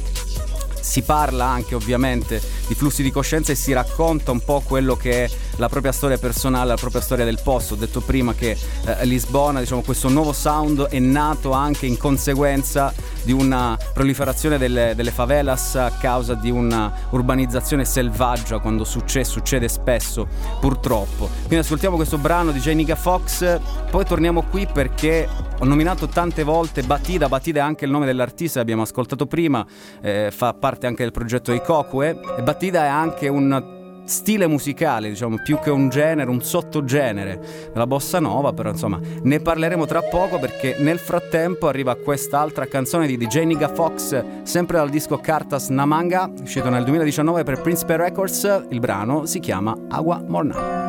si 0.86 1.02
parla 1.02 1.46
anche 1.46 1.74
ovviamente 1.74 2.40
di 2.68 2.76
flussi 2.76 3.02
di 3.02 3.12
coscienza 3.12 3.52
e 3.52 3.56
si 3.56 3.74
racconta 3.74 4.32
un 4.32 4.40
po' 4.42 4.62
quello 4.62 4.96
che 4.96 5.26
è 5.26 5.30
la 5.58 5.70
propria 5.70 5.92
storia 5.92 6.18
personale, 6.18 6.70
la 6.70 6.76
propria 6.76 7.02
storia 7.02 7.26
del 7.26 7.40
posto. 7.42 7.74
Ho 7.74 7.78
detto 7.78 8.02
prima 8.02 8.34
che 8.34 8.58
eh, 8.86 9.06
Lisbona, 9.06 9.60
diciamo, 9.60 9.82
questo 9.82 10.10
nuovo 10.10 10.34
sound 10.34 10.88
è 10.88 11.00
nato 11.00 11.52
anche 11.52 11.86
in 11.86 11.98
conseguenza 11.98 12.94
di 13.24 13.32
una 13.32 13.78
proliferazione 13.94 14.58
delle, 14.58 14.94
delle 14.96 15.12
favelas 15.12 15.76
a 15.76 15.92
causa 15.92 16.34
di 16.36 16.52
un'urbanizzazione 16.52 17.86
selvaggia, 17.86 18.60
quando 18.60 18.84
succede, 18.84 19.26
succede 19.26 19.68
spesso, 19.68 20.28
purtroppo. 20.60 21.30
Quindi 21.40 21.58
ascoltiamo 21.58 21.96
questo 21.96 22.18
brano 22.18 22.52
di 22.52 22.60
Janica 22.60 22.96
Fox, 22.96 23.60
poi 23.90 24.06
torniamo 24.06 24.44
qui 24.44 24.68
perché 24.72 25.28
ho 25.60 25.66
nominato 25.66 26.08
tante 26.08 26.44
volte 26.44 26.84
Batida, 26.84 27.30
Batida 27.30 27.62
è 27.62 27.64
anche 27.64 27.86
il 27.86 27.92
nome 27.92 28.06
dell'artista 28.06 28.60
abbiamo 28.60 28.82
ascoltato 28.82 29.26
prima, 29.26 29.66
eh, 30.02 30.30
fa 30.32 30.54
parte 30.54 30.86
anche 30.86 31.04
del 31.04 31.12
progetto 31.12 31.54
Ikokue 31.54 32.20
e 32.38 32.44
Batida 32.44 32.84
è 32.84 32.88
anche 32.88 33.28
un 33.28 33.75
stile 34.06 34.48
musicale, 34.48 35.10
diciamo, 35.10 35.38
più 35.44 35.60
che 35.60 35.70
un 35.70 35.90
genere, 35.90 36.30
un 36.30 36.42
sottogenere 36.42 37.70
della 37.72 37.88
bossa 37.88 38.20
nova, 38.20 38.54
però 38.54 38.70
insomma 38.70 39.00
ne 39.22 39.40
parleremo 39.40 39.86
tra 39.86 40.02
poco 40.02 40.40
perché 40.40 40.78
nel 40.80 41.00
frattempo 41.00 41.68
arriva 41.68 41.96
quest'altra 41.96 42.66
canzone 42.68 43.08
di 43.08 43.18
DJ 43.18 43.44
Niga 43.44 43.68
Fox, 43.68 44.44
sempre 44.44 44.78
dal 44.78 44.90
disco 44.90 45.18
Cartas 45.18 45.70
Namanga, 45.70 46.32
uscito 46.42 46.70
nel 46.70 46.84
2019 46.84 47.44
per 47.44 47.62
Principe 47.62 47.98
Records, 47.98 48.66
il 48.70 48.80
brano 48.80 49.26
si 49.26 49.40
chiama 49.40 49.76
Agua 49.90 50.24
Morna. 50.26 50.86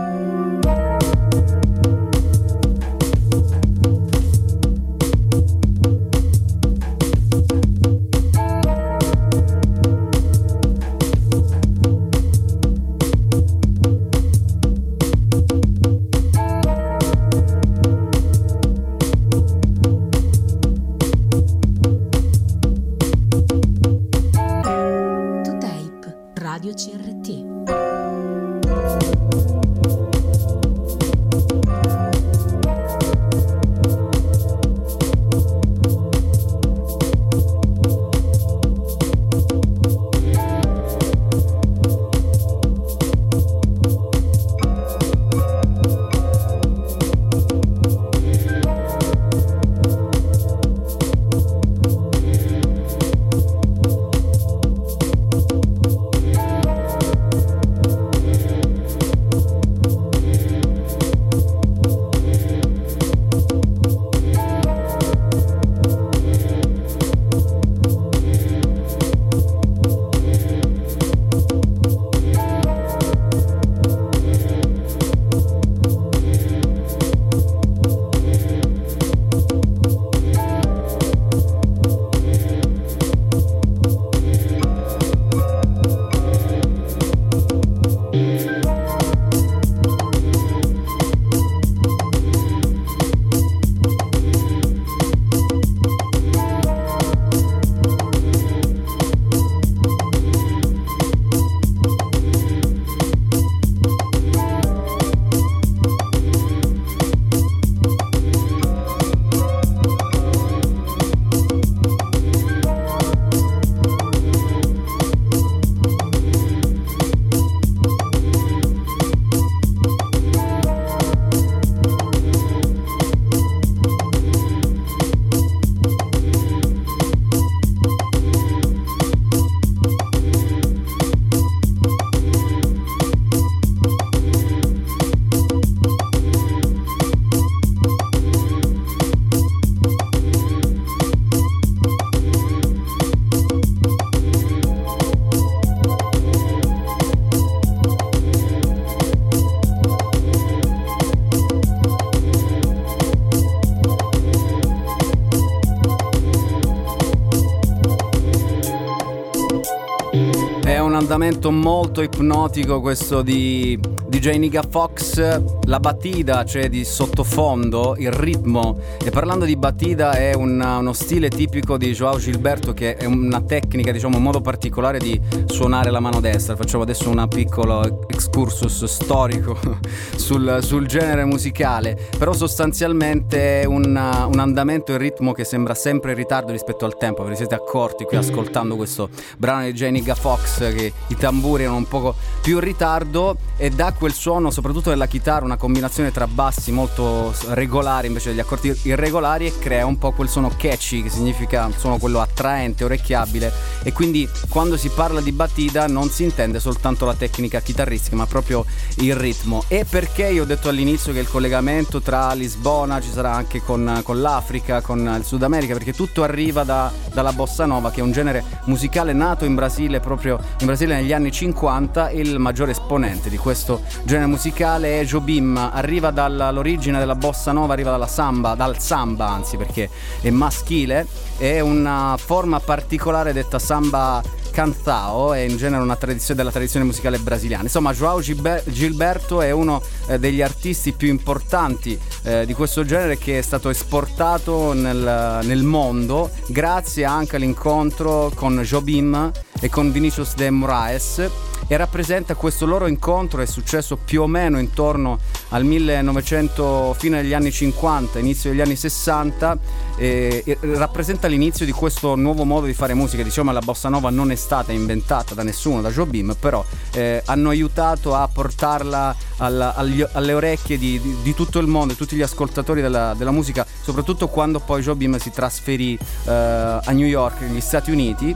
Andamento 161.17 161.51
molto 161.51 162.03
ipnotico 162.03 162.83
questo 162.83 163.23
di 163.23 163.81
DJ 164.07 164.37
Niga 164.37 164.63
Fox, 164.63 165.41
la 165.65 165.81
battita 165.81 166.45
c'è 166.45 166.69
di 166.69 166.85
sottofondo, 166.85 167.97
il 167.99 168.13
ritmo. 168.13 168.79
E 169.03 169.11
parlando 169.11 169.47
di 169.47 169.57
battita 169.57 170.13
è 170.13 170.35
un- 170.35 170.61
uno 170.61 170.93
stile 170.93 171.31
tipico 171.31 171.79
di 171.79 171.93
Joao 171.93 172.19
Gilberto 172.19 172.75
che 172.75 172.97
è 172.97 173.07
una 173.07 173.41
tecnica, 173.41 173.93
diciamo 173.93 174.19
un 174.19 174.23
modo 174.23 174.43
particolare 174.43 174.99
di 174.99 175.19
suonare 175.47 175.91
la 175.91 176.01
mano 176.01 176.21
destra. 176.21 176.55
Facciamo 176.55 176.83
adesso 176.83 177.09
un 177.09 177.27
piccolo 177.29 178.07
excursus 178.09 178.85
storico 178.85 179.59
sul, 180.17 180.59
sul 180.61 180.87
genere 180.87 181.25
musicale, 181.25 181.96
però 182.19 182.33
sostanzialmente 182.33 183.63
è 183.63 183.65
un, 183.65 183.85
un 183.85 184.39
andamento 184.39 184.93
e 184.93 184.99
ritmo 184.99 185.33
che 185.33 185.45
sembra 185.45 185.75
sempre 185.75 186.13
in 186.13 186.17
ritardo 186.17 186.53
rispetto 186.53 186.85
al 186.85 186.97
tempo, 186.97 187.23
ve 187.23 187.31
ne 187.31 187.37
siete 187.37 187.55
accorti 187.55 188.05
qui 188.05 188.17
ascoltando 188.17 188.77
questo 188.77 189.11
brano 189.37 189.65
di 189.65 189.73
J. 189.73 189.89
Niga 189.91 190.15
Fox 190.15 190.59
che 190.75 190.93
i 191.07 191.17
tamburi 191.17 191.65
erano 191.65 191.79
un 191.79 191.89
poco 191.89 192.15
più 192.41 192.55
in 192.55 192.61
ritardo 192.61 193.37
e 193.57 193.71
dà 193.71 193.93
quel 193.93 194.13
suono 194.13 194.51
soprattutto 194.51 194.91
della 194.91 195.07
chitarra, 195.07 195.45
una 195.45 195.57
combinazione 195.57 196.11
tra 196.11 196.27
bassi 196.27 196.73
molto 196.73 197.35
regolari 197.49 198.07
invece 198.07 198.31
degli 198.31 198.41
accordi 198.41 198.75
irregolari 198.83 199.47
e 199.47 199.59
crea 199.59 199.85
un 199.85 199.99
po' 199.99 200.13
quel 200.13 200.29
suono 200.29 200.51
catchy 200.57 201.03
che 201.03 201.11
significa 201.11 201.67
un 201.67 201.73
suono 201.73 201.99
quello 201.99 202.21
attraente, 202.21 202.85
orecchiabile 202.85 203.53
e 203.87 203.93
quindi 203.93 204.29
quando 204.49 204.77
si 204.77 204.89
parla 204.89 205.21
di 205.21 205.31
battita 205.31 205.87
non 205.87 206.11
si 206.11 206.25
intende 206.25 206.59
soltanto 206.59 207.05
la 207.05 207.15
tecnica 207.15 207.61
chitarristica 207.61 208.17
ma 208.17 208.27
proprio 208.27 208.65
il 208.97 209.15
ritmo. 209.15 209.63
E 209.69 209.85
perché 209.89 210.27
io 210.27 210.43
ho 210.43 210.45
detto 210.45 210.69
all'inizio 210.69 211.13
che 211.13 211.21
il 211.21 211.29
collegamento 211.29 212.01
tra 212.01 212.33
Lisbona 212.33 213.01
ci 213.01 213.13
sarà 213.13 213.33
anche 213.33 213.63
con, 213.63 214.01
con 214.03 214.21
l'Africa, 214.21 214.81
con 214.81 215.15
il 215.17 215.25
Sud 215.25 215.45
America 215.45 215.75
perché 215.75 215.93
tutto 215.93 216.25
arriva 216.25 216.65
da- 216.65 216.91
dalla 217.13 217.33
bossa 217.33 217.65
nova 217.65 217.93
che 217.93 218.01
è 218.01 218.03
un 218.03 218.11
genere 218.11 218.43
musicale 218.65 219.13
nato 219.13 219.45
in 219.45 219.55
Brasile 219.55 220.01
proprio 220.01 220.41
in 220.59 220.67
Brasile 220.67 220.97
negli 220.97 221.13
anni 221.13 221.31
50 221.31 222.09
e 222.09 222.19
il 222.19 222.41
maggiore 222.41 222.73
esponente 222.73 223.31
di 223.31 223.37
questo 223.37 223.83
genere 224.03 224.27
musicale 224.27 225.01
è 225.01 225.05
Jobim 225.05 225.57
arriva 225.57 226.11
dall'origine 226.11 226.99
della 226.99 227.15
bossa 227.15 227.53
nova 227.53 227.75
arriva 227.75 227.93
dalla 227.93 228.09
samba 228.09 228.57
dal 228.57 228.81
samba 228.81 229.29
anzi 229.29 229.57
perché 229.57 229.89
è 230.21 230.31
maschile 230.31 231.07
è 231.37 231.61
una 231.61 232.17
forma 232.19 232.61
particolare 232.61 233.33
detta 233.33 233.59
samba 233.59 234.23
cantao 234.57 235.35
è 235.35 235.41
in 235.41 235.59
genere 235.59 235.83
una 235.83 235.97
tradizione 235.97 236.35
della 236.37 236.51
tradizione 236.51 236.87
musicale 236.87 237.19
brasiliana. 237.19 237.65
Insomma, 237.65 237.93
Gilbe- 237.93 238.63
Gilberto 238.65 239.43
è 239.43 239.51
uno 239.51 239.83
eh, 240.07 240.19
degli 240.19 240.41
artisti 240.41 240.93
più 240.93 241.09
importanti 241.09 241.99
eh, 242.23 242.47
di 242.47 242.55
questo 242.55 242.83
genere 242.83 243.19
che 243.19 243.37
è 243.37 243.43
stato 243.43 243.69
esportato 243.69 244.73
nel, 244.73 245.41
nel 245.43 245.63
mondo 245.63 246.31
grazie 246.47 247.05
anche 247.05 247.37
all'incontro 247.37 248.33
con 248.35 248.59
Jobim 248.63 249.31
e 249.61 249.69
con 249.69 249.93
Vinicius 249.93 250.35
de 250.35 250.49
Moraes 250.49 251.31
e 251.69 251.77
rappresenta 251.77 252.35
questo 252.35 252.65
loro 252.67 252.87
incontro 252.87 253.41
è 253.41 253.47
successo 253.47 253.97
più 253.97 254.23
o 254.23 254.27
meno 254.27 254.59
intorno 254.59 255.19
al 255.49 255.65
1900 255.65 256.95
fine 256.99 257.23
degli 257.23 257.35
anni 257.35 257.51
50 257.51 258.19
inizio 258.19 258.51
degli 258.51 258.61
anni 258.61 258.77
60 258.77 259.59
e, 259.97 260.59
rappresenta 260.61 261.27
l'inizio 261.27 261.65
di 261.65 261.73
questo 261.73 262.15
nuovo 262.15 262.45
modo 262.45 262.67
di 262.67 262.75
fare 262.75 262.95
musica. 262.95 263.23
Diciamo 263.23 263.51
la 263.53 263.61
bossa 263.61 263.89
nova 263.89 264.11
non 264.11 264.31
è 264.31 264.35
stata 264.35 264.73
inventata 264.73 265.35
da 265.35 265.43
nessuno 265.43 265.81
da 265.81 265.91
Jobim 265.91 266.37
però 266.39 266.65
eh, 266.93 267.23
hanno 267.25 267.49
aiutato 267.51 268.15
a 268.15 268.29
portarla 268.29 269.15
alla- 269.39 269.75
agli- 269.75 270.07
alle 270.13 270.33
orecchie 270.33 270.79
di, 270.79 271.01
di- 271.01 271.17
di 271.23 271.35
tutto 271.35 271.59
il 271.59 271.67
mondo 271.67 271.95
tutti 271.95 272.17
gli 272.17 272.23
ascoltatori 272.23 272.81
della, 272.81 273.15
della 273.17 273.31
musica 273.31 273.67
soprattutto 273.83 274.29
quando 274.29 274.61
poi 274.61 274.83
Jobim 274.83 275.19
si 275.19 275.31
trasferì 275.31 275.95
eh, 276.25 276.31
a 276.31 276.91
New 276.93 277.07
York 277.07 277.41
negli 277.41 277.61
Stati 277.61 277.91
Uniti 277.91 278.35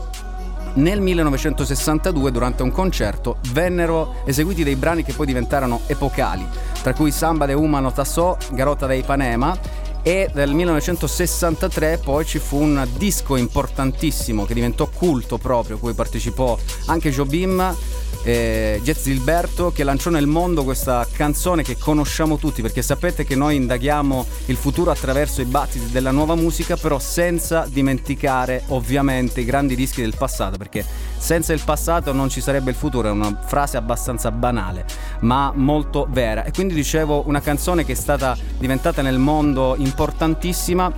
nel 0.74 1.00
1962, 1.00 2.30
durante 2.30 2.62
un 2.62 2.70
concerto, 2.70 3.38
vennero 3.52 4.16
eseguiti 4.24 4.64
dei 4.64 4.76
brani 4.76 5.02
che 5.02 5.12
poi 5.12 5.26
diventarono 5.26 5.80
epocali, 5.86 6.46
tra 6.82 6.94
cui 6.94 7.10
Samba 7.10 7.46
de 7.46 7.54
Humano 7.54 7.92
Tassò, 7.92 8.36
Garota 8.52 8.86
de 8.86 8.96
Ipanema 8.96 9.58
e 10.02 10.30
nel 10.32 10.54
1963 10.54 11.98
poi 11.98 12.24
ci 12.24 12.38
fu 12.38 12.56
un 12.56 12.86
disco 12.96 13.36
importantissimo 13.36 14.46
che 14.46 14.54
diventò 14.54 14.88
culto 14.88 15.36
proprio, 15.36 15.78
cui 15.78 15.92
partecipò 15.92 16.58
anche 16.86 17.10
Jobim 17.10 17.76
eh, 18.22 18.80
Jet 18.82 19.02
Gilberto 19.02 19.72
che 19.72 19.84
lanciò 19.84 20.10
nel 20.10 20.26
mondo 20.26 20.64
questa 20.64 21.06
canzone 21.10 21.62
che 21.62 21.76
conosciamo 21.78 22.36
tutti 22.36 22.62
perché 22.62 22.82
sapete 22.82 23.24
che 23.24 23.34
noi 23.34 23.56
indaghiamo 23.56 24.26
il 24.46 24.56
futuro 24.56 24.90
attraverso 24.90 25.40
i 25.40 25.46
battiti 25.46 25.90
della 25.90 26.10
nuova 26.10 26.34
musica 26.34 26.76
però 26.76 26.98
senza 26.98 27.66
dimenticare 27.68 28.64
ovviamente 28.68 29.40
i 29.40 29.44
grandi 29.44 29.74
dischi 29.74 30.00
del 30.02 30.14
passato 30.16 30.56
perché 30.56 30.84
senza 31.16 31.52
il 31.52 31.60
passato 31.64 32.12
non 32.12 32.28
ci 32.28 32.40
sarebbe 32.40 32.70
il 32.70 32.76
futuro 32.76 33.08
è 33.08 33.10
una 33.10 33.38
frase 33.44 33.76
abbastanza 33.76 34.30
banale 34.30 34.84
ma 35.20 35.52
molto 35.54 36.06
vera. 36.10 36.44
E 36.44 36.50
quindi 36.50 36.74
dicevo 36.74 37.26
una 37.26 37.40
canzone 37.40 37.84
che 37.84 37.92
è 37.92 37.96
stata 37.96 38.36
diventata 38.58 39.02
nel 39.02 39.18
mondo 39.18 39.74
importantissima 39.76 40.92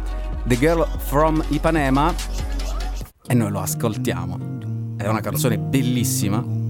The 0.44 0.58
Girl 0.58 0.86
from 0.98 1.42
Ipanema 1.48 2.12
e 3.26 3.34
noi 3.34 3.50
lo 3.50 3.60
ascoltiamo. 3.60 4.38
È 4.96 5.06
una 5.06 5.20
canzone 5.20 5.58
bellissima 5.58 6.61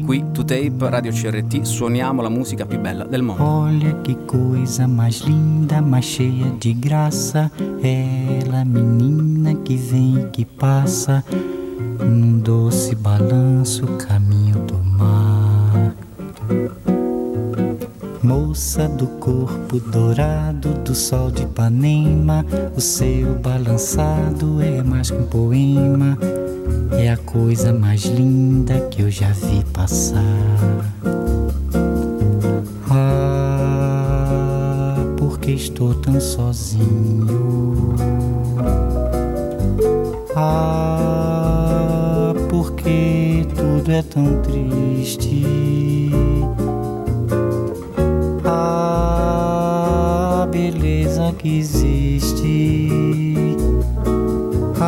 Qui 0.00 0.24
to 0.32 0.44
tape 0.44 0.72
Radio 0.90 1.12
CRT 1.12 1.62
suoniamo 1.62 2.22
la 2.22 2.28
musica 2.28 2.64
più 2.66 2.80
bella 2.80 3.04
del 3.04 3.22
mondo. 3.22 3.42
Olha 3.42 3.92
que 4.02 4.16
coisa 4.26 4.86
mais 4.86 5.22
linda, 5.22 5.80
mais 5.80 6.04
cheia 6.04 6.50
de 6.58 6.72
graça. 6.72 7.50
Ela, 7.82 8.64
menina 8.64 9.54
que 9.62 9.76
vem 9.76 10.20
e 10.20 10.30
que 10.30 10.44
passa, 10.44 11.22
num 12.00 12.38
doce 12.38 12.94
balanço, 12.94 13.86
caminho 13.98 14.58
do 14.66 14.78
mar. 14.82 15.94
Moça 18.22 18.88
do 18.88 19.06
corpo 19.18 19.78
dourado 19.78 20.74
do 20.84 20.94
sol 20.94 21.30
de 21.30 21.42
Ipanema, 21.42 22.44
o 22.74 22.80
seu 22.80 23.34
balançado 23.34 24.60
é 24.60 24.82
mais 24.82 25.10
que 25.10 25.16
um 25.16 25.26
poema. 25.26 26.16
É 26.92 27.10
a 27.10 27.16
coisa 27.16 27.72
mais 27.72 28.04
linda 28.04 28.78
que 28.90 29.02
eu 29.02 29.10
já 29.10 29.30
vi 29.30 29.64
passar. 29.72 30.20
Ah, 32.90 34.96
porque 35.16 35.52
estou 35.52 35.94
tão 35.94 36.20
sozinho. 36.20 37.94
Ah, 40.36 42.32
porque 42.48 43.46
tudo 43.54 43.90
é 43.90 44.02
tão 44.02 44.40
triste. 44.42 46.10
Ah, 48.44 50.46
beleza 50.50 51.32
que 51.38 51.58
existe. 51.58 51.91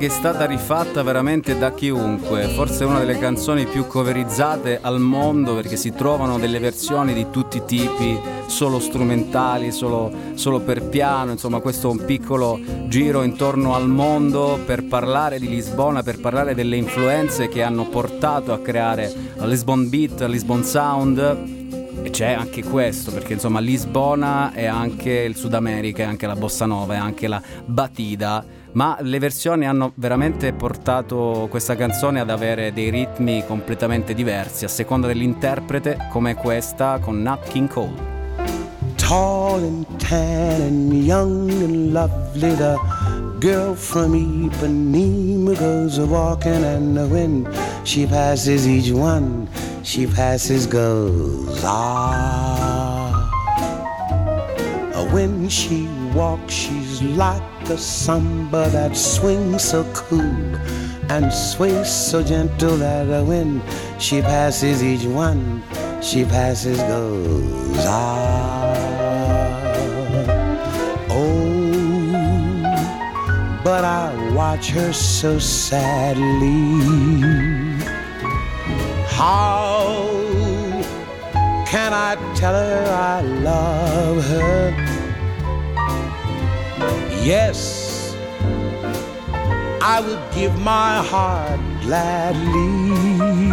Che 0.00 0.06
è 0.06 0.08
stata 0.08 0.46
rifatta 0.46 1.02
veramente 1.02 1.58
da 1.58 1.74
chiunque, 1.74 2.44
forse 2.54 2.84
è 2.84 2.86
una 2.86 3.00
delle 3.00 3.18
canzoni 3.18 3.66
più 3.66 3.86
coverizzate 3.86 4.78
al 4.80 4.98
mondo 4.98 5.54
perché 5.54 5.76
si 5.76 5.92
trovano 5.92 6.38
delle 6.38 6.58
versioni 6.58 7.12
di 7.12 7.26
tutti 7.30 7.58
i 7.58 7.64
tipi, 7.66 8.18
solo 8.46 8.78
strumentali, 8.78 9.70
solo, 9.70 10.10
solo 10.36 10.60
per 10.60 10.84
piano, 10.84 11.32
insomma 11.32 11.60
questo 11.60 11.88
è 11.88 11.90
un 11.90 12.02
piccolo 12.06 12.58
giro 12.86 13.22
intorno 13.22 13.74
al 13.74 13.88
mondo 13.88 14.58
per 14.64 14.84
parlare 14.84 15.38
di 15.38 15.50
Lisbona, 15.50 16.02
per 16.02 16.18
parlare 16.18 16.54
delle 16.54 16.76
influenze 16.76 17.48
che 17.48 17.62
hanno 17.62 17.86
portato 17.86 18.54
a 18.54 18.60
creare 18.60 19.12
la 19.34 19.44
Lisbon 19.44 19.90
Beat, 19.90 20.20
la 20.20 20.28
Lisbon 20.28 20.64
Sound. 20.64 21.58
E 22.02 22.08
c'è 22.08 22.32
anche 22.32 22.64
questo, 22.64 23.10
perché 23.10 23.34
insomma 23.34 23.60
Lisbona 23.60 24.52
è 24.52 24.64
anche 24.64 25.10
il 25.10 25.36
Sud 25.36 25.52
America, 25.52 26.02
è 26.02 26.06
anche 26.06 26.26
la 26.26 26.36
bossa 26.36 26.64
nova, 26.64 26.94
è 26.94 26.96
anche 26.96 27.28
la 27.28 27.42
batida, 27.66 28.42
ma 28.72 28.98
le 29.00 29.18
versioni 29.18 29.66
hanno 29.66 29.92
veramente 29.96 30.52
portato 30.52 31.46
questa 31.50 31.76
canzone 31.76 32.20
ad 32.20 32.30
avere 32.30 32.72
dei 32.72 32.90
ritmi 32.90 33.44
completamente 33.46 34.14
diversi 34.14 34.64
a 34.64 34.68
seconda 34.68 35.06
dell'interprete, 35.06 36.08
come 36.10 36.34
questa 36.34 36.98
con 36.98 37.22
Nat 37.22 37.48
King 37.48 37.68
Cole. 37.68 38.18
tall 39.10 39.58
and 39.64 39.86
tan 39.98 40.60
and 40.62 40.92
young 41.04 41.50
and 41.50 41.92
lovely. 41.92 42.54
The 42.54 42.78
girl 43.40 43.74
from 43.74 44.12
Ipanema 44.14 45.58
goes 45.58 45.98
a 45.98 46.06
walking, 46.06 46.62
and 46.62 47.10
when 47.10 47.48
she 47.84 48.06
passes 48.06 48.68
each 48.68 48.92
one, 48.92 49.48
she 49.82 50.06
passes 50.06 50.68
goes 50.68 51.60
ah. 51.64 53.26
When 55.10 55.48
she 55.48 55.88
walks, 56.14 56.54
she's 56.54 57.02
like 57.02 57.42
a 57.70 57.78
samba 57.78 58.68
that 58.70 58.96
swings 58.96 59.62
so 59.62 59.84
cool 59.94 60.56
and 61.08 61.32
sways 61.32 61.88
so 61.88 62.20
gentle 62.20 62.76
that 62.76 63.06
when 63.24 63.62
she 64.00 64.20
passes 64.20 64.82
each 64.82 65.04
one, 65.04 65.62
she 66.02 66.24
passes 66.24 66.78
goes 66.78 67.84
ah. 67.86 68.74
Oh, 71.10 71.60
but 73.62 73.84
I 73.84 74.32
watch 74.34 74.70
her 74.70 74.92
so 74.92 75.38
sadly. 75.38 76.80
How 79.06 80.10
can 81.66 81.92
I 81.92 82.16
tell 82.34 82.54
her 82.54 82.86
I 82.90 83.20
love 83.20 84.24
her? 84.24 84.79
Yes, 87.22 88.16
I 89.82 90.00
would 90.00 90.22
give 90.34 90.58
my 90.58 91.02
heart 91.02 91.60
gladly. 91.82 93.50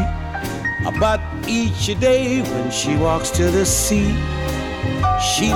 But 0.99 1.22
each 1.48 1.99
day 1.99 2.41
when 2.41 2.72
she 2.72 2.95
walks 2.95 3.30
to 3.31 3.52
the 3.52 3.65
sea, 3.65 4.15
she 5.19 5.52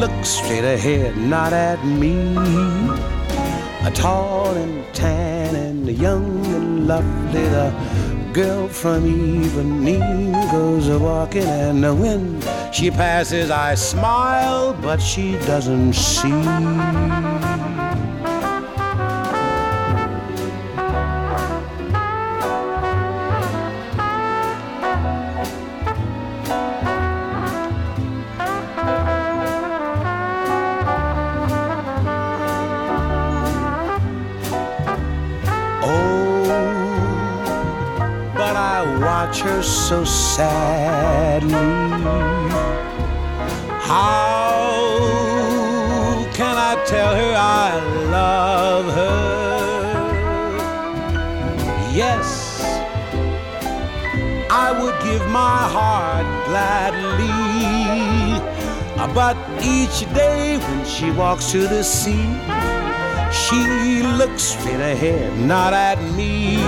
looks 0.00 0.30
straight 0.30 0.64
ahead, 0.64 1.16
not 1.16 1.52
at 1.52 1.84
me. 1.84 2.34
A 3.84 3.90
tall 3.94 4.54
and 4.56 4.84
tan 4.94 5.54
and 5.54 5.88
young 5.98 6.44
and 6.46 6.88
lovely, 6.88 7.46
the 7.48 7.72
girl 8.32 8.68
from 8.68 9.04
Ipanema 9.04 10.50
goes 10.50 10.88
a 10.88 10.98
walking, 10.98 11.44
and 11.44 11.82
when 12.00 12.40
she 12.72 12.90
passes, 12.90 13.50
I 13.50 13.74
smile, 13.74 14.72
but 14.80 14.98
she 15.00 15.32
doesn't 15.46 15.92
see. 15.92 17.39
So 39.90 40.04
sadly. 40.04 41.50
How 43.90 44.86
can 46.32 46.56
I 46.56 46.80
tell 46.86 47.12
her 47.16 47.34
I 47.36 47.80
love 48.16 48.86
her. 48.94 49.18
Yes, 51.92 52.60
I 54.48 54.70
would 54.80 54.96
give 55.02 55.26
my 55.26 55.58
heart 55.76 56.26
gladly. 56.46 57.34
But 59.12 59.36
each 59.60 59.98
day 60.14 60.58
when 60.58 60.84
she 60.86 61.10
walks 61.10 61.50
to 61.50 61.66
the 61.66 61.82
sea, 61.82 62.30
she 63.42 64.04
looks 64.04 64.42
straight 64.54 64.84
ahead, 64.94 65.36
not 65.36 65.72
at 65.72 65.98
me. 66.14 66.60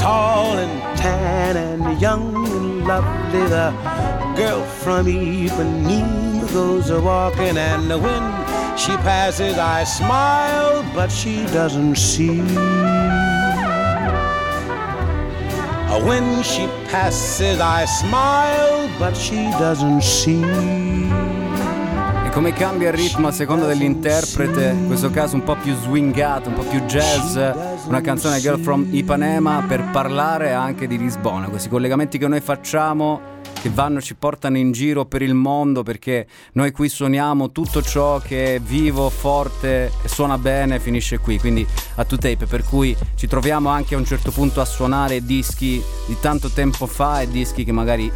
Tall 0.00 0.58
and 0.58 0.98
tan 0.98 1.56
and 1.56 2.00
young 2.00 2.34
and 2.46 2.86
lovely, 2.86 3.46
the 3.48 3.70
girl 4.34 4.62
from 4.64 5.06
Ipanema 5.06 6.50
goes 6.52 6.88
a 6.88 7.00
walking, 7.00 7.58
and 7.58 7.88
when 7.88 8.22
she 8.78 8.96
passes, 8.96 9.58
I 9.58 9.84
smile, 9.84 10.82
but 10.94 11.12
she 11.12 11.44
doesn't 11.46 11.96
see. 11.96 12.40
When 16.06 16.42
she 16.42 16.66
passes, 16.88 17.60
I 17.60 17.84
smile, 17.84 18.88
but 18.98 19.14
she 19.14 19.50
doesn't 19.60 20.02
see. 20.02 20.40
Come 22.32 22.52
cambia 22.52 22.88
il 22.88 22.94
ritmo 22.94 23.26
a 23.26 23.32
seconda 23.32 23.66
dell'interprete, 23.66 24.70
in 24.70 24.86
questo 24.86 25.10
caso 25.10 25.34
un 25.34 25.42
po' 25.42 25.56
più 25.56 25.74
swingato, 25.74 26.48
un 26.48 26.54
po' 26.54 26.62
più 26.62 26.80
jazz, 26.82 27.34
una 27.86 28.00
canzone 28.00 28.38
Girl 28.38 28.58
from 28.60 28.86
Ipanema 28.90 29.64
per 29.66 29.90
parlare 29.90 30.52
anche 30.52 30.86
di 30.86 30.96
Lisbona, 30.96 31.48
questi 31.48 31.68
collegamenti 31.68 32.18
che 32.18 32.28
noi 32.28 32.40
facciamo 32.40 33.38
che 33.60 33.68
vanno, 33.68 34.00
ci 34.00 34.14
portano 34.14 34.56
in 34.56 34.72
giro 34.72 35.04
per 35.04 35.20
il 35.20 35.34
mondo 35.34 35.82
perché 35.82 36.26
noi 36.52 36.70
qui 36.70 36.88
suoniamo 36.88 37.52
tutto 37.52 37.82
ciò 37.82 38.18
che 38.18 38.54
è 38.54 38.60
vivo, 38.60 39.10
forte 39.10 39.92
e 40.02 40.08
suona 40.08 40.38
bene 40.38 40.78
finisce 40.80 41.18
qui, 41.18 41.38
quindi 41.38 41.66
a 41.96 42.04
two 42.04 42.16
tape, 42.16 42.46
per 42.46 42.64
cui 42.64 42.96
ci 43.16 43.26
troviamo 43.26 43.68
anche 43.68 43.94
a 43.94 43.98
un 43.98 44.06
certo 44.06 44.30
punto 44.30 44.60
a 44.60 44.64
suonare 44.64 45.22
dischi 45.24 45.82
di 46.06 46.16
tanto 46.20 46.48
tempo 46.48 46.86
fa 46.86 47.20
e 47.20 47.28
dischi 47.28 47.64
che 47.64 47.72
magari 47.72 48.10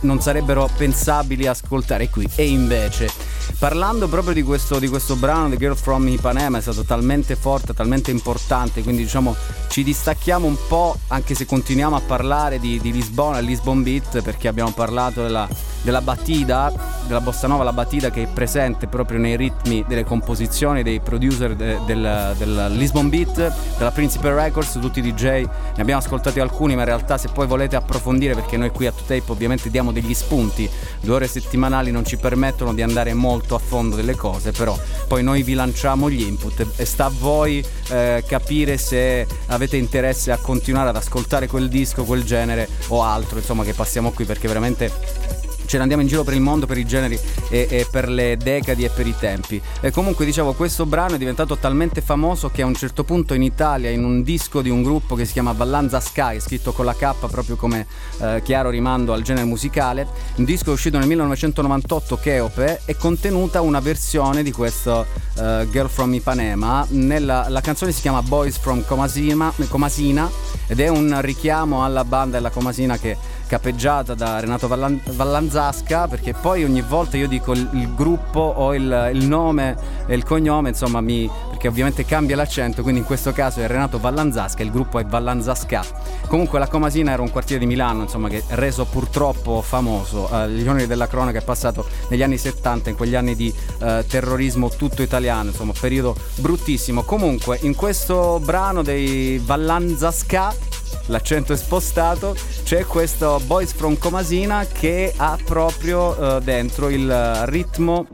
non 0.00 0.20
sarebbero 0.20 0.68
pensabili 0.76 1.46
ascoltare 1.46 2.08
qui. 2.08 2.28
E 2.34 2.48
invece 2.48 3.10
parlando 3.58 4.06
proprio 4.08 4.34
di 4.34 4.42
questo, 4.42 4.78
di 4.78 4.88
questo 4.88 5.16
brano 5.16 5.48
The 5.48 5.56
Girl 5.56 5.74
from 5.74 6.06
Ipanema 6.06 6.58
è 6.58 6.60
stato 6.60 6.84
talmente 6.84 7.34
forte 7.34 7.74
talmente 7.74 8.10
importante 8.10 8.82
quindi 8.82 9.02
diciamo 9.02 9.34
ci 9.68 9.82
distacchiamo 9.82 10.46
un 10.46 10.56
po' 10.68 10.96
anche 11.08 11.34
se 11.34 11.44
continuiamo 11.44 11.96
a 11.96 12.00
parlare 12.00 12.60
di, 12.60 12.78
di 12.80 12.92
Lisbona 12.92 13.40
Lisbon 13.40 13.82
Beat 13.82 14.22
perché 14.22 14.46
abbiamo 14.46 14.70
parlato 14.70 15.22
della, 15.22 15.48
della 15.82 16.00
batida 16.00 16.72
della 17.06 17.20
bossa 17.20 17.48
nova 17.48 17.64
la 17.64 17.72
batida 17.72 18.10
che 18.10 18.24
è 18.24 18.28
presente 18.28 18.86
proprio 18.86 19.18
nei 19.18 19.36
ritmi 19.36 19.84
delle 19.88 20.04
composizioni 20.04 20.82
dei 20.84 21.00
producer 21.00 21.56
de- 21.56 21.80
del, 21.84 22.34
del 22.38 22.66
Lisbon 22.76 23.08
Beat 23.08 23.76
della 23.76 23.90
Principal 23.90 24.34
Records 24.34 24.78
tutti 24.80 25.00
i 25.00 25.02
DJ 25.02 25.22
ne 25.22 25.48
abbiamo 25.78 26.00
ascoltati 26.00 26.38
alcuni 26.38 26.74
ma 26.74 26.82
in 26.82 26.86
realtà 26.86 27.18
se 27.18 27.28
poi 27.28 27.46
volete 27.48 27.74
approfondire 27.74 28.34
perché 28.34 28.56
noi 28.56 28.70
qui 28.70 28.86
a 28.86 28.92
Tape 28.92 29.24
ovviamente 29.26 29.68
diamo 29.68 29.87
degli 29.92 30.14
spunti. 30.14 30.68
Due 31.00 31.14
ore 31.14 31.26
settimanali 31.26 31.90
non 31.90 32.04
ci 32.04 32.16
permettono 32.16 32.74
di 32.74 32.82
andare 32.82 33.14
molto 33.14 33.54
a 33.54 33.58
fondo 33.58 33.96
delle 33.96 34.14
cose 34.14 34.52
però 34.52 34.78
poi 35.06 35.22
noi 35.22 35.42
vi 35.42 35.54
lanciamo 35.54 36.10
gli 36.10 36.20
input 36.20 36.66
e 36.76 36.84
sta 36.84 37.06
a 37.06 37.12
voi 37.16 37.64
eh, 37.88 38.24
capire 38.26 38.76
se 38.76 39.26
avete 39.46 39.76
interesse 39.76 40.32
a 40.32 40.38
continuare 40.38 40.90
ad 40.90 40.96
ascoltare 40.96 41.46
quel 41.46 41.68
disco 41.68 42.04
quel 42.04 42.24
genere 42.24 42.68
o 42.88 43.02
altro 43.02 43.38
insomma 43.38 43.64
che 43.64 43.72
passiamo 43.72 44.10
qui 44.10 44.24
perché 44.24 44.48
veramente 44.48 45.47
ce 45.68 45.76
ne 45.76 45.82
andiamo 45.82 46.02
in 46.02 46.08
giro 46.08 46.24
per 46.24 46.32
il 46.32 46.40
mondo 46.40 46.66
per 46.66 46.78
i 46.78 46.86
generi 46.86 47.20
e, 47.50 47.66
e 47.70 47.86
per 47.90 48.08
le 48.08 48.38
decadi 48.38 48.84
e 48.84 48.88
per 48.88 49.06
i 49.06 49.14
tempi. 49.16 49.60
E 49.80 49.90
comunque 49.90 50.24
dicevo, 50.24 50.54
questo 50.54 50.86
brano 50.86 51.14
è 51.14 51.18
diventato 51.18 51.58
talmente 51.58 52.00
famoso 52.00 52.48
che 52.48 52.62
a 52.62 52.66
un 52.66 52.74
certo 52.74 53.04
punto 53.04 53.34
in 53.34 53.42
Italia, 53.42 53.90
in 53.90 54.02
un 54.02 54.22
disco 54.22 54.62
di 54.62 54.70
un 54.70 54.82
gruppo 54.82 55.14
che 55.14 55.26
si 55.26 55.34
chiama 55.34 55.52
Vallanza 55.52 56.00
Sky, 56.00 56.40
scritto 56.40 56.72
con 56.72 56.86
la 56.86 56.94
K 56.94 57.26
proprio 57.28 57.56
come 57.56 57.86
eh, 58.20 58.40
chiaro 58.42 58.70
rimando 58.70 59.12
al 59.12 59.20
genere 59.22 59.44
musicale, 59.44 60.06
un 60.36 60.44
disco 60.44 60.72
uscito 60.72 60.96
nel 60.96 61.06
1998, 61.06 62.16
Cheope, 62.16 62.80
è 62.86 62.96
contenuta 62.96 63.60
una 63.60 63.80
versione 63.80 64.42
di 64.42 64.50
questo 64.50 65.04
eh, 65.36 65.68
Girl 65.70 65.88
from 65.90 66.14
Ipanema. 66.14 66.86
Nella, 66.88 67.46
la 67.50 67.60
canzone 67.60 67.92
si 67.92 68.00
chiama 68.00 68.22
Boys 68.22 68.56
from 68.56 68.84
Comasina, 68.86 69.52
Comasina 69.68 70.30
ed 70.66 70.80
è 70.80 70.88
un 70.88 71.20
richiamo 71.20 71.84
alla 71.84 72.04
banda 72.04 72.36
della 72.36 72.50
Comasina 72.50 72.96
che 72.96 73.16
capeggiata 73.48 74.14
da 74.14 74.38
Renato 74.38 74.68
Vallan- 74.68 75.00
Vallanzasca 75.04 76.06
perché 76.06 76.34
poi 76.34 76.62
ogni 76.62 76.82
volta 76.82 77.16
io 77.16 77.26
dico 77.26 77.52
il, 77.52 77.68
il 77.72 77.94
gruppo 77.94 78.40
o 78.40 78.74
il, 78.74 79.10
il 79.12 79.26
nome 79.26 79.76
e 80.06 80.14
il 80.14 80.22
cognome 80.22 80.68
insomma 80.68 81.00
mi 81.00 81.28
perché 81.48 81.66
ovviamente 81.66 82.04
cambia 82.04 82.36
l'accento 82.36 82.82
quindi 82.82 83.00
in 83.00 83.06
questo 83.06 83.32
caso 83.32 83.60
è 83.60 83.66
Renato 83.66 83.98
Vallanzasca 83.98 84.62
il 84.62 84.70
gruppo 84.70 84.98
è 84.98 85.04
Vallanzasca. 85.04 85.84
Comunque 86.28 86.58
la 86.58 86.68
Comasina 86.68 87.10
era 87.12 87.22
un 87.22 87.30
quartiere 87.30 87.60
di 87.60 87.66
Milano 87.66 88.02
insomma 88.02 88.28
che 88.28 88.44
reso 88.48 88.84
purtroppo 88.84 89.62
famoso 89.62 90.30
agli 90.30 90.66
onori 90.68 90.86
della 90.86 91.08
cronaca 91.08 91.38
è 91.38 91.42
passato 91.42 91.86
negli 92.08 92.22
anni 92.22 92.36
70 92.38 92.90
in 92.90 92.96
quegli 92.96 93.14
anni 93.14 93.34
di 93.34 93.52
eh, 93.80 94.04
terrorismo 94.06 94.68
tutto 94.68 95.02
italiano 95.02 95.48
insomma 95.48 95.72
periodo 95.78 96.14
bruttissimo. 96.36 97.02
Comunque 97.02 97.58
in 97.62 97.74
questo 97.74 98.40
brano 98.44 98.82
dei 98.82 99.38
Vallanzasca 99.38 100.76
l'accento 101.08 101.52
è 101.52 101.56
spostato, 101.56 102.34
c'è 102.62 102.84
questo 102.84 103.40
Boys 103.46 103.72
from 103.72 103.98
Comasina 103.98 104.64
che 104.64 105.12
ha 105.16 105.36
proprio 105.44 106.36
eh, 106.36 106.40
dentro 106.42 106.88
il 106.88 107.42
ritmo, 107.44 108.06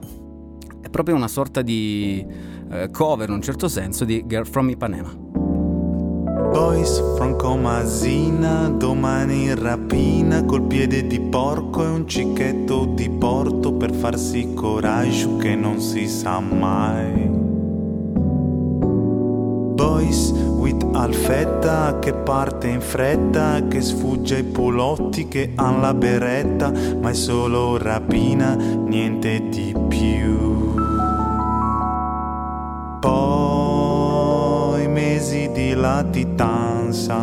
è 0.81 0.89
proprio 0.89 1.15
una 1.15 1.29
sorta 1.29 1.63
di 1.63 2.27
eh, 2.71 2.91
cover 2.91 3.29
in 3.29 3.35
un 3.35 3.43
certo 3.43 3.69
senso 3.69 4.05
di 4.05 4.25
Girl 4.27 4.47
from 4.47 4.69
Ipanema. 4.71 5.23
Boys 6.55 7.03
from 7.17 7.37
Comasina, 7.37 8.69
domani 8.69 9.45
in 9.45 9.61
rapina 9.61 10.45
col 10.45 10.63
piede 10.63 11.07
di 11.07 11.21
porco 11.21 11.83
e 11.83 11.89
un 11.89 12.07
cicchetto 12.07 12.85
di 12.95 13.11
porto 13.11 13.73
per 13.73 13.93
farsi 13.93 14.55
coraggio 14.55 15.37
che 15.37 15.57
non 15.57 15.81
si 15.81 16.07
sa 16.07 16.39
mai. 16.39 17.44
Alfetta 20.95 21.99
che 21.99 22.15
parte 22.15 22.69
in 22.69 22.81
fretta, 22.81 23.67
che 23.67 23.81
sfugge 23.81 24.37
ai 24.37 24.45
polotti 24.45 25.27
che 25.27 25.53
han 25.57 25.81
la 25.81 25.93
beretta, 25.93 26.73
ma 27.01 27.11
è 27.11 27.15
solo 27.15 27.77
rapina, 27.77 28.55
niente 28.55 29.49
di 29.49 29.75
più. 29.89 30.73
Poi 33.01 34.87
mesi 34.89 35.51
di 35.53 35.75
latitanza 35.75 37.19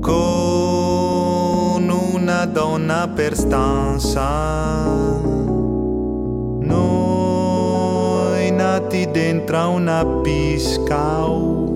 con 0.00 1.88
una 1.88 2.46
donna 2.46 3.08
per 3.08 3.36
stanza. 3.36 4.84
Noi 6.60 7.03
nati 8.94 9.10
dentro 9.10 9.70
una 9.70 10.06
piscau 10.22 11.72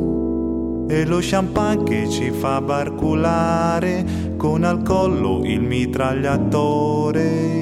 e 0.88 1.04
lo 1.04 1.18
champagne 1.20 1.82
che 1.84 2.08
ci 2.08 2.30
fa 2.30 2.60
barculare 2.60 4.36
con 4.36 4.62
al 4.62 4.82
collo 4.82 5.42
il 5.44 5.60
mitragliatore. 5.60 7.56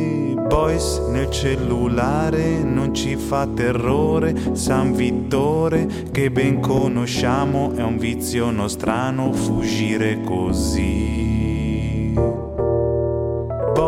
Boys 0.47 0.99
nel 1.11 1.31
cellulare 1.31 2.63
non 2.63 2.95
ci 2.95 3.17
fa 3.17 3.47
terrore, 3.47 4.35
San 4.53 4.93
Vittore 4.93 5.89
che 6.13 6.31
ben 6.31 6.61
conosciamo 6.61 7.73
è 7.75 7.83
un 7.83 7.97
vizio 7.99 8.51
nostrano 8.51 9.33
fuggire 9.33 10.21
così. 10.21 11.36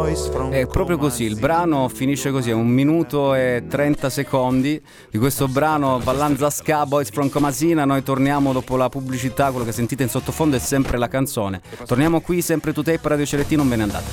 È 0.09 0.67
proprio 0.67 0.97
così, 0.97 1.25
il 1.25 1.37
brano 1.39 1.89
finisce 1.89 2.31
così, 2.31 2.49
è 2.49 2.55
un 2.55 2.69
minuto 2.69 3.35
e 3.35 3.65
30 3.69 4.09
secondi 4.09 4.81
di 5.11 5.19
questo 5.19 5.49
brano 5.49 5.99
Vallanza 5.99 6.49
Ska 6.49 6.87
Boys 6.87 7.11
from 7.11 7.29
Comasina, 7.29 7.85
noi 7.85 8.03
torniamo 8.03 8.53
dopo 8.53 8.77
la 8.77 8.89
pubblicità, 8.89 9.51
quello 9.51 9.67
che 9.67 9.73
sentite 9.73 10.03
in 10.05 10.09
sottofondo 10.09 10.57
è 10.57 10.61
sempre 10.61 10.97
la 10.97 11.09
canzone. 11.09 11.61
Torniamo 11.85 12.23
qui 12.23 12.41
sempre 12.41 12.73
tu 12.73 12.83
tape 12.83 13.07
Radio 13.07 13.27
Ceretti, 13.27 13.55
non 13.55 13.69
ve 13.69 13.77
ne 13.77 13.83
andate. 13.83 14.11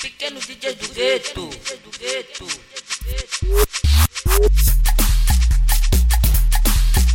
Pequenos 0.00 0.46
DJs 0.46 0.76
do 0.76 0.86
gueto. 0.94 1.40
Do 1.40 1.90
gueto. 1.98 2.46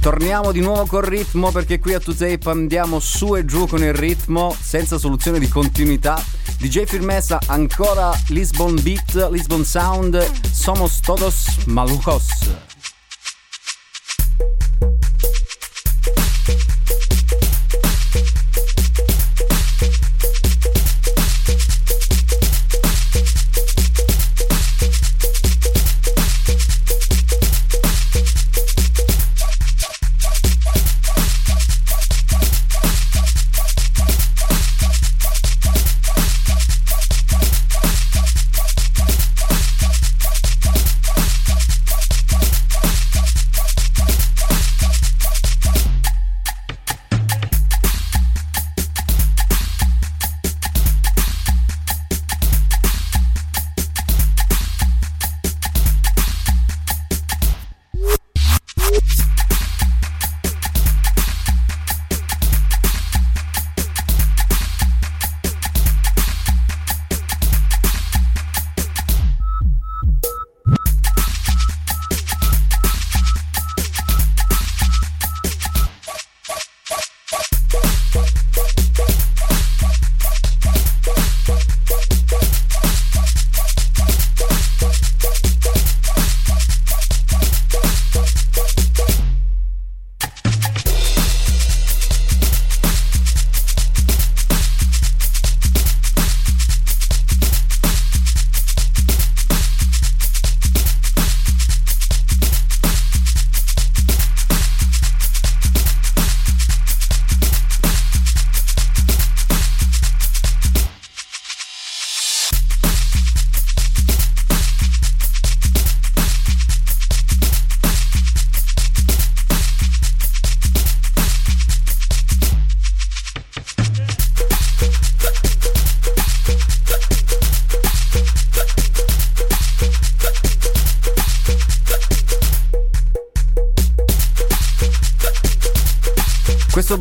Torniamo 0.04 0.52
di 0.52 0.60
nuovo 0.60 0.86
col 0.86 1.04
ritmo 1.04 1.50
perché 1.52 1.80
qui 1.80 1.94
a 1.94 1.98
2Tape 1.98 2.50
andiamo 2.50 3.00
su 3.00 3.38
e 3.38 3.46
giù 3.46 3.68
con 3.68 3.82
il 3.82 3.94
ritmo 3.94 4.54
senza 4.60 4.98
soluzione 4.98 5.40
di 5.40 5.48
continuità. 5.48 6.22
DJ 6.58 6.84
Firmeza 6.84 7.40
ancora 7.48 8.12
Lisbon 8.28 8.78
Beat, 8.82 9.30
Lisbon 9.32 9.64
Sound, 9.64 10.22
Somos 10.52 11.00
Todos 11.00 11.66
Malucos. 11.68 12.73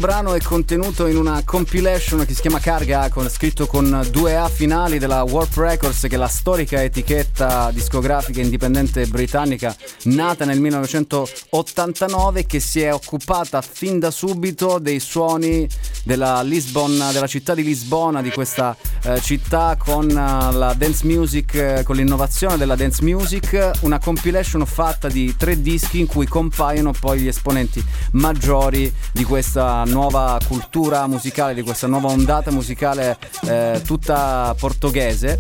Brano 0.03 0.35
è 0.35 0.41
contenuto 0.41 1.07
in 1.07 1.17
una 1.17 1.43
compilation 1.45 2.27
che 2.27 2.35
si 2.35 2.41
chiama 2.41 2.59
Carga, 2.59 3.09
con, 3.09 3.29
scritto 3.29 3.69
con 3.69 4.05
due 4.11 4.35
A 4.35 4.49
finali 4.49 4.99
della 4.99 5.23
Warp 5.23 5.57
Records, 5.57 6.01
che 6.01 6.17
è 6.17 6.17
la 6.17 6.27
storica 6.27 6.83
etichetta 6.83 7.71
discografica 7.71 8.41
indipendente 8.41 9.07
britannica 9.07 9.77
nata 10.07 10.45
nel 10.45 10.59
1989 10.59 12.47
che 12.47 12.59
si 12.59 12.81
è 12.81 12.93
occupata 12.93 13.63
fin 13.63 14.01
da 14.01 14.11
subito 14.11 14.81
dei 14.81 14.99
suoni 14.99 15.69
della, 16.03 16.43
Lisbon, 16.43 17.11
della 17.13 17.29
città 17.29 17.55
di 17.55 17.63
Lisbona, 17.63 18.23
di 18.23 18.33
questa 18.33 18.77
eh, 19.05 19.21
città 19.21 19.77
con 19.77 20.05
uh, 20.07 20.57
la 20.57 20.75
dance 20.77 21.05
music, 21.07 21.55
eh, 21.55 21.83
con 21.85 21.97
l'innovazione 21.97 22.57
della 22.57 22.77
dance 22.77 23.03
music, 23.03 23.71
una 23.81 23.99
compilation 23.99 24.65
fatta 24.65 25.09
di 25.09 25.35
tre 25.37 25.61
dischi 25.61 25.99
in 25.99 26.07
cui 26.07 26.27
compaiono 26.27 26.93
poi 26.93 27.21
gli 27.21 27.27
esponenti 27.27 27.85
maggiori 28.13 28.93
di 29.13 29.25
questa 29.25 29.83
nuova 29.85 30.39
cultura 30.47 31.07
musicale, 31.07 31.55
di 31.55 31.63
questa 31.63 31.87
nuova 31.87 32.09
ondata 32.09 32.51
musicale 32.51 33.19
eh, 33.47 33.81
tutta 33.85 34.55
portoghese 34.59 35.39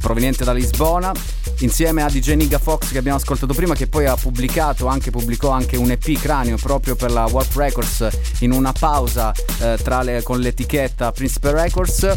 proveniente 0.00 0.44
da 0.44 0.52
Lisbona 0.52 1.12
insieme 1.60 2.02
a 2.02 2.08
DJ 2.08 2.34
Niga 2.34 2.58
Fox 2.58 2.90
che 2.90 2.98
abbiamo 2.98 3.18
ascoltato 3.18 3.54
prima 3.54 3.74
che 3.74 3.86
poi 3.86 4.06
ha 4.06 4.16
pubblicato 4.16 4.86
anche 4.86 5.10
pubblicò 5.10 5.50
anche 5.50 5.76
un 5.76 5.90
EP 5.90 6.18
cranio 6.18 6.56
proprio 6.56 6.96
per 6.96 7.12
la 7.12 7.26
Warp 7.26 7.56
Records 7.56 8.08
in 8.40 8.52
una 8.52 8.72
pausa 8.72 9.32
eh, 9.60 9.76
le, 10.02 10.22
con 10.22 10.40
l'etichetta 10.40 11.12
Principe 11.12 11.52
Records 11.52 12.16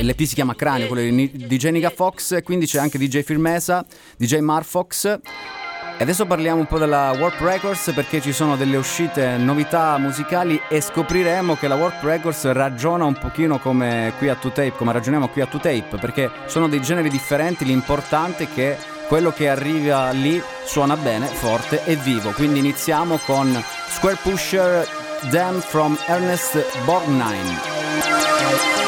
L'EP 0.00 0.22
si 0.22 0.34
chiama 0.34 0.54
Cranio, 0.54 0.86
quello 0.86 1.02
di 1.02 1.30
DJ 1.34 1.70
Niga 1.70 1.90
Fox, 1.90 2.42
quindi 2.42 2.66
c'è 2.66 2.78
anche 2.78 2.98
DJ 2.98 3.22
Firmesa, 3.22 3.84
DJ 4.16 4.38
Marfox. 4.38 5.04
E 5.04 6.04
adesso 6.04 6.26
parliamo 6.26 6.60
un 6.60 6.66
po' 6.66 6.78
della 6.78 7.12
Warp 7.18 7.40
Records 7.40 7.90
perché 7.92 8.20
ci 8.20 8.32
sono 8.32 8.56
delle 8.56 8.76
uscite, 8.76 9.36
novità 9.36 9.98
musicali 9.98 10.60
e 10.68 10.80
scopriremo 10.80 11.56
che 11.56 11.66
la 11.66 11.74
Warp 11.74 12.04
Records 12.04 12.52
ragiona 12.52 13.04
un 13.04 13.18
pochino 13.18 13.58
come 13.58 14.12
qui 14.18 14.28
a 14.28 14.38
2Tape, 14.40 14.76
come 14.76 14.92
ragioniamo 14.92 15.28
qui 15.28 15.40
a 15.40 15.48
2Tape, 15.50 15.98
perché 15.98 16.30
sono 16.46 16.68
dei 16.68 16.80
generi 16.80 17.08
differenti, 17.08 17.64
l'importante 17.64 18.44
è 18.44 18.48
che 18.54 18.76
quello 19.08 19.32
che 19.32 19.48
arriva 19.48 20.10
lì 20.10 20.40
suona 20.64 20.96
bene, 20.96 21.26
forte 21.26 21.84
e 21.84 21.96
vivo. 21.96 22.30
Quindi 22.30 22.60
iniziamo 22.60 23.18
con 23.24 23.60
Square 23.88 24.18
Pusher 24.22 24.86
Dam 25.30 25.60
from 25.60 25.98
Ernest 26.06 26.64
Borgnine. 26.84 28.87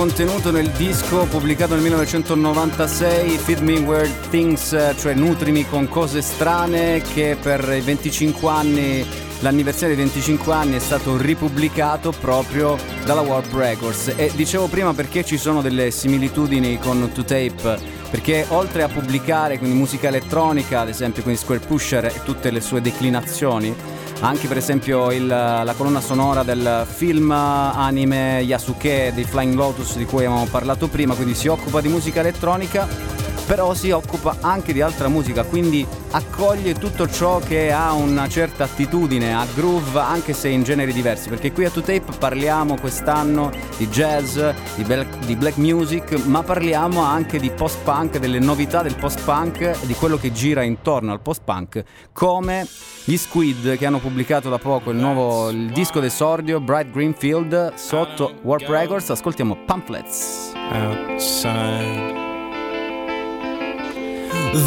Contenuto 0.00 0.50
nel 0.50 0.70
disco 0.70 1.26
pubblicato 1.26 1.74
nel 1.74 1.82
1996 1.82 3.36
Feed 3.36 3.58
Me 3.58 3.80
Weird 3.80 4.30
Things, 4.30 4.94
cioè 4.96 5.12
nutrimi 5.12 5.68
con 5.68 5.88
cose 5.88 6.22
strane 6.22 7.02
che 7.02 7.36
per 7.38 7.70
i 7.70 7.82
25 7.82 8.48
anni 8.48 9.06
l'anniversario 9.40 9.94
dei 9.94 10.04
25 10.04 10.54
anni 10.54 10.76
è 10.76 10.78
stato 10.78 11.18
ripubblicato 11.18 12.14
proprio 12.18 12.78
dalla 13.04 13.20
Warp 13.20 13.52
Records. 13.52 14.14
E 14.16 14.32
dicevo 14.34 14.68
prima 14.68 14.94
perché 14.94 15.22
ci 15.22 15.36
sono 15.36 15.60
delle 15.60 15.90
similitudini 15.90 16.78
con 16.78 17.02
2Tape 17.14 17.78
perché 18.10 18.46
oltre 18.48 18.82
a 18.82 18.88
pubblicare 18.88 19.58
quindi 19.58 19.76
musica 19.76 20.08
elettronica 20.08 20.80
ad 20.80 20.88
esempio 20.88 21.22
con 21.22 21.36
Square 21.36 21.60
Pusher 21.60 22.06
e 22.06 22.22
tutte 22.24 22.50
le 22.50 22.62
sue 22.62 22.80
declinazioni 22.80 23.74
anche 24.20 24.48
per 24.48 24.56
esempio 24.56 25.10
il, 25.12 25.26
la 25.26 25.74
colonna 25.76 26.00
sonora 26.00 26.42
del 26.42 26.86
film 26.86 27.30
anime 27.30 28.40
Yasuke 28.40 29.12
dei 29.14 29.24
Flying 29.24 29.54
Lotus 29.54 29.96
di 29.96 30.04
cui 30.04 30.24
avevamo 30.24 30.46
parlato 30.46 30.88
prima, 30.88 31.14
quindi 31.14 31.34
si 31.34 31.48
occupa 31.48 31.80
di 31.80 31.88
musica 31.88 32.20
elettronica 32.20 32.86
però 33.50 33.74
si 33.74 33.90
occupa 33.90 34.36
anche 34.42 34.72
di 34.72 34.80
altra 34.80 35.08
musica, 35.08 35.42
quindi 35.42 35.84
accoglie 36.12 36.74
tutto 36.74 37.08
ciò 37.08 37.40
che 37.40 37.72
ha 37.72 37.92
una 37.94 38.28
certa 38.28 38.62
attitudine 38.62 39.34
a 39.34 39.44
groove, 39.52 39.98
anche 39.98 40.34
se 40.34 40.46
in 40.46 40.62
generi 40.62 40.92
diversi, 40.92 41.28
perché 41.28 41.50
qui 41.50 41.64
a 41.64 41.68
2Tape 41.68 42.16
parliamo 42.16 42.78
quest'anno 42.78 43.50
di 43.76 43.88
jazz, 43.88 44.38
di 44.76 44.84
black, 44.84 45.18
di 45.24 45.34
black 45.34 45.56
music, 45.56 46.12
ma 46.26 46.44
parliamo 46.44 47.02
anche 47.02 47.40
di 47.40 47.50
post-punk, 47.50 48.18
delle 48.18 48.38
novità 48.38 48.82
del 48.82 48.94
post-punk 48.94 49.84
di 49.84 49.94
quello 49.94 50.16
che 50.16 50.30
gira 50.30 50.62
intorno 50.62 51.10
al 51.10 51.20
post-punk, 51.20 51.82
come 52.12 52.64
gli 53.10 53.16
Squid 53.16 53.76
che 53.76 53.86
hanno 53.86 53.98
pubblicato 53.98 54.48
da 54.48 54.58
poco 54.58 54.92
il 54.92 54.96
nuovo 54.96 55.50
il 55.50 55.72
disco 55.72 55.98
d'esordio 55.98 56.60
Bright 56.60 56.92
Greenfield 56.92 57.74
sotto 57.74 58.38
Warp 58.42 58.68
Records. 58.68 59.10
Ascoltiamo 59.10 59.64
Pamphlets. 59.66 60.52
outside. 60.54 62.14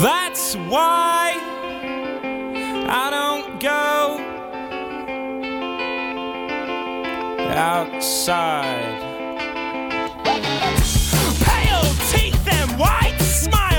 That's 0.02 0.56
why 0.68 1.38
I 2.90 3.10
don't 3.10 3.62
go 3.62 4.20
outside. 7.48 9.00
Pale 11.46 11.94
teeth 12.12 12.46
and 12.52 12.78
white 12.78 13.22
smiles, 13.22 13.73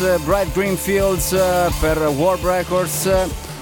Eh, 0.00 0.18
Bright 0.24 0.52
Greenfields 0.52 1.32
eh, 1.32 1.70
per 1.80 1.98
Warp 1.98 2.44
Records. 2.44 3.10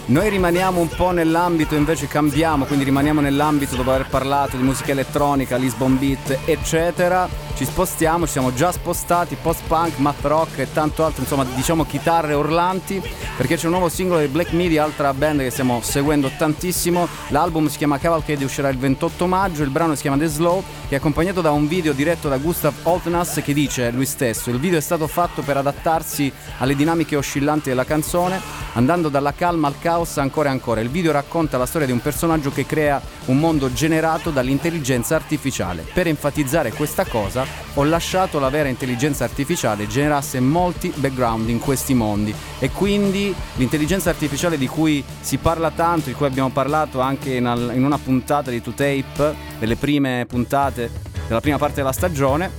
Noi 0.06 0.28
rimaniamo 0.28 0.80
un 0.80 0.88
po' 0.88 1.12
nell'ambito, 1.12 1.74
invece 1.74 2.08
cambiamo, 2.08 2.64
quindi 2.66 2.84
rimaniamo 2.84 3.20
nell'ambito 3.20 3.74
dopo 3.76 3.90
aver 3.92 4.06
parlato 4.08 4.56
di 4.56 4.62
musica 4.62 4.90
elettronica, 4.90 5.56
Lisbon 5.56 5.98
Beat, 5.98 6.40
eccetera. 6.44 7.28
Ci 7.54 7.64
spostiamo, 7.64 8.26
ci 8.26 8.32
siamo 8.32 8.52
già 8.52 8.70
spostati, 8.72 9.36
post-punk, 9.40 9.98
math 9.98 10.24
rock 10.24 10.58
e 10.58 10.72
tanto 10.72 11.04
altro, 11.04 11.22
insomma, 11.22 11.44
diciamo 11.44 11.84
chitarre 11.86 12.34
urlanti, 12.34 13.00
perché 13.36 13.56
c'è 13.56 13.64
un 13.64 13.72
nuovo 13.72 13.88
singolo 13.88 14.18
dei 14.20 14.28
Black 14.28 14.52
Midi, 14.52 14.78
altra 14.78 15.12
band 15.12 15.40
che 15.40 15.50
stiamo 15.50 15.80
seguendo 15.82 16.30
tantissimo. 16.36 17.08
L'album 17.28 17.68
si 17.68 17.78
chiama 17.78 17.98
Cavalcade, 17.98 18.44
uscirà 18.44 18.68
il 18.68 18.78
28 18.78 19.26
maggio, 19.26 19.62
il 19.62 19.70
brano 19.70 19.94
si 19.94 20.02
chiama 20.02 20.16
The 20.16 20.26
Slow, 20.26 20.62
che 20.88 20.94
è 20.94 20.98
accompagnato 20.98 21.40
da 21.40 21.50
un 21.50 21.66
video 21.66 21.92
diretto 21.92 22.28
da 22.28 22.38
Gustav 22.38 22.74
Oltenas 22.84 23.40
che 23.42 23.52
dice 23.52 23.90
lui 23.90 24.06
stesso, 24.06 24.50
il 24.50 24.58
video 24.58 24.78
è 24.78 24.82
stato 24.82 25.06
fatto 25.06 25.42
per 25.42 25.56
adattarsi 25.56 26.32
alle 26.58 26.76
dinamiche 26.76 27.16
oscillanti 27.16 27.68
della 27.68 27.84
canzone, 27.84 28.40
andando 28.74 29.08
dalla 29.08 29.32
calma 29.32 29.66
al 29.68 29.78
caos 29.78 30.18
ancora 30.18 30.48
e 30.48 30.52
ancora. 30.52 30.80
Il 30.80 30.90
video 30.90 31.12
racconta 31.12 31.58
la 31.58 31.66
storia 31.66 31.86
di 31.86 31.92
un 31.92 32.00
personaggio 32.00 32.50
che 32.50 32.66
crea 32.66 33.00
un 33.26 33.38
mondo 33.38 33.72
generato 33.72 34.30
dall'intelligenza 34.30 35.16
artificiale. 35.16 35.84
Per 35.92 36.06
enfatizzare 36.06 36.72
questa 36.72 37.04
cosa 37.04 37.63
ho 37.74 37.84
lasciato 37.84 38.38
la 38.38 38.48
vera 38.50 38.68
intelligenza 38.68 39.24
artificiale 39.24 39.86
generasse 39.86 40.38
molti 40.40 40.92
background 40.94 41.48
in 41.48 41.58
questi 41.58 41.92
mondi 41.94 42.34
e 42.58 42.70
quindi 42.70 43.34
l'intelligenza 43.56 44.10
artificiale 44.10 44.56
di 44.56 44.68
cui 44.68 45.04
si 45.20 45.38
parla 45.38 45.70
tanto, 45.70 46.08
di 46.08 46.14
cui 46.14 46.26
abbiamo 46.26 46.50
parlato 46.50 47.00
anche 47.00 47.34
in, 47.34 47.46
al- 47.46 47.72
in 47.74 47.84
una 47.84 47.98
puntata 47.98 48.50
di 48.50 48.62
2Tape, 48.64 49.34
delle 49.58 49.76
prime 49.76 50.24
puntate 50.28 50.90
della 51.26 51.40
prima 51.40 51.58
parte 51.58 51.76
della 51.76 51.92
stagione, 51.92 52.50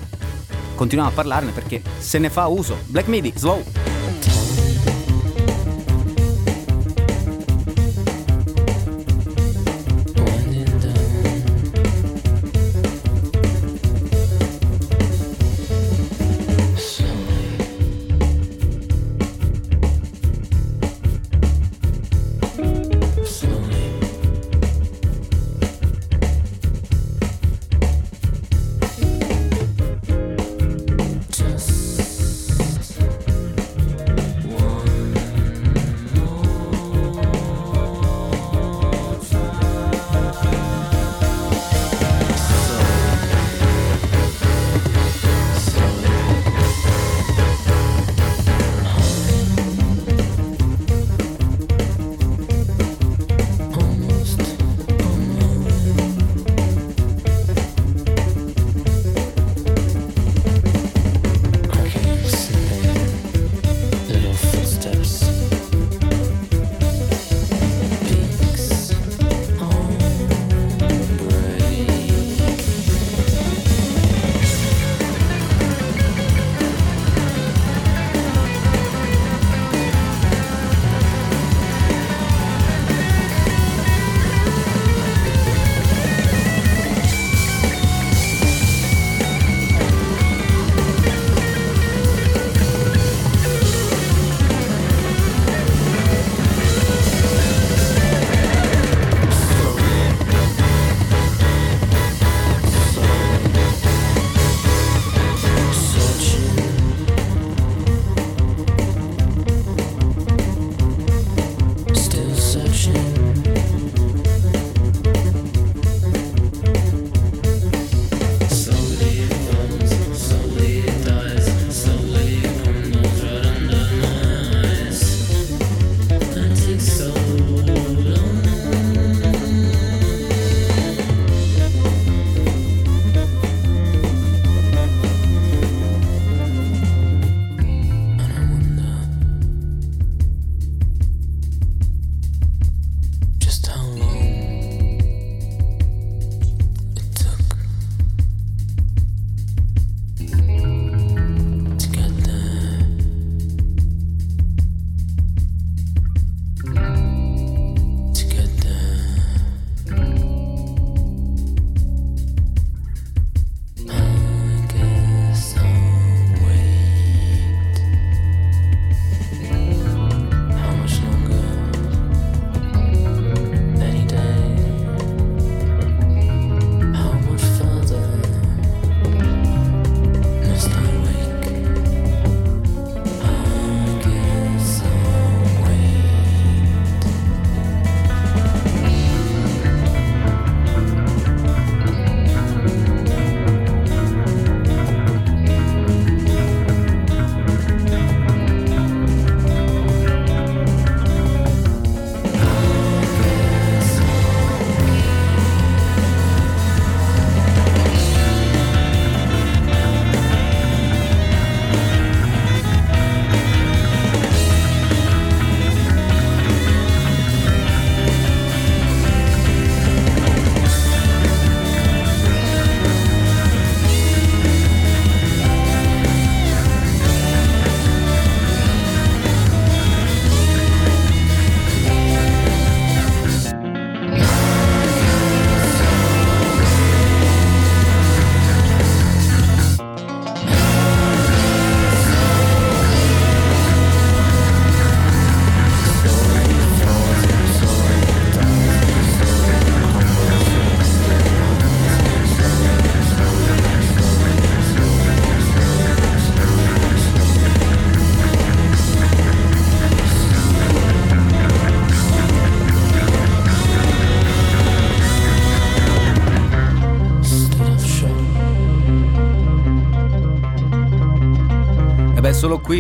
continuiamo 0.76 1.12
a 1.12 1.16
parlarne 1.16 1.52
perché 1.52 1.82
se 1.98 2.18
ne 2.20 2.30
fa 2.30 2.48
uso. 2.48 2.78
Black 2.86 3.08
Midi, 3.08 3.32
slow. 3.36 3.95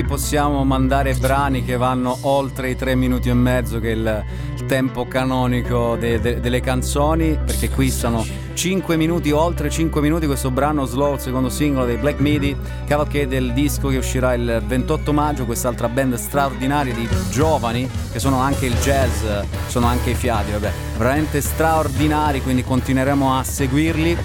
Possiamo 0.06 0.64
mandare 0.64 1.14
brani 1.16 1.64
che 1.64 1.78
vanno 1.78 2.18
oltre 2.22 2.70
i 2.70 2.76
tre 2.76 2.96
minuti 2.96 3.30
e 3.30 3.34
mezzo, 3.34 3.80
che 3.80 3.92
è 3.92 3.96
il, 3.96 4.24
tempo 4.68 5.06
canonico 5.08 5.96
de- 5.96 6.20
de- 6.20 6.40
delle 6.40 6.60
canzoni, 6.60 7.38
perché 7.44 7.70
qui 7.70 7.92
sono 7.92 8.26
5 8.54 8.96
minuti, 8.96 9.32
oltre 9.32 9.70
5 9.70 10.02
minuti 10.02 10.26
questo 10.26 10.50
brano 10.50 10.86
Slow, 10.86 11.18
secondo 11.18 11.50
singolo 11.50 11.86
dei 11.86 11.98
Black 11.98 12.20
Midi, 12.20 12.56
cavalche 12.86 13.28
del 13.28 13.54
disco 13.54 13.90
che 13.90 13.98
uscirà 13.98 14.34
il 14.34 14.64
28 14.66 15.14
maggio, 15.14 15.46
quest'altra 15.46 15.88
band 15.88 16.16
straordinaria 16.16 16.94
di 16.94 17.08
giovani, 17.30 17.88
che 18.12 18.20
sono 18.20 18.40
anche 18.40 18.66
il 18.66 18.76
jazz, 18.80 19.24
sono 19.68 19.86
anche 19.86 20.12
i 20.12 20.16
fiati, 20.16 20.52
vabbè, 20.52 20.72
veramente 20.98 21.42
straordinari, 21.42 22.42
quindi 22.42 22.64
continueremo 22.64 23.38
a 23.38 23.44
seguirli. 23.44 24.18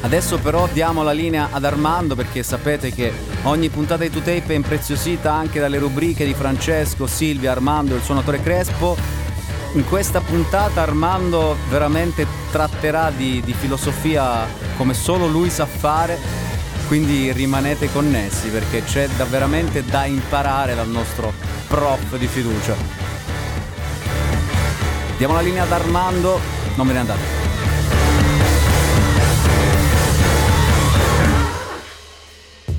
Adesso 0.00 0.38
però 0.38 0.68
diamo 0.72 1.04
la 1.04 1.12
linea 1.12 1.48
ad 1.52 1.64
Armando 1.64 2.16
perché 2.16 2.42
sapete 2.42 2.92
che 2.92 3.31
ogni 3.44 3.68
puntata 3.68 4.06
di 4.06 4.10
2Tape 4.10 4.48
è 4.48 4.54
impreziosita 4.54 5.32
anche 5.32 5.60
dalle 5.60 5.78
rubriche 5.78 6.24
di 6.24 6.34
Francesco, 6.34 7.06
Silvia, 7.06 7.52
Armando 7.52 7.94
e 7.94 7.98
il 7.98 8.02
suonatore 8.02 8.40
Crespo. 8.40 8.96
In 9.74 9.84
questa 9.86 10.20
puntata 10.20 10.82
Armando 10.82 11.56
veramente 11.68 12.26
tratterà 12.50 13.10
di, 13.10 13.40
di 13.44 13.52
filosofia 13.54 14.46
come 14.76 14.94
solo 14.94 15.26
lui 15.26 15.48
sa 15.50 15.66
fare, 15.66 16.18
quindi 16.88 17.32
rimanete 17.32 17.90
connessi 17.90 18.48
perché 18.48 18.84
c'è 18.84 19.08
da 19.16 19.24
veramente 19.24 19.82
da 19.84 20.04
imparare 20.04 20.74
dal 20.74 20.88
nostro 20.88 21.32
prof 21.68 22.16
di 22.18 22.26
fiducia. 22.26 22.74
Diamo 25.16 25.34
la 25.34 25.40
linea 25.40 25.62
ad 25.62 25.72
Armando, 25.72 26.38
non 26.74 26.86
ve 26.86 26.92
ne 26.92 26.98
andate. 26.98 27.41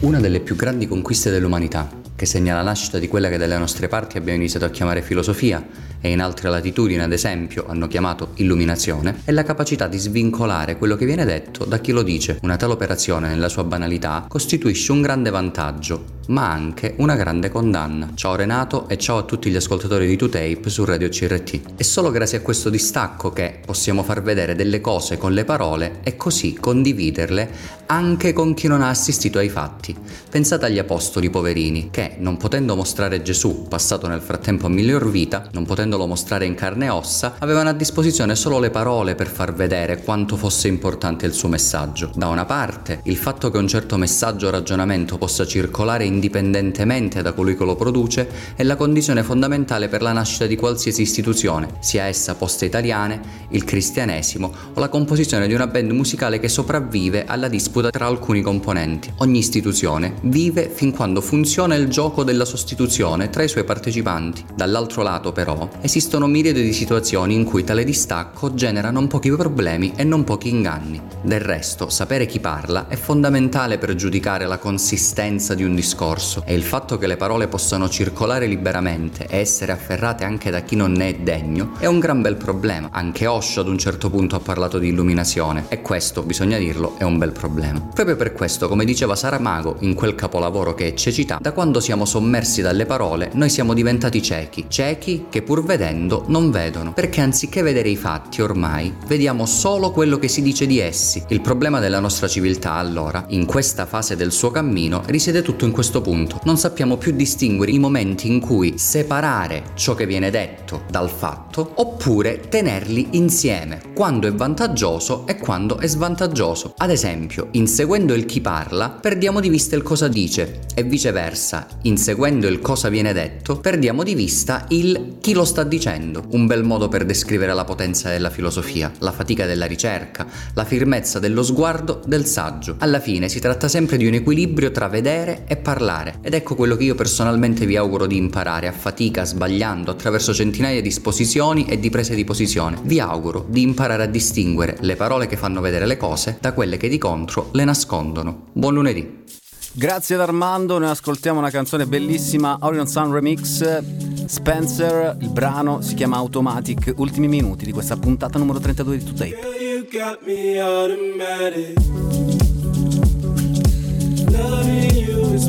Una 0.03 0.19
delle 0.19 0.41
più 0.41 0.57
grandi 0.57 0.85
conquiste 0.85 1.31
dell'umanità, 1.31 1.89
che 2.23 2.29
segna 2.29 2.55
la 2.55 2.61
nascita 2.61 2.99
di 2.99 3.09
quella 3.09 3.27
che 3.27 3.37
dalle 3.37 3.57
nostre 3.57 3.89
parti 3.89 4.17
abbiamo 4.17 4.39
iniziato 4.39 4.63
a 4.63 4.69
chiamare 4.69 5.01
filosofia 5.01 5.61
e 5.99 6.09
in 6.09 6.21
altre 6.21 6.49
latitudini, 6.49 7.01
ad 7.01 7.11
esempio, 7.11 7.65
hanno 7.67 7.87
chiamato 7.87 8.31
illuminazione, 8.35 9.21
è 9.23 9.31
la 9.31 9.43
capacità 9.43 9.87
di 9.87 9.97
svincolare 9.97 10.77
quello 10.77 10.95
che 10.95 11.05
viene 11.05 11.23
detto 11.25 11.65
da 11.65 11.79
chi 11.79 11.91
lo 11.91 12.01
dice. 12.01 12.39
Una 12.41 12.57
tale 12.57 12.73
operazione, 12.73 13.29
nella 13.29 13.47
sua 13.47 13.63
banalità, 13.63 14.25
costituisce 14.27 14.91
un 14.91 15.01
grande 15.01 15.29
vantaggio, 15.29 16.21
ma 16.27 16.49
anche 16.49 16.95
una 16.97 17.15
grande 17.15 17.49
condanna. 17.49 18.11
Ciao 18.15 18.35
Renato 18.35 18.89
e 18.89 18.97
ciao 18.97 19.19
a 19.19 19.23
tutti 19.23 19.49
gli 19.49 19.55
ascoltatori 19.55 20.07
di 20.07 20.17
2Tape 20.17 20.67
su 20.67 20.83
Radio 20.83 21.07
CRT. 21.07 21.75
È 21.77 21.83
solo 21.83 22.11
grazie 22.11 22.39
a 22.39 22.41
questo 22.41 22.69
distacco 22.69 23.31
che 23.31 23.59
possiamo 23.65 24.03
far 24.03 24.21
vedere 24.21 24.55
delle 24.55 24.81
cose 24.81 25.17
con 25.17 25.31
le 25.31 25.45
parole 25.45 25.99
e 26.03 26.17
così 26.17 26.53
condividerle 26.53 27.81
anche 27.85 28.33
con 28.33 28.53
chi 28.53 28.67
non 28.67 28.81
ha 28.81 28.89
assistito 28.89 29.37
ai 29.37 29.49
fatti. 29.49 29.95
Pensate 30.29 30.65
agli 30.65 30.79
apostoli 30.79 31.29
poverini 31.29 31.89
che, 31.91 32.12
non 32.19 32.37
potendo 32.37 32.75
mostrare 32.75 33.21
Gesù, 33.21 33.67
passato 33.67 34.07
nel 34.07 34.21
frattempo 34.21 34.67
a 34.67 34.69
miglior 34.69 35.09
vita, 35.09 35.47
non 35.51 35.65
potendolo 35.65 36.05
mostrare 36.05 36.45
in 36.45 36.55
carne 36.55 36.85
e 36.85 36.89
ossa, 36.89 37.35
avevano 37.39 37.69
a 37.69 37.73
disposizione 37.73 38.35
solo 38.35 38.59
le 38.59 38.69
parole 38.69 39.15
per 39.15 39.27
far 39.27 39.53
vedere 39.53 40.03
quanto 40.03 40.37
fosse 40.37 40.67
importante 40.67 41.25
il 41.25 41.33
suo 41.33 41.49
messaggio. 41.49 42.11
Da 42.15 42.27
una 42.27 42.45
parte, 42.45 43.01
il 43.03 43.17
fatto 43.17 43.49
che 43.49 43.57
un 43.57 43.67
certo 43.67 43.97
messaggio 43.97 44.47
o 44.47 44.51
ragionamento 44.51 45.17
possa 45.17 45.45
circolare 45.45 46.05
indipendentemente 46.05 47.21
da 47.21 47.33
colui 47.33 47.57
che 47.57 47.65
lo 47.65 47.75
produce 47.75 48.29
è 48.55 48.63
la 48.63 48.75
condizione 48.75 49.23
fondamentale 49.23 49.87
per 49.87 50.01
la 50.01 50.11
nascita 50.11 50.45
di 50.45 50.55
qualsiasi 50.55 51.01
istituzione, 51.01 51.75
sia 51.79 52.05
essa 52.05 52.35
poste 52.35 52.65
italiane, 52.65 53.19
il 53.49 53.63
cristianesimo 53.63 54.51
o 54.73 54.79
la 54.79 54.89
composizione 54.89 55.47
di 55.47 55.53
una 55.53 55.67
band 55.67 55.91
musicale 55.91 56.39
che 56.39 56.47
sopravvive 56.47 57.25
alla 57.25 57.47
disputa 57.47 57.89
tra 57.89 58.05
alcuni 58.05 58.41
componenti. 58.41 59.11
Ogni 59.17 59.39
istituzione 59.39 60.15
vive 60.21 60.69
fin 60.73 60.91
quando 60.91 61.21
funziona 61.21 61.75
il 61.75 61.87
gioco 61.87 62.02
della 62.23 62.43
sostituzione 62.43 63.29
tra 63.29 63.43
i 63.43 63.47
suoi 63.47 63.63
partecipanti. 63.63 64.43
Dall'altro 64.53 65.03
lato 65.03 65.31
però 65.31 65.69
esistono 65.81 66.27
miriade 66.27 66.61
di 66.61 66.73
situazioni 66.73 67.33
in 67.33 67.45
cui 67.45 67.63
tale 67.63 67.85
distacco 67.85 68.53
genera 68.53 68.91
non 68.91 69.07
pochi 69.07 69.31
problemi 69.31 69.93
e 69.95 70.03
non 70.03 70.23
pochi 70.23 70.49
inganni. 70.49 71.01
Del 71.21 71.39
resto, 71.39 71.89
sapere 71.89 72.25
chi 72.25 72.39
parla 72.39 72.87
è 72.87 72.97
fondamentale 72.97 73.77
per 73.77 73.95
giudicare 73.95 74.45
la 74.45 74.57
consistenza 74.57 75.53
di 75.53 75.63
un 75.63 75.73
discorso 75.75 76.43
e 76.45 76.53
il 76.53 76.63
fatto 76.63 76.97
che 76.97 77.07
le 77.07 77.15
parole 77.15 77.47
possano 77.47 77.87
circolare 77.87 78.47
liberamente 78.47 79.25
e 79.27 79.37
essere 79.37 79.71
afferrate 79.71 80.25
anche 80.25 80.49
da 80.49 80.59
chi 80.61 80.75
non 80.75 80.91
ne 80.91 81.07
è 81.07 81.15
degno 81.15 81.71
è 81.79 81.85
un 81.85 81.99
gran 81.99 82.21
bel 82.21 82.35
problema. 82.35 82.89
Anche 82.91 83.27
Osho 83.27 83.61
ad 83.61 83.67
un 83.67 83.77
certo 83.77 84.09
punto 84.09 84.35
ha 84.35 84.39
parlato 84.39 84.77
di 84.77 84.89
illuminazione 84.89 85.65
e 85.69 85.81
questo, 85.81 86.23
bisogna 86.23 86.57
dirlo, 86.57 86.95
è 86.97 87.03
un 87.03 87.17
bel 87.17 87.31
problema. 87.31 87.79
Proprio 87.79 88.15
per 88.17 88.33
questo, 88.33 88.67
come 88.67 88.83
diceva 88.83 89.15
Saramago 89.15 89.77
in 89.79 89.93
quel 89.93 90.15
capolavoro 90.15 90.73
che 90.73 90.89
è 90.89 90.93
cecità, 90.93 91.37
da 91.39 91.51
quando 91.51 91.79
siamo 91.83 92.05
sommersi 92.05 92.61
dalle 92.61 92.85
parole 92.85 93.31
noi 93.33 93.49
siamo 93.49 93.73
diventati 93.73 94.21
ciechi, 94.21 94.65
ciechi 94.69 95.25
che 95.29 95.41
pur 95.41 95.65
vedendo 95.65 96.23
non 96.27 96.49
vedono, 96.49 96.93
perché 96.93 97.19
anziché 97.19 97.61
vedere 97.61 97.89
i 97.89 97.97
fatti 97.97 98.41
ormai 98.41 98.93
vediamo 99.05 99.45
solo 99.45 99.91
quello 99.91 100.17
che 100.17 100.29
si 100.29 100.41
dice 100.41 100.65
di 100.65 100.79
essi. 100.79 101.21
Il 101.27 101.41
problema 101.41 101.79
della 101.79 101.99
nostra 101.99 102.27
civiltà 102.27 102.73
allora, 102.73 103.25
in 103.29 103.45
questa 103.45 103.85
fase 103.85 104.15
del 104.15 104.31
suo 104.31 104.49
cammino, 104.49 105.03
risiede 105.07 105.41
tutto 105.41 105.65
in 105.65 105.71
questo 105.71 105.99
punto. 106.01 106.39
Non 106.43 106.57
sappiamo 106.57 106.95
più 106.95 107.11
distinguere 107.11 107.71
i 107.71 107.79
momenti 107.79 108.27
in 108.27 108.39
cui 108.39 108.77
separare 108.77 109.71
ciò 109.73 109.93
che 109.93 110.05
viene 110.05 110.29
detto 110.29 110.83
dal 110.89 111.09
fatto 111.09 111.73
oppure 111.75 112.39
tenerli 112.47 113.09
insieme, 113.11 113.81
quando 113.93 114.27
è 114.27 114.33
vantaggioso 114.33 115.27
e 115.27 115.37
quando 115.37 115.79
è 115.79 115.87
svantaggioso. 115.87 116.75
Ad 116.77 116.91
esempio, 116.91 117.49
inseguendo 117.51 118.13
il 118.13 118.25
chi 118.25 118.39
parla, 118.39 118.89
perdiamo 118.89 119.41
di 119.41 119.49
vista 119.49 119.75
il 119.75 119.83
cosa 119.83 120.07
dice 120.07 120.61
e 120.73 120.83
viceversa, 120.83 121.67
inseguendo 121.83 122.47
il 122.47 122.59
cosa 122.59 122.89
viene 122.89 123.13
detto, 123.13 123.57
perdiamo 123.57 124.03
di 124.03 124.15
vista 124.15 124.65
il 124.69 125.17
chi 125.19 125.33
lo 125.33 125.45
sta 125.45 125.63
dicendo. 125.63 126.25
Un 126.31 126.45
bel 126.45 126.63
modo 126.63 126.87
per 126.87 127.05
descrivere 127.05 127.53
la 127.53 127.63
potenza 127.63 128.09
della 128.09 128.29
filosofia, 128.29 128.91
la 128.99 129.11
fatica 129.11 129.45
della 129.45 129.65
ricerca, 129.65 130.25
la 130.53 130.65
firmezza 130.65 131.19
dello 131.19 131.43
sguardo 131.43 132.01
del 132.05 132.25
saggio. 132.25 132.75
Alla 132.79 132.99
fine 132.99 133.29
si 133.29 133.39
tratta 133.39 133.67
sempre 133.67 133.97
di 133.97 134.05
un 134.05 134.13
equilibrio 134.13 134.71
tra 134.71 134.87
vedere 134.87 135.43
e 135.47 135.57
parlare 135.57 136.19
ed 136.21 136.33
ecco 136.33 136.55
quello 136.55 136.75
che 136.75 136.85
io 136.85 136.95
personalmente 136.95 137.65
vi 137.65 137.75
auguro 137.75 138.05
di 138.05 138.17
imparare 138.17 138.67
a 138.67 138.71
fatica, 138.71 139.25
sbagliando, 139.25 139.91
attraverso 139.91 140.33
centinaia 140.33 140.81
di 140.81 140.87
esposizioni 140.87 141.65
e 141.65 141.79
di 141.79 141.89
prese 141.89 142.15
di 142.15 142.23
posizione. 142.23 142.79
Vi 142.83 142.99
auguro 142.99 143.45
di 143.49 143.61
imparare 143.61 144.03
a 144.03 144.07
distinguere 144.07 144.77
le 144.81 144.95
parole 144.95 145.27
che 145.27 145.37
fanno 145.37 145.61
vedere 145.61 145.85
le 145.85 145.97
cose 145.97 146.37
da 146.39 146.53
quelle 146.53 146.77
che 146.77 146.89
di 146.89 146.97
contro 146.97 147.49
le 147.53 147.65
nascondono. 147.65 148.47
Buon 148.53 148.73
lunedì! 148.73 149.42
Grazie 149.75 150.13
ad 150.13 150.21
Armando, 150.21 150.77
noi 150.77 150.89
ascoltiamo 150.89 151.39
una 151.39 151.49
canzone 151.49 151.87
bellissima, 151.87 152.59
Orion 152.61 152.85
Sun 152.85 153.11
Remix, 153.11 153.81
Spencer, 154.27 155.17
il 155.19 155.29
brano 155.29 155.81
si 155.81 155.95
chiama 155.95 156.17
Automatic, 156.17 156.93
ultimi 156.97 157.27
minuti 157.27 157.65
di 157.65 157.71
questa 157.71 157.97
puntata 157.97 158.37
numero 158.37 158.59
32 158.59 158.97
di 158.97 159.03
2Tape. 159.11 159.51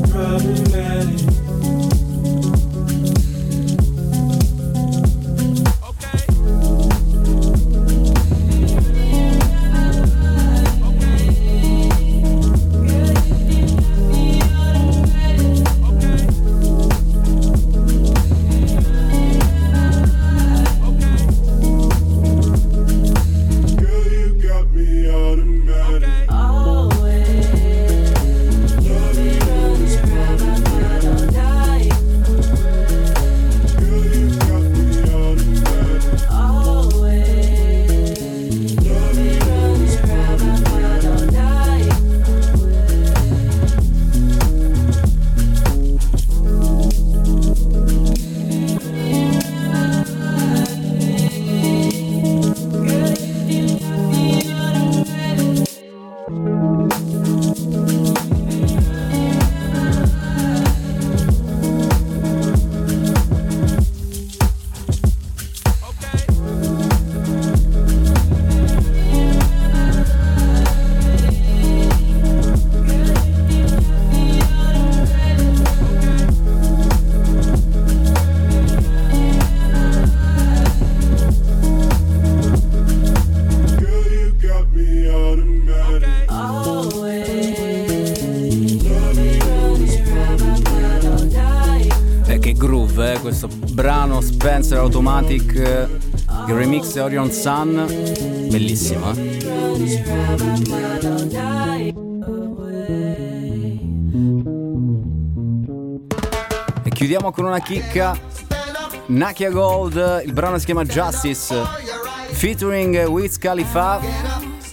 You 0.06 1.33
Orion 97.04 97.30
Sun, 97.30 97.86
bellissimo. 98.48 99.12
eh. 99.12 99.42
E 106.82 106.90
chiudiamo 106.90 107.30
con 107.30 107.44
una 107.44 107.60
chicca. 107.60 108.18
Nakia 109.06 109.50
Gold, 109.50 110.22
il 110.24 110.32
brano 110.32 110.56
si 110.58 110.64
chiama 110.64 110.84
Justice, 110.84 111.54
featuring 112.30 113.04
Wiz 113.04 113.36
Khalifa. 113.36 114.00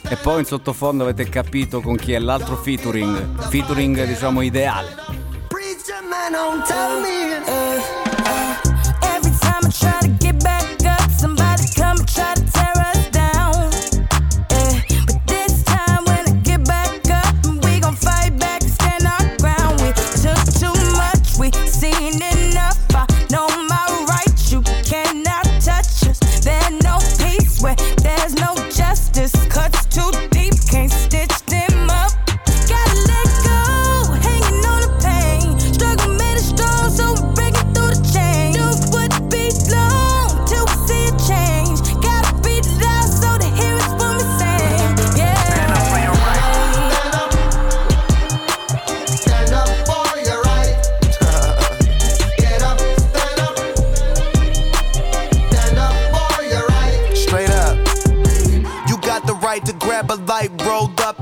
E 0.07 0.15
poi 0.15 0.39
in 0.39 0.45
sottofondo 0.45 1.03
avete 1.03 1.27
capito 1.27 1.81
con 1.81 1.97
chi 1.97 2.13
è 2.13 2.19
l'altro 2.19 2.55
featuring, 2.55 3.49
featuring 3.49 4.05
diciamo 4.05 4.41
ideale. 4.41 4.95
man, 6.09 6.31
don't 6.31 6.65
tell 6.65 7.01
me. 7.01 7.60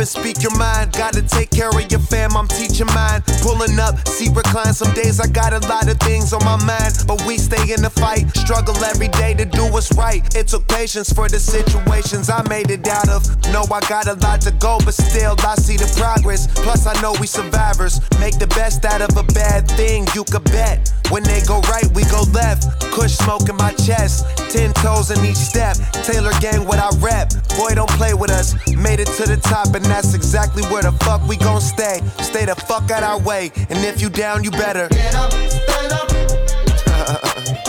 Speak 0.10 0.42
your 0.42 0.56
mind. 0.58 0.92
Gotta 0.94 1.22
take 1.22 1.49
care 1.60 1.70
of 1.70 1.92
your 1.92 2.00
fam, 2.00 2.38
I'm 2.38 2.48
teaching 2.48 2.88
mine. 2.96 3.22
Pulling 3.42 3.78
up, 3.80 4.08
see 4.08 4.30
recline. 4.30 4.74
Some 4.74 4.94
days 4.94 5.20
I 5.20 5.28
got 5.28 5.52
a 5.52 5.60
lot 5.68 5.90
of 5.92 6.00
things 6.00 6.32
on 6.32 6.44
my 6.46 6.56
mind, 6.64 6.94
but 7.06 7.22
we 7.28 7.38
stay 7.38 7.74
in 7.74 7.82
the 7.82 7.90
fight. 7.90 8.32
Struggle 8.38 8.78
every 8.86 9.10
day 9.10 9.34
to 9.34 9.44
do 9.44 9.64
what's 9.68 9.92
right. 9.96 10.24
It 10.36 10.48
took 10.48 10.66
patience 10.70 11.12
for 11.12 11.28
the 11.28 11.40
situations 11.40 12.30
I 12.30 12.48
made 12.48 12.72
it 12.72 12.88
out 12.88 13.10
of. 13.10 13.22
Know 13.52 13.66
I 13.74 13.82
got 13.90 14.08
a 14.08 14.14
lot 14.26 14.40
to 14.48 14.52
go, 14.52 14.80
but 14.86 14.94
still 14.94 15.36
I 15.40 15.56
see 15.56 15.76
the 15.76 15.92
progress. 16.00 16.48
Plus 16.64 16.88
I 16.88 16.96
know 17.02 17.14
we 17.20 17.28
survivors. 17.28 18.00
Make 18.20 18.40
the 18.40 18.48
best 18.48 18.86
out 18.86 19.02
of 19.02 19.12
a 19.18 19.24
bad 19.34 19.68
thing, 19.68 20.08
you 20.16 20.24
could 20.24 20.46
bet. 20.46 20.94
When 21.10 21.24
they 21.24 21.42
go 21.42 21.60
right, 21.62 21.88
we 21.92 22.04
go 22.06 22.22
left. 22.32 22.70
Kush 22.94 23.18
smoke 23.18 23.50
in 23.50 23.58
my 23.58 23.74
chest, 23.74 24.26
ten 24.54 24.72
toes 24.74 25.12
in 25.12 25.26
each 25.26 25.42
step. 25.52 25.76
Taylor 26.08 26.32
gang, 26.40 26.66
what 26.66 26.80
I 26.80 26.90
rep. 27.00 27.34
Boy, 27.58 27.76
don't 27.76 27.90
play 27.98 28.14
with 28.14 28.32
us. 28.32 28.54
Made 28.78 29.00
it 29.00 29.10
to 29.18 29.26
the 29.26 29.38
top, 29.38 29.74
and 29.74 29.84
that's 29.86 30.14
exactly 30.14 30.64
where 30.72 30.84
the 30.84 30.92
fuck 31.04 31.22
we 31.28 31.36
gon' 31.50 31.62
stay. 31.62 32.02
Stay 32.22 32.46
the 32.46 32.56
fuck 32.56 32.92
out 32.92 33.04
our 33.04 33.20
way, 33.20 33.52
and 33.70 33.80
if 33.80 34.02
you 34.02 34.10
down, 34.10 34.44
you 34.44 34.52
better 34.52 34.88
Get 34.90 35.16
up, 35.16 35.32
stand 35.32 35.94
up. 35.94 37.66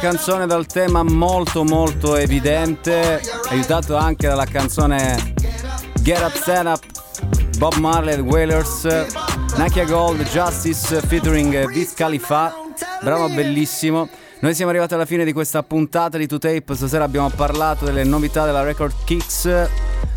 canzone 0.00 0.46
dal 0.46 0.64
tema 0.64 1.02
molto 1.02 1.62
molto 1.62 2.16
evidente, 2.16 3.20
aiutato 3.50 3.96
anche 3.96 4.26
dalla 4.26 4.46
canzone 4.46 5.34
Get 6.00 6.20
Up 6.20 6.34
Stand 6.34 6.68
Up, 6.68 6.84
Bob 7.58 7.74
Marley 7.74 8.14
and 8.14 8.26
Wailers, 8.26 8.86
Nakia 9.56 9.84
Gold, 9.84 10.22
Justice 10.22 11.02
featuring 11.02 11.66
Viz 11.70 11.92
Khalifa, 11.92 12.54
brano 13.02 13.28
bellissimo. 13.28 14.08
Noi 14.40 14.54
siamo 14.54 14.70
arrivati 14.70 14.94
alla 14.94 15.04
fine 15.04 15.24
di 15.24 15.34
questa 15.34 15.62
puntata 15.62 16.16
di 16.16 16.24
2Tape, 16.24 16.72
stasera 16.72 17.04
abbiamo 17.04 17.28
parlato 17.28 17.84
delle 17.84 18.02
novità 18.04 18.46
della 18.46 18.62
Record 18.62 18.94
Kicks, 19.04 19.68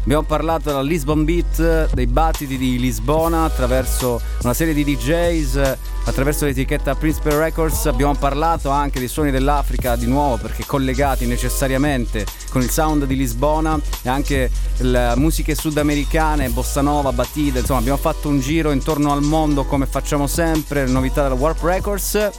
abbiamo 0.03 0.23
parlato 0.23 0.69
della 0.69 0.81
Lisbon 0.81 1.23
Beat, 1.23 1.93
dei 1.93 2.07
battiti 2.07 2.57
di 2.57 2.77
Lisbona 2.77 3.45
attraverso 3.45 4.21
una 4.41 4.53
serie 4.53 4.73
di 4.73 4.84
DJs, 4.84 5.77
attraverso 6.05 6.45
l'etichetta 6.45 6.95
Principal 6.95 7.34
Records, 7.34 7.85
abbiamo 7.85 8.13
parlato 8.15 8.69
anche 8.69 8.99
dei 8.99 9.07
suoni 9.07 9.31
dell'Africa 9.31 9.95
di 9.95 10.05
nuovo 10.05 10.38
perché 10.38 10.65
collegati 10.65 11.25
necessariamente 11.25 12.25
con 12.49 12.61
il 12.61 12.69
sound 12.69 13.05
di 13.05 13.15
Lisbona 13.15 13.80
e 14.01 14.09
anche 14.09 14.51
le 14.80 15.13
musiche 15.15 15.55
sudamericane, 15.55 16.49
bossa 16.49 16.81
nova, 16.81 17.13
batida, 17.13 17.59
insomma 17.59 17.80
abbiamo 17.80 17.97
fatto 17.97 18.27
un 18.27 18.41
giro 18.41 18.71
intorno 18.71 19.13
al 19.13 19.21
mondo 19.21 19.63
come 19.63 19.85
facciamo 19.85 20.27
sempre, 20.27 20.85
le 20.85 20.91
novità 20.91 21.23
della 21.23 21.35
Warp 21.35 21.63
Records. 21.63 22.31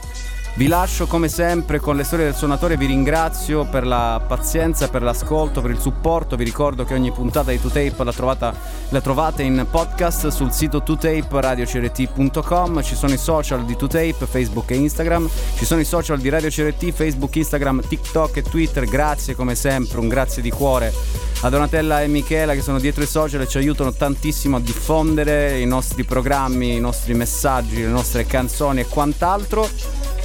Vi 0.57 0.67
lascio 0.67 1.05
come 1.05 1.27
sempre 1.27 1.79
con 1.79 1.97
le 1.97 2.05
storie 2.05 2.23
del 2.23 2.33
suonatore, 2.33 2.77
vi 2.77 2.85
ringrazio 2.85 3.65
per 3.65 3.85
la 3.85 4.23
pazienza, 4.25 4.87
per 4.87 5.01
l'ascolto, 5.01 5.61
per 5.61 5.69
il 5.69 5.79
supporto, 5.79 6.37
vi 6.37 6.45
ricordo 6.45 6.85
che 6.85 6.93
ogni 6.93 7.11
puntata 7.11 7.51
di 7.51 7.57
2Tape 7.57 8.39
la, 8.39 8.55
la 8.87 9.01
trovate 9.01 9.43
in 9.43 9.67
podcast 9.69 10.29
sul 10.29 10.53
sito 10.53 10.77
2Tape 10.77 11.41
radiocrt.com, 11.41 12.81
ci 12.83 12.95
sono 12.95 13.11
i 13.11 13.17
social 13.17 13.65
di 13.65 13.73
2Tape, 13.73 14.25
Facebook 14.25 14.71
e 14.71 14.75
Instagram, 14.75 15.29
ci 15.57 15.65
sono 15.65 15.81
i 15.81 15.85
social 15.85 16.19
di 16.19 16.29
Radio 16.29 16.49
CRT, 16.49 16.89
Facebook, 16.89 17.35
Instagram, 17.35 17.85
TikTok 17.85 18.37
e 18.37 18.41
Twitter, 18.41 18.85
grazie 18.85 19.35
come 19.35 19.55
sempre, 19.55 19.99
un 19.99 20.07
grazie 20.07 20.41
di 20.41 20.51
cuore 20.51 20.93
a 21.41 21.49
Donatella 21.49 22.01
e 22.01 22.07
Michela 22.07 22.53
che 22.53 22.61
sono 22.61 22.79
dietro 22.79 23.03
i 23.03 23.07
social 23.07 23.41
e 23.41 23.47
ci 23.47 23.57
aiutano 23.57 23.91
tantissimo 23.91 24.55
a 24.55 24.61
diffondere 24.61 25.59
i 25.59 25.65
nostri 25.65 26.05
programmi, 26.05 26.75
i 26.75 26.79
nostri 26.79 27.13
messaggi, 27.13 27.81
le 27.81 27.87
nostre 27.87 28.25
canzoni 28.25 28.79
e 28.79 28.85
quant'altro. 28.85 29.69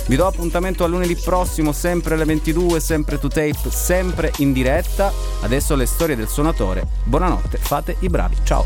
Vi 0.07 0.17
do 0.17 0.27
appuntamento 0.27 0.83
a 0.83 0.87
lunedì 0.89 1.15
prossimo, 1.15 1.73
sempre 1.73 2.15
alle 2.15 2.25
22, 2.25 2.81
sempre 2.81 3.19
to 3.19 3.29
tape, 3.29 3.71
sempre 3.71 4.33
in 4.39 4.53
diretta. 4.53 5.13
Adesso 5.43 5.77
le 5.77 5.87
storie 5.87 6.17
del 6.17 6.29
suonatore. 6.29 6.87
Buonanotte, 7.05 7.59
fate 7.59 7.97
i 8.01 8.09
bravi. 8.09 8.37
Ciao. 8.43 8.65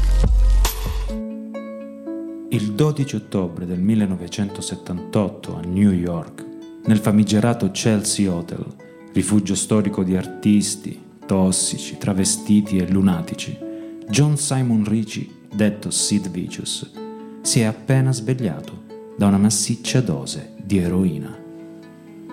Il 2.48 2.72
12 2.72 3.16
ottobre 3.16 3.66
del 3.66 3.80
1978 3.80 5.56
a 5.56 5.60
New 5.66 5.90
York, 5.90 6.44
nel 6.84 6.98
famigerato 6.98 7.70
Chelsea 7.72 8.32
Hotel, 8.32 8.64
rifugio 9.12 9.54
storico 9.54 10.04
di 10.04 10.16
artisti, 10.16 11.02
tossici, 11.26 11.98
travestiti 11.98 12.76
e 12.76 12.88
lunatici, 12.88 13.58
John 14.08 14.36
Simon 14.36 14.84
Ricci, 14.86 15.46
detto 15.52 15.90
Sid 15.90 16.30
Vicious, 16.30 16.90
si 17.42 17.60
è 17.60 17.64
appena 17.64 18.12
svegliato 18.12 18.82
da 19.16 19.26
una 19.26 19.38
massiccia 19.38 20.00
dose 20.00 20.53
di 20.64 20.78
eroina. 20.78 21.36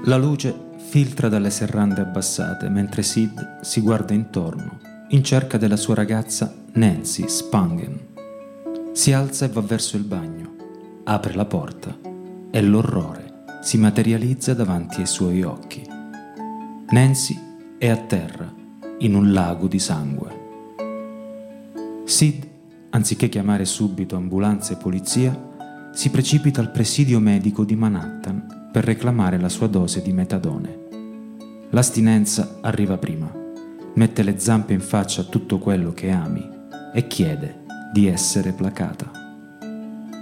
La 0.06 0.18
luce 0.18 0.70
filtra 0.78 1.28
dalle 1.28 1.50
serrande 1.50 2.02
abbassate 2.02 2.70
mentre 2.70 3.04
Sid 3.04 3.60
si 3.62 3.82
guarda 3.82 4.14
intorno 4.14 4.80
in 5.10 5.24
cerca 5.24 5.58
della 5.58 5.76
sua 5.76 5.96
ragazza 5.96 6.54
Nancy 6.74 7.28
Spangen. 7.28 8.00
Si 8.94 9.12
alza 9.12 9.46
e 9.46 9.50
va 9.50 9.62
verso 9.62 9.98
il 9.98 10.04
bagno, 10.04 10.56
apre 11.04 11.34
la 11.34 11.46
porta 11.46 11.96
e 12.50 12.62
l'orrore 12.62 13.44
si 13.62 13.78
materializza 13.78 14.54
davanti 14.54 15.02
ai 15.02 15.08
suoi 15.08 15.44
occhi. 15.44 15.86
Nancy 16.90 17.38
è 17.78 17.88
a 17.90 17.98
terra, 17.98 18.52
in 19.00 19.16
un 19.16 19.32
lago 19.32 19.68
di 19.68 19.80
sangue. 19.80 20.40
Sid, 22.06 22.48
anziché 22.90 23.30
chiamare 23.30 23.66
subito 23.66 24.16
ambulanza 24.16 24.74
e 24.74 24.78
polizia, 24.78 25.50
si 25.94 26.10
precipita 26.10 26.62
al 26.62 26.72
presidio 26.72 27.20
medico 27.20 27.64
di 27.66 27.76
Manhattan 27.76 28.70
per 28.72 28.86
reclamare 28.86 29.38
la 29.38 29.50
sua 29.50 29.68
dose 29.68 30.02
di 30.02 30.14
metadone. 30.14 30.80
L'astinenza 31.72 32.60
arriva 32.62 32.98
prima, 32.98 33.32
mette 33.96 34.24
le 34.24 34.40
zampe 34.40 34.74
in 34.74 34.80
faccia 34.80 35.22
a 35.22 35.26
tutto 35.26 35.58
quello 35.60 35.92
che 35.94 36.10
ami 36.10 36.48
e 36.94 37.08
chiede 37.08 37.64
di 37.92 38.08
essere 38.08 38.54
placata. 38.54 39.12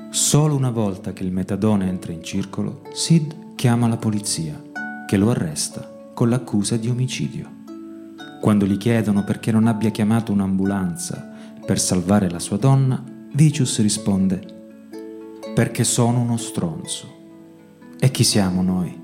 Solo 0.09 0.55
una 0.55 0.71
volta 0.71 1.13
che 1.13 1.23
il 1.23 1.31
metadone 1.31 1.87
entra 1.87 2.11
in 2.11 2.23
circolo, 2.23 2.81
Sid 2.91 3.55
chiama 3.55 3.87
la 3.87 3.97
polizia, 3.97 4.59
che 5.05 5.17
lo 5.17 5.29
arresta 5.29 6.11
con 6.13 6.29
l'accusa 6.29 6.77
di 6.77 6.89
omicidio. 6.89 7.57
Quando 8.41 8.65
gli 8.65 8.77
chiedono 8.77 9.23
perché 9.23 9.51
non 9.51 9.67
abbia 9.67 9.91
chiamato 9.91 10.31
un'ambulanza 10.31 11.29
per 11.63 11.79
salvare 11.79 12.29
la 12.29 12.39
sua 12.39 12.57
donna, 12.57 13.03
Vicious 13.33 13.79
risponde 13.81 14.57
perché 15.59 15.83
sono 15.83 16.21
uno 16.21 16.37
stronzo. 16.37 17.17
E 17.99 18.11
chi 18.11 18.23
siamo 18.23 18.61
noi 18.61 18.97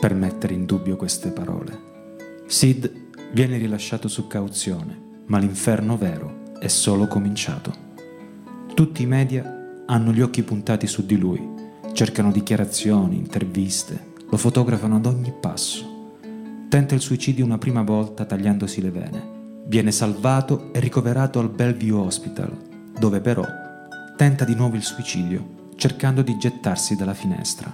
per 0.00 0.14
mettere 0.14 0.54
in 0.54 0.64
dubbio 0.64 0.96
queste 0.96 1.28
parole? 1.32 2.46
Sid 2.46 2.90
viene 3.34 3.58
rilasciato 3.58 4.08
su 4.08 4.26
cauzione, 4.26 4.98
ma 5.26 5.36
l'inferno 5.36 5.98
vero 5.98 6.54
è 6.58 6.68
solo 6.68 7.08
cominciato. 7.08 7.74
Tutti 8.72 9.02
i 9.02 9.06
media 9.06 9.82
hanno 9.84 10.10
gli 10.10 10.22
occhi 10.22 10.42
puntati 10.42 10.86
su 10.86 11.04
di 11.04 11.18
lui, 11.18 11.46
cercano 11.92 12.32
dichiarazioni, 12.32 13.18
interviste, 13.18 14.14
lo 14.30 14.38
fotografano 14.38 14.96
ad 14.96 15.04
ogni 15.04 15.34
passo. 15.38 16.14
Tenta 16.70 16.94
il 16.94 17.02
suicidio 17.02 17.44
una 17.44 17.58
prima 17.58 17.82
volta 17.82 18.24
tagliandosi 18.24 18.80
le 18.80 18.90
vene. 18.90 19.62
Viene 19.66 19.92
salvato 19.92 20.72
e 20.72 20.80
ricoverato 20.80 21.38
al 21.38 21.50
Bellevue 21.50 21.98
Hospital, 21.98 22.50
dove 22.98 23.20
però 23.20 23.44
tenta 24.16 24.46
di 24.46 24.54
nuovo 24.54 24.74
il 24.74 24.82
suicidio 24.82 25.56
cercando 25.78 26.22
di 26.22 26.36
gettarsi 26.36 26.96
dalla 26.96 27.14
finestra. 27.14 27.72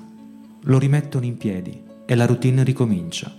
Lo 0.64 0.78
rimettono 0.78 1.24
in 1.24 1.38
piedi 1.38 1.82
e 2.04 2.14
la 2.14 2.26
routine 2.26 2.62
ricomincia. 2.62 3.34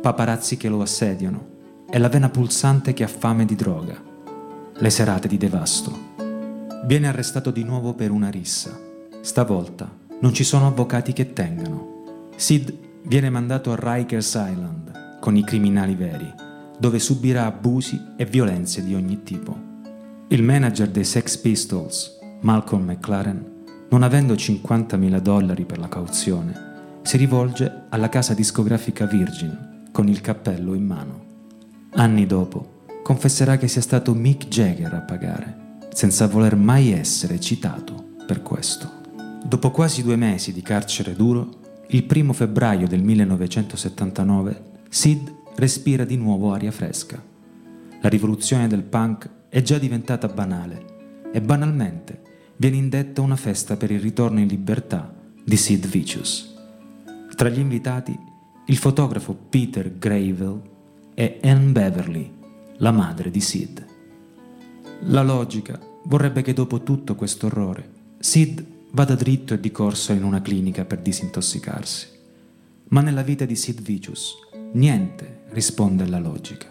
Paparazzi 0.00 0.56
che 0.56 0.68
lo 0.68 0.80
assediano 0.80 1.54
e 1.90 1.98
la 1.98 2.08
vena 2.08 2.28
pulsante 2.28 2.92
che 2.92 3.02
ha 3.02 3.08
fame 3.08 3.44
di 3.44 3.56
droga. 3.56 4.00
Le 4.78 4.90
serate 4.90 5.26
di 5.26 5.36
devasto. 5.36 6.14
Viene 6.84 7.08
arrestato 7.08 7.50
di 7.50 7.64
nuovo 7.64 7.94
per 7.94 8.12
una 8.12 8.30
rissa. 8.30 8.78
Stavolta 9.22 9.90
non 10.20 10.32
ci 10.32 10.44
sono 10.44 10.68
avvocati 10.68 11.12
che 11.12 11.32
tengano. 11.32 12.28
Sid 12.36 12.74
viene 13.02 13.28
mandato 13.28 13.72
a 13.72 13.78
Rikers 13.78 14.34
Island 14.34 15.18
con 15.18 15.36
i 15.36 15.42
criminali 15.42 15.96
veri, 15.96 16.32
dove 16.78 17.00
subirà 17.00 17.46
abusi 17.46 18.00
e 18.16 18.24
violenze 18.24 18.84
di 18.84 18.94
ogni 18.94 19.24
tipo. 19.24 19.56
Il 20.28 20.44
manager 20.44 20.88
dei 20.88 21.04
Sex 21.04 21.36
Pistols, 21.38 22.18
Malcolm 22.42 22.84
McLaren, 22.84 23.54
non 23.88 24.02
avendo 24.02 24.34
50.000 24.34 25.18
dollari 25.20 25.64
per 25.64 25.78
la 25.78 25.88
cauzione, 25.88 26.74
si 27.02 27.16
rivolge 27.16 27.84
alla 27.88 28.08
casa 28.08 28.34
discografica 28.34 29.06
Virgin 29.06 29.88
con 29.92 30.08
il 30.08 30.20
cappello 30.20 30.74
in 30.74 30.84
mano. 30.84 31.24
Anni 31.92 32.26
dopo, 32.26 32.82
confesserà 33.02 33.56
che 33.56 33.68
sia 33.68 33.80
stato 33.80 34.12
Mick 34.12 34.48
Jagger 34.48 34.92
a 34.92 35.00
pagare, 35.00 35.78
senza 35.92 36.26
voler 36.26 36.56
mai 36.56 36.90
essere 36.90 37.38
citato 37.38 38.14
per 38.26 38.42
questo. 38.42 38.90
Dopo 39.44 39.70
quasi 39.70 40.02
due 40.02 40.16
mesi 40.16 40.52
di 40.52 40.60
carcere 40.62 41.14
duro, 41.14 41.60
il 41.88 42.02
primo 42.02 42.32
febbraio 42.32 42.88
del 42.88 43.02
1979, 43.02 44.62
Sid 44.88 45.34
respira 45.54 46.04
di 46.04 46.16
nuovo 46.16 46.52
aria 46.52 46.72
fresca. 46.72 47.22
La 48.00 48.08
rivoluzione 48.08 48.66
del 48.66 48.82
punk 48.82 49.30
è 49.48 49.62
già 49.62 49.78
diventata 49.78 50.26
banale 50.26 51.28
e 51.32 51.40
banalmente 51.40 52.20
viene 52.56 52.76
indetta 52.76 53.20
una 53.20 53.36
festa 53.36 53.76
per 53.76 53.90
il 53.90 54.00
ritorno 54.00 54.40
in 54.40 54.48
libertà 54.48 55.14
di 55.44 55.56
Sid 55.56 55.86
Vicious. 55.86 56.54
Tra 57.34 57.48
gli 57.48 57.58
invitati 57.58 58.18
il 58.66 58.76
fotografo 58.76 59.34
Peter 59.34 59.98
Gravel 59.98 60.60
e 61.14 61.38
Anne 61.42 61.70
Beverly, 61.70 62.32
la 62.78 62.90
madre 62.90 63.30
di 63.30 63.40
Sid. 63.40 63.86
La 65.00 65.22
logica 65.22 65.78
vorrebbe 66.04 66.42
che 66.42 66.52
dopo 66.52 66.82
tutto 66.82 67.14
questo 67.14 67.46
orrore 67.46 67.90
Sid 68.18 68.64
vada 68.92 69.14
dritto 69.14 69.54
e 69.54 69.60
di 69.60 69.70
corso 69.70 70.12
in 70.12 70.24
una 70.24 70.40
clinica 70.40 70.84
per 70.84 71.00
disintossicarsi. 71.00 72.08
Ma 72.88 73.02
nella 73.02 73.22
vita 73.22 73.44
di 73.44 73.54
Sid 73.54 73.82
Vicious 73.82 74.34
niente 74.72 75.42
risponde 75.50 76.04
alla 76.04 76.18
logica. 76.18 76.66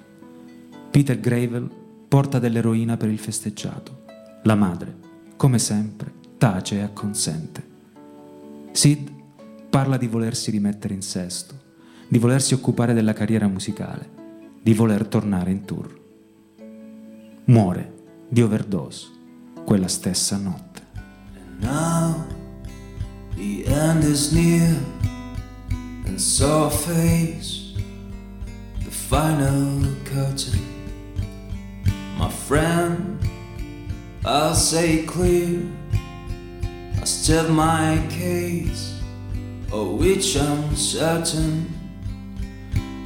Peter 0.89 1.19
Gravel 1.19 1.69
porta 2.07 2.39
dell'eroina 2.39 2.97
per 2.97 3.09
il 3.09 3.19
festeggiato. 3.19 4.03
La 4.43 4.55
madre 4.55 5.04
come 5.35 5.59
sempre, 5.59 6.13
tace 6.37 6.75
e 6.75 6.81
acconsente. 6.81 7.67
Sid 8.71 9.11
parla 9.69 9.97
di 9.97 10.07
volersi 10.07 10.51
rimettere 10.51 10.93
in 10.93 11.01
sesto, 11.01 11.53
di 12.07 12.17
volersi 12.17 12.53
occupare 12.53 12.93
della 12.93 13.13
carriera 13.13 13.47
musicale, 13.47 14.09
di 14.61 14.73
voler 14.73 15.07
tornare 15.07 15.51
in 15.51 15.65
tour. 15.65 16.01
Muore 17.45 17.93
di 18.27 18.41
overdose 18.41 19.07
quella 19.65 19.87
stessa 19.87 20.37
notte. 20.37 20.81
Now 21.59 22.25
the 23.35 23.63
end 23.65 24.03
is 24.03 24.31
near, 24.31 24.75
and 26.05 26.17
so 26.17 26.69
face 26.69 27.73
the 28.83 28.91
final 28.91 29.85
curtain. 30.03 30.59
My 32.17 32.29
friend, 32.29 33.19
I'll 34.27 34.55
say 34.55 35.03
clear, 35.05 35.61
I 36.99 37.05
state 37.05 37.47
my 37.47 38.03
case, 38.09 38.99
of 39.71 39.99
which 39.99 40.35
I'm 40.35 40.75
certain. 40.75 41.71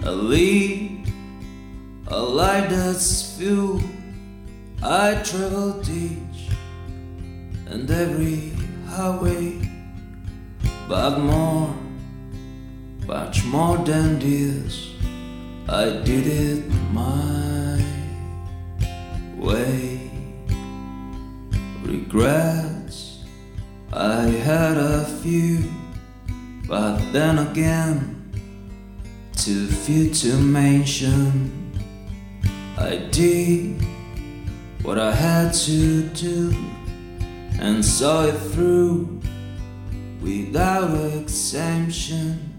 I 0.06 0.12
lead 0.12 1.12
a 2.08 2.18
life 2.22 2.70
that's 2.70 3.36
fuel. 3.36 3.82
I 4.82 5.16
traveled 5.26 5.90
each 5.90 6.56
and 7.68 7.92
every 7.92 8.54
highway, 8.88 9.60
but 10.88 11.20
more, 11.20 11.76
much 13.06 13.44
more 13.44 13.78
than 13.80 14.20
this, 14.20 14.94
I 15.68 16.00
did 16.02 16.28
it 16.28 16.72
my 16.94 17.84
way. 19.36 19.99
Regrets, 21.90 23.24
I 23.92 24.26
had 24.26 24.78
a 24.78 25.04
few, 25.24 25.64
but 26.68 27.00
then 27.12 27.40
again, 27.40 28.32
too 29.36 29.66
few 29.66 30.14
to 30.14 30.38
mention. 30.38 31.52
I 32.78 32.98
did 33.10 33.82
what 34.84 35.00
I 35.00 35.12
had 35.12 35.52
to 35.66 36.04
do 36.10 36.56
and 37.60 37.84
saw 37.84 38.26
it 38.26 38.38
through 38.52 39.20
without 40.22 40.94
exemption. 41.16 42.54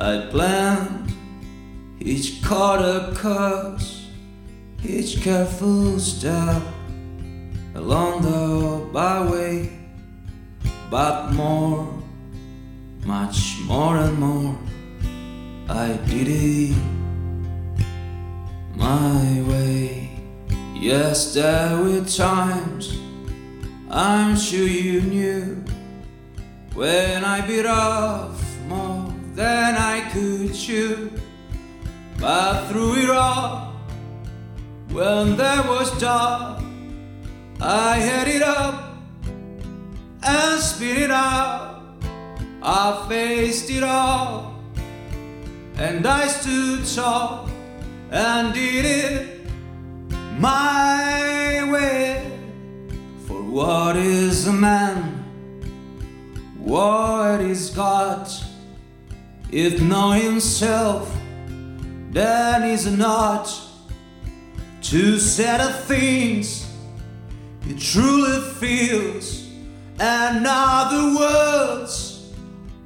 I 0.00 0.26
planned 0.32 1.14
each 2.00 2.42
quarter 2.44 3.14
course, 3.14 4.08
each 4.82 5.22
careful 5.22 6.00
step 6.00 6.60
along 7.76 8.22
the 8.22 8.86
byway, 8.90 9.70
but 10.90 11.30
more, 11.32 11.86
much 13.04 13.58
more 13.66 13.98
and 13.98 14.18
more, 14.18 14.58
I 15.68 15.98
did 16.08 16.28
it 16.28 16.76
my 18.74 19.42
way. 19.42 20.10
Yes, 20.74 21.34
there 21.34 21.76
were 21.82 22.04
times 22.04 22.98
I'm 23.90 24.36
sure 24.36 24.66
you 24.66 25.02
knew 25.02 25.64
when 26.72 27.24
I 27.24 27.46
bit 27.46 27.66
off 27.66 28.42
more 28.68 29.12
than 29.34 29.74
I 29.76 30.08
could 30.12 30.54
chew. 30.54 31.10
But 32.18 32.68
through 32.68 32.94
it 33.02 33.10
all, 33.10 33.74
when 34.88 35.36
there 35.36 35.62
was 35.64 35.90
dark, 36.00 36.65
I 37.60 37.96
had 37.96 38.28
it 38.28 38.42
up 38.42 38.98
and 40.22 40.60
spit 40.60 40.98
it 40.98 41.10
out. 41.10 41.82
I 42.62 43.06
faced 43.08 43.70
it 43.70 43.82
all 43.82 44.56
and 45.78 46.06
I 46.06 46.26
stood 46.26 46.86
tall 46.94 47.48
and 48.10 48.52
did 48.52 48.84
it 48.84 49.50
my 50.38 51.68
way. 51.70 52.38
For 53.26 53.42
what 53.42 53.96
is 53.96 54.46
a 54.46 54.52
man? 54.52 55.24
What 56.58 57.40
is 57.40 57.70
God? 57.70 58.28
If 59.50 59.80
know 59.80 60.10
himself, 60.10 61.14
then 62.10 62.64
is 62.64 62.86
not 62.86 63.48
to 64.82 65.18
set 65.18 65.60
of 65.60 65.84
things 65.84 66.65
he 67.66 67.74
truly 67.78 68.40
feels, 68.60 69.48
and 69.98 70.46
other 70.48 71.18
words, 71.18 72.32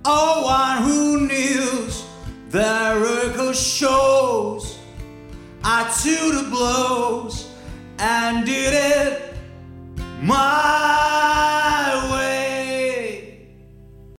oh 0.05 0.44
one 0.44 0.82
who 0.82 1.27
kneels, 1.28 2.05
their 2.48 3.05
echo 3.05 3.52
shows, 3.52 4.78
I 5.62 5.85
to 6.02 6.43
the 6.43 6.51
blows 6.51 7.51
and 7.98 8.47
did 8.47 8.73
it 8.73 9.35
my 10.23 10.70